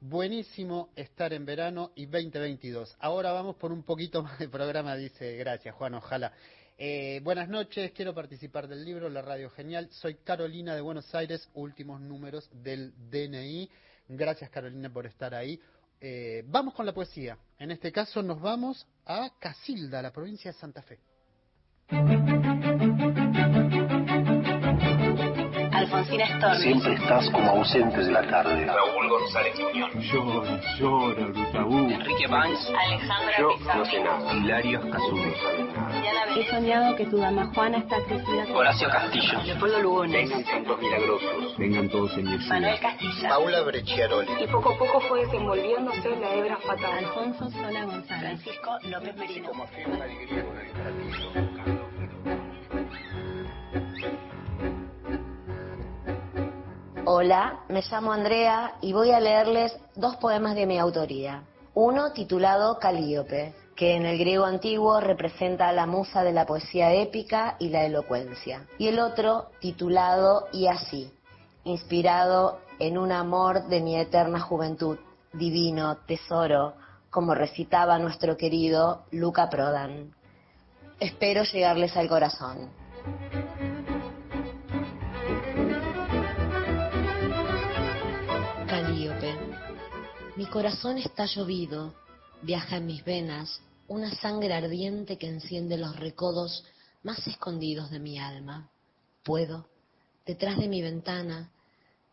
buenísimo 0.00 0.88
estar 0.96 1.34
en 1.34 1.44
verano 1.44 1.92
y 1.96 2.06
2022. 2.06 2.96
Ahora 2.98 3.32
vamos 3.32 3.56
por 3.56 3.70
un 3.70 3.82
poquito 3.82 4.22
más 4.22 4.38
de 4.38 4.48
programa, 4.48 4.96
dice, 4.96 5.36
gracias 5.36 5.74
Juan, 5.74 5.92
ojalá. 5.96 6.32
Eh, 6.78 7.20
buenas 7.22 7.48
noches, 7.48 7.92
quiero 7.92 8.14
participar 8.14 8.66
del 8.66 8.84
libro 8.84 9.08
La 9.08 9.22
Radio 9.22 9.50
Genial. 9.50 9.88
Soy 9.90 10.14
Carolina 10.16 10.74
de 10.74 10.80
Buenos 10.80 11.14
Aires, 11.14 11.48
últimos 11.54 12.00
números 12.00 12.48
del 12.52 12.92
DNI. 13.10 13.70
Gracias 14.08 14.50
Carolina 14.50 14.92
por 14.92 15.06
estar 15.06 15.34
ahí. 15.34 15.60
Eh, 16.00 16.42
vamos 16.46 16.74
con 16.74 16.84
la 16.84 16.92
poesía. 16.92 17.38
En 17.58 17.70
este 17.70 17.92
caso 17.92 18.22
nos 18.22 18.40
vamos 18.40 18.86
a 19.06 19.30
Casilda, 19.38 20.02
la 20.02 20.12
provincia 20.12 20.50
de 20.52 20.58
Santa 20.58 20.82
Fe. 20.82 20.98
Alfonsina 25.72 26.26
Storni. 26.38 26.62
Siempre 26.62 26.94
estás 26.94 27.30
como 27.30 27.50
ausente 27.50 27.98
de 28.04 28.10
la 28.12 28.22
tarde. 28.28 28.66
Raúl 28.66 29.08
González 29.08 29.58
Muñoz. 29.60 29.94
Llora, 30.12 30.60
llora, 30.78 31.26
Brutaú. 31.26 31.90
Enrique 31.90 32.26
Banks. 32.26 32.68
Alejandra 32.68 33.38
Yo 33.38 33.48
Pizarro. 33.58 33.78
no 33.78 33.84
sé 33.90 34.00
nada. 34.02 34.34
Hilario 34.34 34.80
Azul. 34.80 35.71
He 36.34 36.50
soñado 36.50 36.96
que 36.96 37.06
tu 37.06 37.18
dama 37.18 37.52
Juana 37.54 37.78
está 37.78 37.96
crecida 38.04 38.46
Horacio 38.54 38.88
Castillo. 38.88 39.42
Leopoldo 39.44 39.78
Lugones. 39.80 40.28
Vengan 40.28 40.44
santos 40.44 40.80
milagrosos. 40.80 41.58
Vengan 41.58 41.88
todos 41.88 42.16
en 42.16 42.24
mi 42.24 42.38
Manuel 42.38 42.80
Castilla. 42.80 43.28
Paula 43.28 43.62
Brecciaroli. 43.62 44.32
Y 44.42 44.46
poco 44.48 44.70
a 44.70 44.78
poco 44.78 45.00
fue 45.00 45.24
desenvolviéndose 45.24 46.16
la 46.16 46.34
hebra 46.34 46.56
fatal. 46.58 47.04
Alfonso 47.04 47.50
Sola 47.50 47.84
González. 47.84 48.42
Francisco 48.42 48.78
López 48.84 49.16
Merino. 49.16 49.50
Hola, 57.04 57.60
me 57.68 57.82
llamo 57.82 58.12
Andrea 58.12 58.74
y 58.80 58.92
voy 58.92 59.10
a 59.10 59.20
leerles 59.20 59.78
dos 59.94 60.16
poemas 60.16 60.54
de 60.54 60.66
mi 60.66 60.78
autoría. 60.78 61.44
Uno 61.74 62.12
titulado 62.12 62.78
Calíope, 62.78 63.54
que 63.76 63.96
en 63.96 64.04
el 64.04 64.18
griego 64.18 64.44
antiguo 64.44 65.00
representa 65.00 65.68
a 65.68 65.72
la 65.72 65.86
musa 65.86 66.22
de 66.22 66.32
la 66.32 66.46
poesía 66.46 66.92
épica 66.92 67.56
y 67.58 67.70
la 67.70 67.84
elocuencia. 67.84 68.66
Y 68.78 68.88
el 68.88 68.98
otro 68.98 69.50
titulado 69.60 70.48
Y 70.52 70.66
así, 70.66 71.10
inspirado 71.64 72.60
en 72.78 72.98
un 72.98 73.12
amor 73.12 73.68
de 73.68 73.80
mi 73.80 73.96
eterna 73.96 74.40
juventud, 74.40 74.98
divino, 75.32 75.96
tesoro, 76.06 76.74
como 77.10 77.34
recitaba 77.34 77.98
nuestro 77.98 78.36
querido 78.36 79.04
Luca 79.10 79.48
Prodan. 79.48 80.14
Espero 80.98 81.42
llegarles 81.44 81.96
al 81.96 82.08
corazón. 82.08 82.70
Calíope. 88.66 89.34
Mi 90.36 90.46
corazón 90.46 90.98
está 90.98 91.26
llovido, 91.26 91.92
viaja 92.42 92.76
en 92.76 92.86
mis 92.86 93.04
venas 93.04 93.60
una 93.88 94.14
sangre 94.16 94.52
ardiente 94.52 95.16
que 95.16 95.28
enciende 95.28 95.76
los 95.76 95.96
recodos 95.98 96.64
más 97.02 97.26
escondidos 97.26 97.90
de 97.90 98.00
mi 98.00 98.18
alma. 98.18 98.70
Puedo, 99.24 99.68
detrás 100.26 100.58
de 100.58 100.68
mi 100.68 100.82
ventana, 100.82 101.50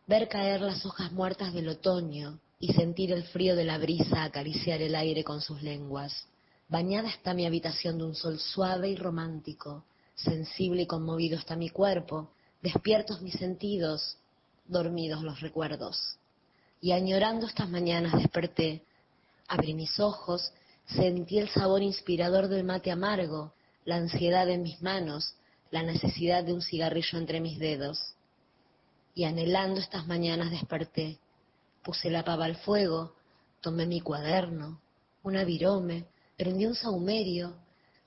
ver 0.06 0.28
caer 0.28 0.60
las 0.60 0.84
hojas 0.86 1.12
muertas 1.12 1.52
del 1.52 1.68
otoño 1.68 2.40
y 2.58 2.72
sentir 2.72 3.12
el 3.12 3.24
frío 3.24 3.56
de 3.56 3.64
la 3.64 3.78
brisa 3.78 4.22
acariciar 4.22 4.82
el 4.82 4.94
aire 4.94 5.24
con 5.24 5.40
sus 5.40 5.62
lenguas. 5.62 6.26
Bañada 6.68 7.08
está 7.08 7.34
mi 7.34 7.46
habitación 7.46 7.98
de 7.98 8.04
un 8.04 8.14
sol 8.14 8.38
suave 8.38 8.90
y 8.90 8.96
romántico, 8.96 9.84
sensible 10.14 10.82
y 10.82 10.86
conmovido 10.86 11.38
está 11.38 11.56
mi 11.56 11.70
cuerpo, 11.70 12.30
despiertos 12.62 13.22
mis 13.22 13.34
sentidos, 13.34 14.18
dormidos 14.66 15.22
los 15.22 15.40
recuerdos. 15.40 16.16
Y 16.80 16.92
añorando 16.92 17.46
estas 17.46 17.68
mañanas 17.68 18.12
desperté, 18.12 18.84
abrí 19.50 19.74
mis 19.74 19.98
ojos, 19.98 20.52
sentí 20.86 21.38
el 21.38 21.48
sabor 21.48 21.82
inspirador 21.82 22.46
del 22.46 22.62
mate 22.62 22.92
amargo, 22.92 23.52
la 23.84 23.96
ansiedad 23.96 24.48
en 24.48 24.62
mis 24.62 24.80
manos, 24.80 25.34
la 25.72 25.82
necesidad 25.82 26.44
de 26.44 26.52
un 26.52 26.62
cigarrillo 26.62 27.18
entre 27.18 27.40
mis 27.40 27.58
dedos. 27.58 28.14
Y 29.12 29.24
anhelando 29.24 29.80
estas 29.80 30.06
mañanas 30.06 30.52
desperté, 30.52 31.18
puse 31.82 32.10
la 32.10 32.24
pava 32.24 32.44
al 32.44 32.56
fuego, 32.56 33.16
tomé 33.60 33.86
mi 33.86 34.00
cuaderno, 34.00 34.80
un 35.24 35.36
avirome, 35.36 36.06
prendí 36.36 36.66
un 36.66 36.76
saumerio, 36.76 37.56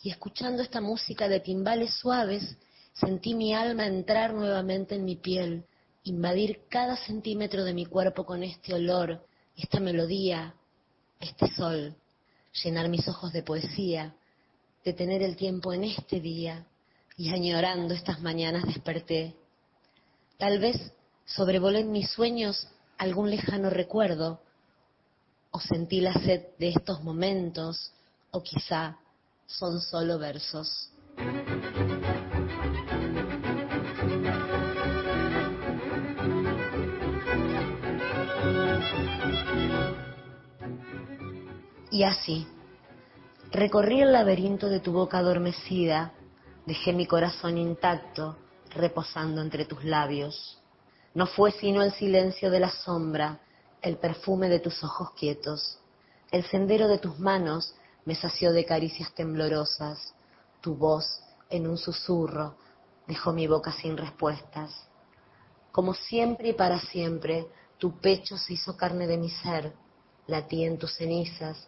y 0.01 0.11
escuchando 0.11 0.61
esta 0.61 0.79
música 0.79 1.27
de 1.27 1.41
timbales 1.41 1.93
suaves, 1.95 2.57
sentí 2.93 3.35
mi 3.35 3.53
alma 3.53 3.85
entrar 3.85 4.33
nuevamente 4.33 4.95
en 4.95 5.03
mi 5.03 5.17
piel, 5.17 5.65
invadir 6.03 6.61
cada 6.69 6.95
centímetro 6.95 7.65
de 7.65 7.73
mi 7.73 7.85
cuerpo 7.85 8.25
con 8.25 8.43
este 8.43 8.73
olor, 8.73 9.25
esta 9.57 9.81
melodía, 9.81 10.55
este 11.23 11.47
sol, 11.53 11.95
llenar 12.63 12.89
mis 12.89 13.07
ojos 13.07 13.33
de 13.33 13.43
poesía, 13.43 14.13
detener 14.83 15.21
el 15.21 15.35
tiempo 15.35 15.73
en 15.73 15.85
este 15.85 16.19
día, 16.19 16.65
y 17.15 17.29
añorando 17.29 17.93
estas 17.93 18.21
mañanas 18.21 18.65
desperté. 18.65 19.35
Tal 20.37 20.59
vez 20.59 20.93
sobrevolé 21.25 21.81
en 21.81 21.91
mis 21.91 22.09
sueños 22.09 22.67
algún 22.97 23.29
lejano 23.29 23.69
recuerdo, 23.69 24.41
o 25.51 25.59
sentí 25.59 26.01
la 26.01 26.13
sed 26.13 26.47
de 26.57 26.69
estos 26.69 27.03
momentos, 27.03 27.91
o 28.31 28.41
quizá 28.41 28.97
son 29.45 29.79
solo 29.79 30.17
versos. 30.17 30.89
Y 41.93 42.05
así, 42.05 42.47
recorrí 43.51 44.01
el 44.01 44.13
laberinto 44.13 44.67
de 44.67 44.79
tu 44.79 44.93
boca 44.93 45.19
adormecida, 45.19 46.11
dejé 46.65 46.91
mi 46.91 47.05
corazón 47.05 47.59
intacto, 47.59 48.35
reposando 48.71 49.41
entre 49.41 49.65
tus 49.65 49.83
labios. 49.83 50.59
No 51.13 51.27
fue 51.27 51.51
sino 51.51 51.83
el 51.83 51.93
silencio 51.93 52.49
de 52.49 52.59
la 52.59 52.71
sombra, 52.71 53.41
el 53.79 53.97
perfume 53.97 54.49
de 54.49 54.57
tus 54.57 54.83
ojos 54.83 55.11
quietos. 55.11 55.77
El 56.31 56.43
sendero 56.45 56.87
de 56.87 56.97
tus 56.97 57.19
manos 57.19 57.75
me 58.05 58.15
sació 58.15 58.53
de 58.53 58.65
caricias 58.65 59.13
temblorosas. 59.13 60.15
Tu 60.61 60.73
voz, 60.73 61.05
en 61.51 61.67
un 61.67 61.77
susurro, 61.77 62.55
dejó 63.05 63.33
mi 63.33 63.45
boca 63.45 63.71
sin 63.71 63.97
respuestas. 63.97 64.89
Como 65.71 65.93
siempre 65.93 66.49
y 66.49 66.53
para 66.53 66.79
siempre, 66.79 67.45
tu 67.77 67.99
pecho 67.99 68.35
se 68.35 68.53
hizo 68.53 68.75
carne 68.75 69.05
de 69.05 69.19
mi 69.19 69.29
ser. 69.29 69.73
Latí 70.25 70.63
en 70.63 70.79
tus 70.79 70.95
cenizas, 70.95 71.67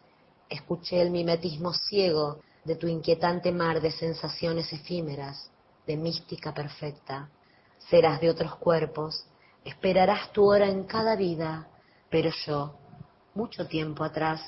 escuché 0.50 1.02
el 1.02 1.12
mimetismo 1.12 1.74
ciego 1.74 2.39
de 2.64 2.76
tu 2.76 2.88
inquietante 2.88 3.52
mar 3.52 3.82
de 3.82 3.91
sensaciones 3.91 4.72
efímeras, 4.74 5.50
de 5.86 5.98
mística 5.98 6.54
perfecta. 6.54 7.30
Serás 7.89 8.20
de 8.20 8.30
otros 8.30 8.56
cuerpos, 8.56 9.26
esperarás 9.64 10.32
tu 10.32 10.46
hora 10.46 10.68
en 10.68 10.84
cada 10.86 11.16
vida, 11.16 11.68
pero 12.10 12.32
yo, 12.46 12.76
mucho 13.34 13.68
tiempo 13.68 14.04
atrás, 14.04 14.41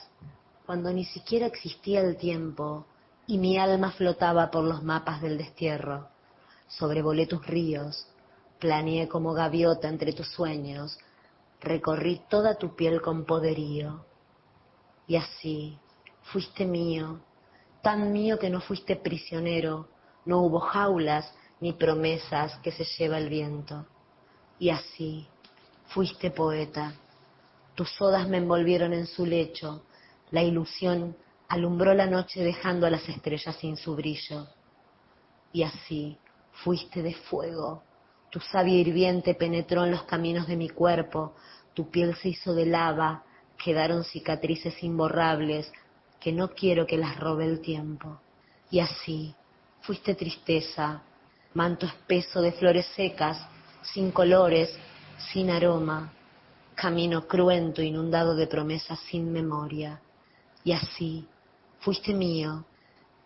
cuando 0.66 0.92
ni 0.92 1.06
siquiera 1.06 1.46
existía 1.46 2.02
el 2.02 2.18
tiempo 2.18 2.86
y 3.28 3.38
mi 3.38 3.58
alma 3.58 3.92
flotaba 3.92 4.50
por 4.50 4.64
los 4.64 4.84
mapas 4.84 5.22
del 5.22 5.38
destierro, 5.38 6.08
sobrevolé 6.68 7.28
tus 7.28 7.46
ríos, 7.46 8.08
planeé 8.60 9.08
como 9.08 9.34
gaviota 9.34 9.88
entre 9.88 10.14
tus 10.14 10.28
sueños, 10.30 10.98
recorrí 11.62 12.22
toda 12.30 12.56
tu 12.56 12.76
piel 12.76 13.02
con 13.02 13.26
poderío. 13.26 14.06
Y 15.08 15.16
así, 15.16 15.78
fuiste 16.32 16.66
mío, 16.66 17.20
tan 17.82 18.12
mío 18.12 18.38
que 18.38 18.50
no 18.50 18.60
fuiste 18.62 18.96
prisionero, 18.96 19.88
no 20.26 20.42
hubo 20.42 20.60
jaulas 20.60 21.34
ni 21.60 21.74
promesas 21.74 22.58
que 22.60 22.72
se 22.72 22.84
lleva 22.84 23.18
el 23.18 23.30
viento. 23.30 23.86
Y 24.60 24.70
así, 24.70 25.28
fuiste 25.88 26.32
poeta. 26.32 26.94
Tus 27.76 28.02
odas 28.02 28.28
me 28.28 28.38
envolvieron 28.38 28.94
en 28.94 29.08
su 29.08 29.26
lecho, 29.26 29.84
la 30.32 30.44
ilusión 30.44 31.16
alumbró 31.48 31.94
la 31.94 32.08
noche 32.08 32.44
dejando 32.44 32.86
a 32.86 32.90
las 32.90 33.08
estrellas 33.08 33.56
sin 33.56 33.78
su 33.78 33.96
brillo. 33.96 34.48
Y 35.54 35.64
así, 35.64 36.18
fuiste 36.52 37.02
de 37.02 37.14
fuego. 37.14 37.84
Tu 38.30 38.42
savia 38.42 38.78
hirviente 38.78 39.34
penetró 39.36 39.86
en 39.86 39.92
los 39.92 40.04
caminos 40.04 40.48
de 40.48 40.58
mi 40.58 40.70
cuerpo, 40.70 41.36
tu 41.74 41.90
piel 41.90 42.16
se 42.16 42.30
hizo 42.30 42.54
de 42.54 42.66
lava, 42.66 43.24
quedaron 43.58 44.04
cicatrices 44.04 44.84
imborrables 44.84 45.72
que 46.20 46.32
no 46.32 46.50
quiero 46.50 46.86
que 46.86 46.98
las 46.98 47.20
robe 47.20 47.46
el 47.46 47.62
tiempo. 47.62 48.20
Y 48.70 48.80
así, 48.80 49.34
fuiste 49.82 50.16
tristeza, 50.16 51.02
manto 51.54 51.86
espeso 51.86 52.42
de 52.42 52.52
flores 52.52 52.86
secas, 52.96 53.38
sin 53.82 54.12
colores, 54.12 54.78
sin 55.32 55.50
aroma, 55.50 56.12
camino 56.76 57.28
cruento 57.28 57.82
inundado 57.82 58.36
de 58.36 58.48
promesas 58.48 59.00
sin 59.10 59.32
memoria. 59.32 60.00
Y 60.64 60.74
así, 60.74 61.26
fuiste 61.80 62.14
mío, 62.14 62.66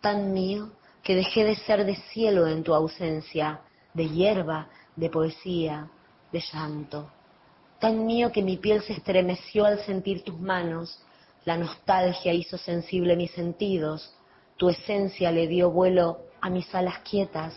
tan 0.00 0.32
mío 0.32 0.70
que 1.02 1.16
dejé 1.16 1.44
de 1.44 1.56
ser 1.56 1.84
de 1.84 1.96
cielo 1.96 2.46
en 2.46 2.62
tu 2.62 2.74
ausencia, 2.74 3.60
de 3.92 4.08
hierba, 4.08 4.68
de 4.96 5.10
poesía, 5.10 5.88
de 6.30 6.40
llanto. 6.40 7.10
Tan 7.80 8.06
mío 8.06 8.30
que 8.30 8.42
mi 8.42 8.56
piel 8.56 8.82
se 8.82 8.92
estremeció 8.92 9.64
al 9.64 9.80
sentir 9.84 10.22
tus 10.22 10.38
manos, 10.38 11.00
la 11.44 11.56
nostalgia 11.56 12.32
hizo 12.32 12.56
sensible 12.56 13.16
mis 13.16 13.32
sentidos, 13.32 14.14
tu 14.56 14.68
esencia 14.68 15.30
le 15.32 15.46
dio 15.48 15.70
vuelo 15.70 16.20
a 16.40 16.48
mis 16.50 16.72
alas 16.74 16.98
quietas, 17.00 17.54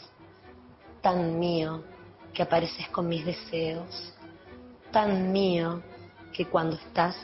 tan 1.01 1.37
mío 1.37 1.83
que 2.33 2.43
apareces 2.43 2.89
con 2.89 3.07
mis 3.07 3.25
deseos, 3.25 4.13
tan 4.91 5.31
mío 5.31 5.83
que 6.33 6.45
cuando 6.45 6.75
estás 6.75 7.15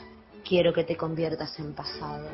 quiero 0.44 0.72
que 0.72 0.84
te 0.84 0.96
conviertas 0.96 1.58
en 1.58 1.74
pasado. 1.74 2.28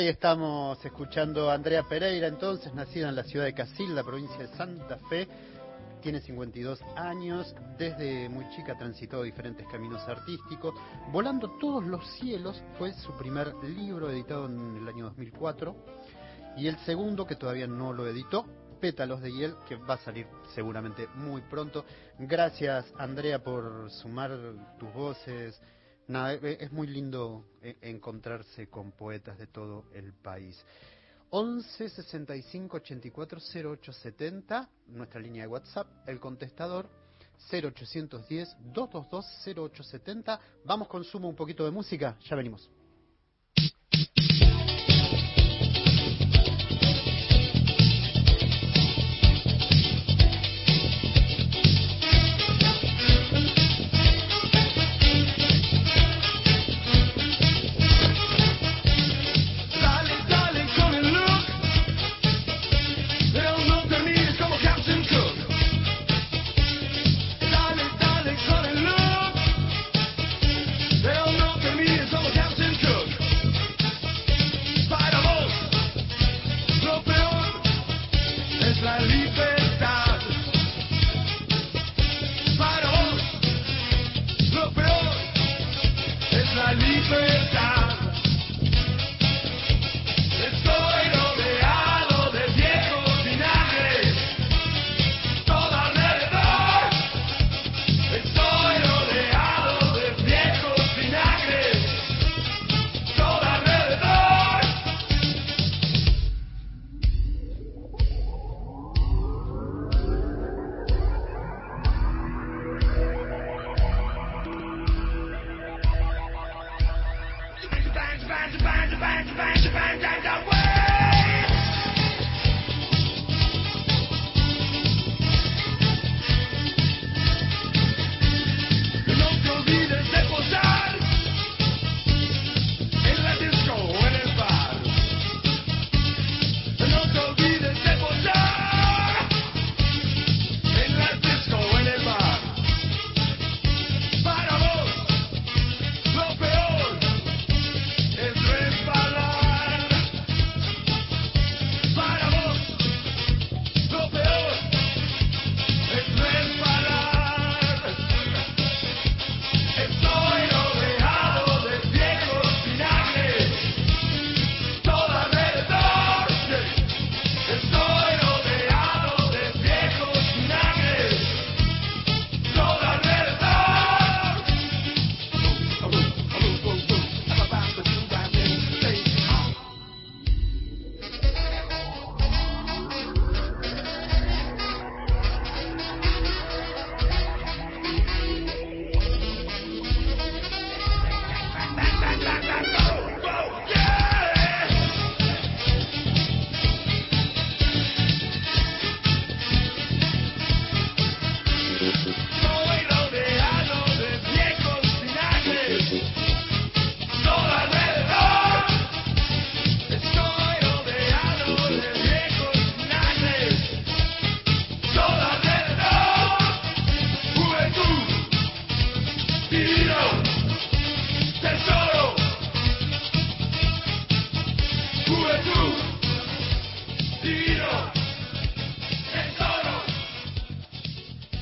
Ahí 0.00 0.08
estamos 0.08 0.82
escuchando 0.82 1.50
a 1.50 1.54
Andrea 1.54 1.82
Pereira, 1.82 2.26
entonces 2.26 2.72
nacida 2.72 3.10
en 3.10 3.16
la 3.16 3.22
ciudad 3.22 3.44
de 3.44 3.52
Casil, 3.52 3.94
la 3.94 4.02
provincia 4.02 4.38
de 4.38 4.48
Santa 4.56 4.96
Fe. 5.10 5.28
Tiene 6.00 6.22
52 6.22 6.80
años, 6.96 7.54
desde 7.76 8.26
muy 8.30 8.48
chica 8.56 8.78
transitó 8.78 9.22
diferentes 9.22 9.66
caminos 9.70 10.00
artísticos. 10.08 10.74
Volando 11.12 11.50
todos 11.60 11.84
los 11.84 12.02
cielos 12.14 12.62
fue 12.78 12.94
su 12.94 13.12
primer 13.18 13.52
libro 13.56 14.08
editado 14.10 14.46
en 14.46 14.78
el 14.78 14.88
año 14.88 15.04
2004 15.04 15.76
y 16.56 16.66
el 16.66 16.78
segundo 16.78 17.26
que 17.26 17.36
todavía 17.36 17.66
no 17.66 17.92
lo 17.92 18.06
editó, 18.06 18.46
Pétalos 18.80 19.20
de 19.20 19.30
Hiel, 19.30 19.54
que 19.68 19.76
va 19.76 19.96
a 19.96 19.98
salir 19.98 20.26
seguramente 20.54 21.08
muy 21.14 21.42
pronto. 21.42 21.84
Gracias 22.18 22.86
Andrea 22.96 23.44
por 23.44 23.90
sumar 23.90 24.30
tus 24.78 24.90
voces, 24.94 25.60
Nada, 26.10 26.34
e, 26.34 26.58
es 26.60 26.72
muy 26.72 26.88
lindo 26.88 27.44
e, 27.62 27.76
encontrarse 27.82 28.68
con 28.68 28.90
poetas 28.90 29.38
de 29.38 29.46
todo 29.46 29.84
el 29.94 30.12
país. 30.12 30.60
11 31.30 31.88
65 31.88 32.78
84 32.78 33.38
08 33.70 33.92
70, 33.92 34.68
nuestra 34.88 35.20
línea 35.20 35.44
de 35.44 35.48
WhatsApp, 35.48 35.86
el 36.08 36.18
contestador 36.18 36.88
0810 37.48 38.56
222 38.74 39.24
0870. 39.70 40.40
Vamos 40.64 40.88
con 40.88 41.04
sumo 41.04 41.28
un 41.28 41.36
poquito 41.36 41.64
de 41.64 41.70
música, 41.70 42.16
ya 42.28 42.34
venimos. 42.34 42.68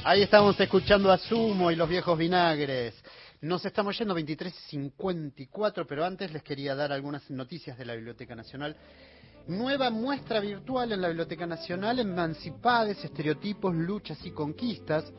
Ahí 0.09 0.23
estamos 0.23 0.59
escuchando 0.59 1.13
a 1.13 1.19
Sumo 1.19 1.71
y 1.71 1.77
los 1.77 1.87
viejos 1.87 2.17
vinagres. 2.17 2.95
Nos 3.43 3.63
estamos 3.67 3.99
yendo 3.99 4.17
23.54, 4.17 5.85
pero 5.87 6.03
antes 6.03 6.33
les 6.33 6.43
quería 6.43 6.75
dar 6.75 6.93
algunas 6.93 7.29
noticias 7.31 7.77
de 7.77 7.85
la 7.85 7.95
Biblioteca 7.95 8.35
Nacional. 8.35 8.75
Nueva 9.49 9.91
muestra 9.91 10.41
virtual 10.41 10.93
en 10.93 11.03
la 11.03 11.09
Biblioteca 11.09 11.47
Nacional, 11.47 11.99
Emancipades, 11.99 13.05
Estereotipos, 13.05 13.75
Luchas 13.75 14.25
y 14.25 14.31
Conquistas. 14.31 15.13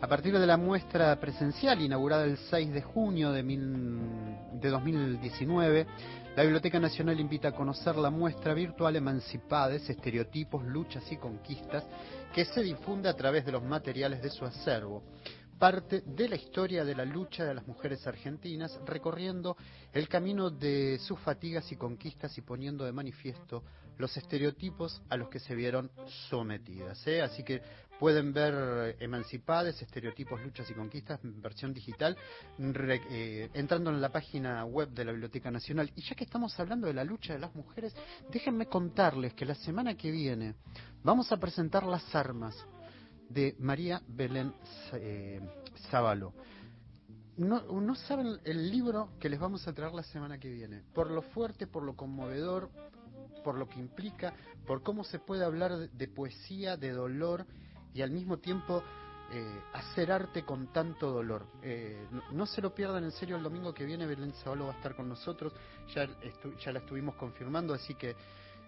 A 0.00 0.06
partir 0.06 0.38
de 0.38 0.46
la 0.46 0.56
muestra 0.56 1.18
presencial 1.18 1.82
inaugurada 1.82 2.22
el 2.22 2.38
6 2.38 2.72
de 2.72 2.82
junio 2.82 3.32
de, 3.32 3.42
de 3.42 4.68
2019, 4.68 5.86
la 6.38 6.44
Biblioteca 6.44 6.78
Nacional 6.78 7.18
invita 7.18 7.48
a 7.48 7.52
conocer 7.52 7.96
la 7.96 8.10
muestra 8.10 8.54
virtual 8.54 8.94
Emancipades, 8.94 9.90
Estereotipos, 9.90 10.64
Luchas 10.64 11.10
y 11.10 11.16
Conquistas, 11.16 11.84
que 12.32 12.44
se 12.44 12.62
difunde 12.62 13.08
a 13.08 13.14
través 13.14 13.44
de 13.44 13.50
los 13.50 13.64
materiales 13.64 14.22
de 14.22 14.30
su 14.30 14.44
acervo. 14.44 15.02
Parte 15.58 16.02
de 16.02 16.28
la 16.28 16.36
historia 16.36 16.84
de 16.84 16.94
la 16.94 17.04
lucha 17.04 17.44
de 17.44 17.54
las 17.54 17.66
mujeres 17.66 18.06
argentinas, 18.06 18.78
recorriendo 18.86 19.56
el 19.92 20.08
camino 20.08 20.48
de 20.48 21.00
sus 21.00 21.18
fatigas 21.18 21.72
y 21.72 21.76
conquistas 21.76 22.38
y 22.38 22.42
poniendo 22.42 22.84
de 22.84 22.92
manifiesto 22.92 23.64
los 23.96 24.16
estereotipos 24.16 25.02
a 25.08 25.16
los 25.16 25.28
que 25.30 25.40
se 25.40 25.56
vieron 25.56 25.90
sometidas. 26.30 27.04
¿eh? 27.08 27.20
Así 27.20 27.42
que 27.42 27.60
pueden 27.98 28.32
ver 28.32 28.96
Emancipades, 29.00 29.80
Estereotipos, 29.82 30.40
Luchas 30.42 30.70
y 30.70 30.74
Conquistas 30.74 31.20
versión 31.22 31.72
digital, 31.74 32.16
eh, 32.58 33.50
entrando 33.54 33.90
en 33.90 34.00
la 34.00 34.10
página 34.10 34.64
web 34.64 34.90
de 34.90 35.04
la 35.04 35.12
Biblioteca 35.12 35.50
Nacional. 35.50 35.90
Y 35.96 36.02
ya 36.02 36.14
que 36.14 36.24
estamos 36.24 36.58
hablando 36.58 36.86
de 36.86 36.94
la 36.94 37.04
lucha 37.04 37.32
de 37.32 37.38
las 37.38 37.54
mujeres, 37.54 37.94
déjenme 38.30 38.66
contarles 38.66 39.34
que 39.34 39.44
la 39.44 39.54
semana 39.54 39.96
que 39.96 40.10
viene 40.10 40.54
vamos 41.02 41.30
a 41.32 41.36
presentar 41.36 41.84
las 41.84 42.14
armas 42.14 42.56
de 43.28 43.54
María 43.58 44.02
Belén 44.06 44.52
eh, 44.94 45.40
No, 47.36 47.60
no 47.62 47.94
saben 47.94 48.38
el 48.44 48.70
libro 48.70 49.10
que 49.20 49.28
les 49.28 49.38
vamos 49.38 49.66
a 49.68 49.72
traer 49.72 49.92
la 49.92 50.02
semana 50.02 50.38
que 50.38 50.50
viene, 50.50 50.82
por 50.94 51.10
lo 51.10 51.22
fuerte, 51.22 51.66
por 51.66 51.82
lo 51.82 51.94
conmovedor, 51.94 52.70
por 53.44 53.56
lo 53.56 53.68
que 53.68 53.78
implica, 53.78 54.34
por 54.66 54.82
cómo 54.82 55.04
se 55.04 55.18
puede 55.18 55.44
hablar 55.44 55.90
de, 55.90 56.08
poesía, 56.08 56.76
de 56.76 56.92
dolor 56.92 57.46
y 57.94 58.02
al 58.02 58.10
mismo 58.10 58.38
tiempo 58.38 58.82
eh, 59.30 59.60
hacer 59.74 60.10
arte 60.10 60.42
con 60.42 60.72
tanto 60.72 61.10
dolor. 61.10 61.46
Eh, 61.62 62.06
no, 62.32 62.46
se 62.46 62.62
lo 62.62 62.74
pierdan 62.74 63.04
en 63.04 63.12
serio 63.12 63.36
el 63.36 63.42
domingo 63.42 63.74
que 63.74 63.84
viene, 63.84 64.06
Belén 64.06 64.32
Zabalo 64.32 64.66
va 64.66 64.72
a 64.72 64.76
estar 64.76 64.96
con 64.96 65.06
nosotros, 65.06 65.52
ya, 65.94 66.08
ya 66.64 66.72
la 66.72 66.78
estuvimos 66.78 67.14
confirmando, 67.16 67.74
así 67.74 67.94
que 67.94 68.16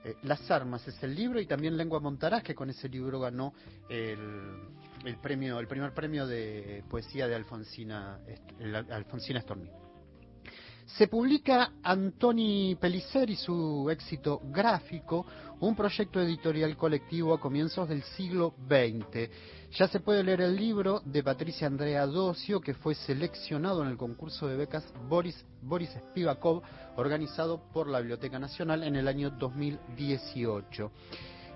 eh, 0.05 0.17
Las 0.23 0.51
Armas 0.51 0.87
es 0.87 1.03
el 1.03 1.15
libro 1.15 1.41
y 1.41 1.47
también 1.47 1.77
Lengua 1.77 2.01
Montaraz, 2.01 2.43
que 2.43 2.55
con 2.55 2.69
ese 2.69 2.91
libro 2.91 3.21
ganó 3.21 3.55
el, 3.89 5.17
premio, 5.23 5.59
el 5.59 5.67
primer 5.67 5.95
premio 5.95 6.27
de 6.27 6.85
poesía 6.91 7.27
de 7.27 7.35
Alfonsina, 7.35 8.21
Alfonsina 8.91 9.41
Storni. 9.41 9.71
Se 10.97 11.09
publica 11.09 11.73
Antoni 11.83 12.77
Pellicer 12.79 13.31
y 13.31 13.37
su 13.37 13.89
éxito 13.91 14.41
gráfico, 14.45 15.25
un 15.61 15.75
proyecto 15.75 16.21
editorial 16.21 16.77
colectivo 16.77 17.33
a 17.33 17.41
comienzos 17.41 17.89
del 17.89 18.03
siglo 18.03 18.55
XX. 18.69 19.31
Ya 19.73 19.89
se 19.89 20.01
puede 20.01 20.23
leer 20.25 20.43
el 20.43 20.57
libro 20.57 21.01
de 21.05 21.23
Patricia 21.23 21.67
Andrea 21.67 22.07
Docio, 22.07 22.61
que 22.61 22.75
fue 22.75 22.95
seleccionado 22.95 23.83
en 23.83 23.89
el 23.89 23.97
concurso 23.97 24.47
de 24.47 24.57
becas 24.57 24.85
Boris, 25.09 25.45
Boris 25.63 25.91
Spivakov, 25.91 26.63
organizado 26.97 27.63
por 27.73 27.89
la 27.89 28.01
Biblioteca 28.01 28.39
Nacional 28.39 28.83
en 28.83 28.97
el 28.97 29.09
año 29.09 29.31
2018. 29.31 30.91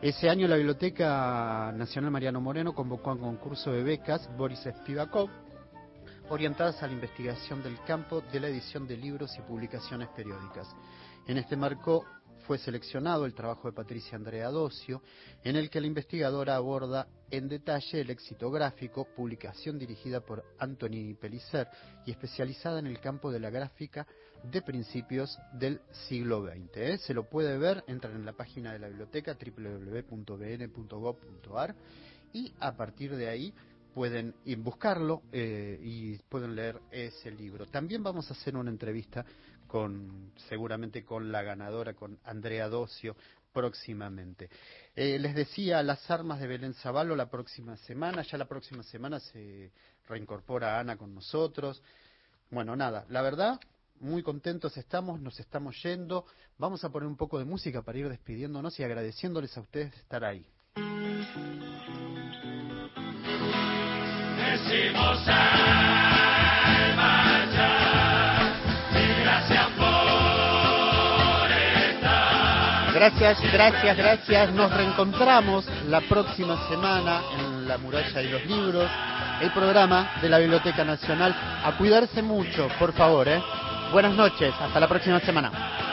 Ese 0.00 0.28
año 0.30 0.46
la 0.48 0.56
Biblioteca 0.56 1.72
Nacional 1.74 2.10
Mariano 2.10 2.40
Moreno 2.40 2.74
convocó 2.74 3.10
a 3.10 3.14
un 3.14 3.20
concurso 3.20 3.72
de 3.72 3.82
becas 3.82 4.28
Boris 4.36 4.60
Spivakov 4.80 5.28
orientadas 6.28 6.82
a 6.82 6.86
la 6.86 6.92
investigación 6.94 7.62
del 7.62 7.80
campo 7.84 8.20
de 8.20 8.40
la 8.40 8.48
edición 8.48 8.86
de 8.86 8.96
libros 8.96 9.36
y 9.38 9.42
publicaciones 9.42 10.08
periódicas. 10.08 10.68
En 11.26 11.38
este 11.38 11.56
marco 11.56 12.04
fue 12.46 12.58
seleccionado 12.58 13.24
el 13.24 13.34
trabajo 13.34 13.68
de 13.68 13.74
Patricia 13.74 14.16
Andrea 14.16 14.48
Docio, 14.50 15.02
en 15.42 15.56
el 15.56 15.70
que 15.70 15.80
la 15.80 15.86
investigadora 15.86 16.56
aborda 16.56 17.08
en 17.30 17.48
detalle 17.48 18.02
el 18.02 18.10
éxito 18.10 18.50
gráfico, 18.50 19.06
publicación 19.16 19.78
dirigida 19.78 20.20
por 20.20 20.44
Anthony 20.58 21.14
Pellicer 21.18 21.68
y 22.06 22.10
especializada 22.10 22.78
en 22.78 22.86
el 22.86 23.00
campo 23.00 23.32
de 23.32 23.40
la 23.40 23.48
gráfica 23.50 24.06
de 24.42 24.60
principios 24.62 25.38
del 25.54 25.80
siglo 26.08 26.44
XX. 26.44 26.76
¿eh? 26.76 26.98
Se 26.98 27.14
lo 27.14 27.28
puede 27.28 27.56
ver, 27.56 27.82
entran 27.86 28.14
en 28.14 28.26
la 28.26 28.34
página 28.34 28.72
de 28.72 28.78
la 28.78 28.88
biblioteca 28.88 29.36
www.bn.gov.ar 29.56 30.84
y 32.32 32.52
a 32.60 32.76
partir 32.76 33.16
de 33.16 33.28
ahí 33.28 33.54
pueden 33.94 34.34
buscarlo 34.58 35.22
eh, 35.32 35.78
y 35.82 36.18
pueden 36.28 36.54
leer 36.56 36.80
ese 36.90 37.30
libro. 37.30 37.66
También 37.66 38.02
vamos 38.02 38.30
a 38.30 38.34
hacer 38.34 38.56
una 38.56 38.70
entrevista 38.70 39.24
con, 39.66 40.32
seguramente 40.48 41.04
con 41.04 41.30
la 41.30 41.42
ganadora, 41.42 41.94
con 41.94 42.18
Andrea 42.24 42.68
Docio, 42.68 43.16
próximamente. 43.52 44.50
Eh, 44.96 45.18
les 45.18 45.34
decía, 45.34 45.82
las 45.82 46.10
armas 46.10 46.40
de 46.40 46.48
Belén 46.48 46.74
Zavalo 46.74 47.14
la 47.16 47.30
próxima 47.30 47.76
semana, 47.76 48.22
ya 48.22 48.36
la 48.36 48.46
próxima 48.46 48.82
semana 48.82 49.20
se 49.20 49.70
reincorpora 50.08 50.78
Ana 50.78 50.96
con 50.96 51.14
nosotros. 51.14 51.82
Bueno, 52.50 52.76
nada, 52.76 53.06
la 53.08 53.22
verdad, 53.22 53.60
muy 54.00 54.22
contentos 54.22 54.76
estamos, 54.76 55.20
nos 55.20 55.38
estamos 55.40 55.80
yendo. 55.82 56.26
Vamos 56.58 56.84
a 56.84 56.90
poner 56.90 57.06
un 57.06 57.16
poco 57.16 57.38
de 57.38 57.44
música 57.44 57.82
para 57.82 57.98
ir 57.98 58.08
despidiéndonos 58.08 58.78
y 58.80 58.84
agradeciéndoles 58.84 59.56
a 59.56 59.60
ustedes 59.60 59.94
estar 59.94 60.24
ahí. 60.24 60.46
Gracias, 72.94 73.52
gracias, 73.52 73.96
gracias. 73.96 74.52
Nos 74.52 74.72
reencontramos 74.72 75.66
la 75.88 76.00
próxima 76.02 76.68
semana 76.68 77.22
en 77.36 77.66
La 77.66 77.76
Muralla 77.78 78.22
y 78.22 78.28
los 78.28 78.46
Libros, 78.46 78.88
el 79.40 79.50
programa 79.50 80.12
de 80.22 80.28
la 80.28 80.38
Biblioteca 80.38 80.84
Nacional. 80.84 81.34
A 81.64 81.72
cuidarse 81.76 82.22
mucho, 82.22 82.68
por 82.78 82.92
favor, 82.92 83.26
¿eh? 83.26 83.42
Buenas 83.92 84.14
noches, 84.14 84.54
hasta 84.60 84.78
la 84.78 84.88
próxima 84.88 85.18
semana. 85.20 85.83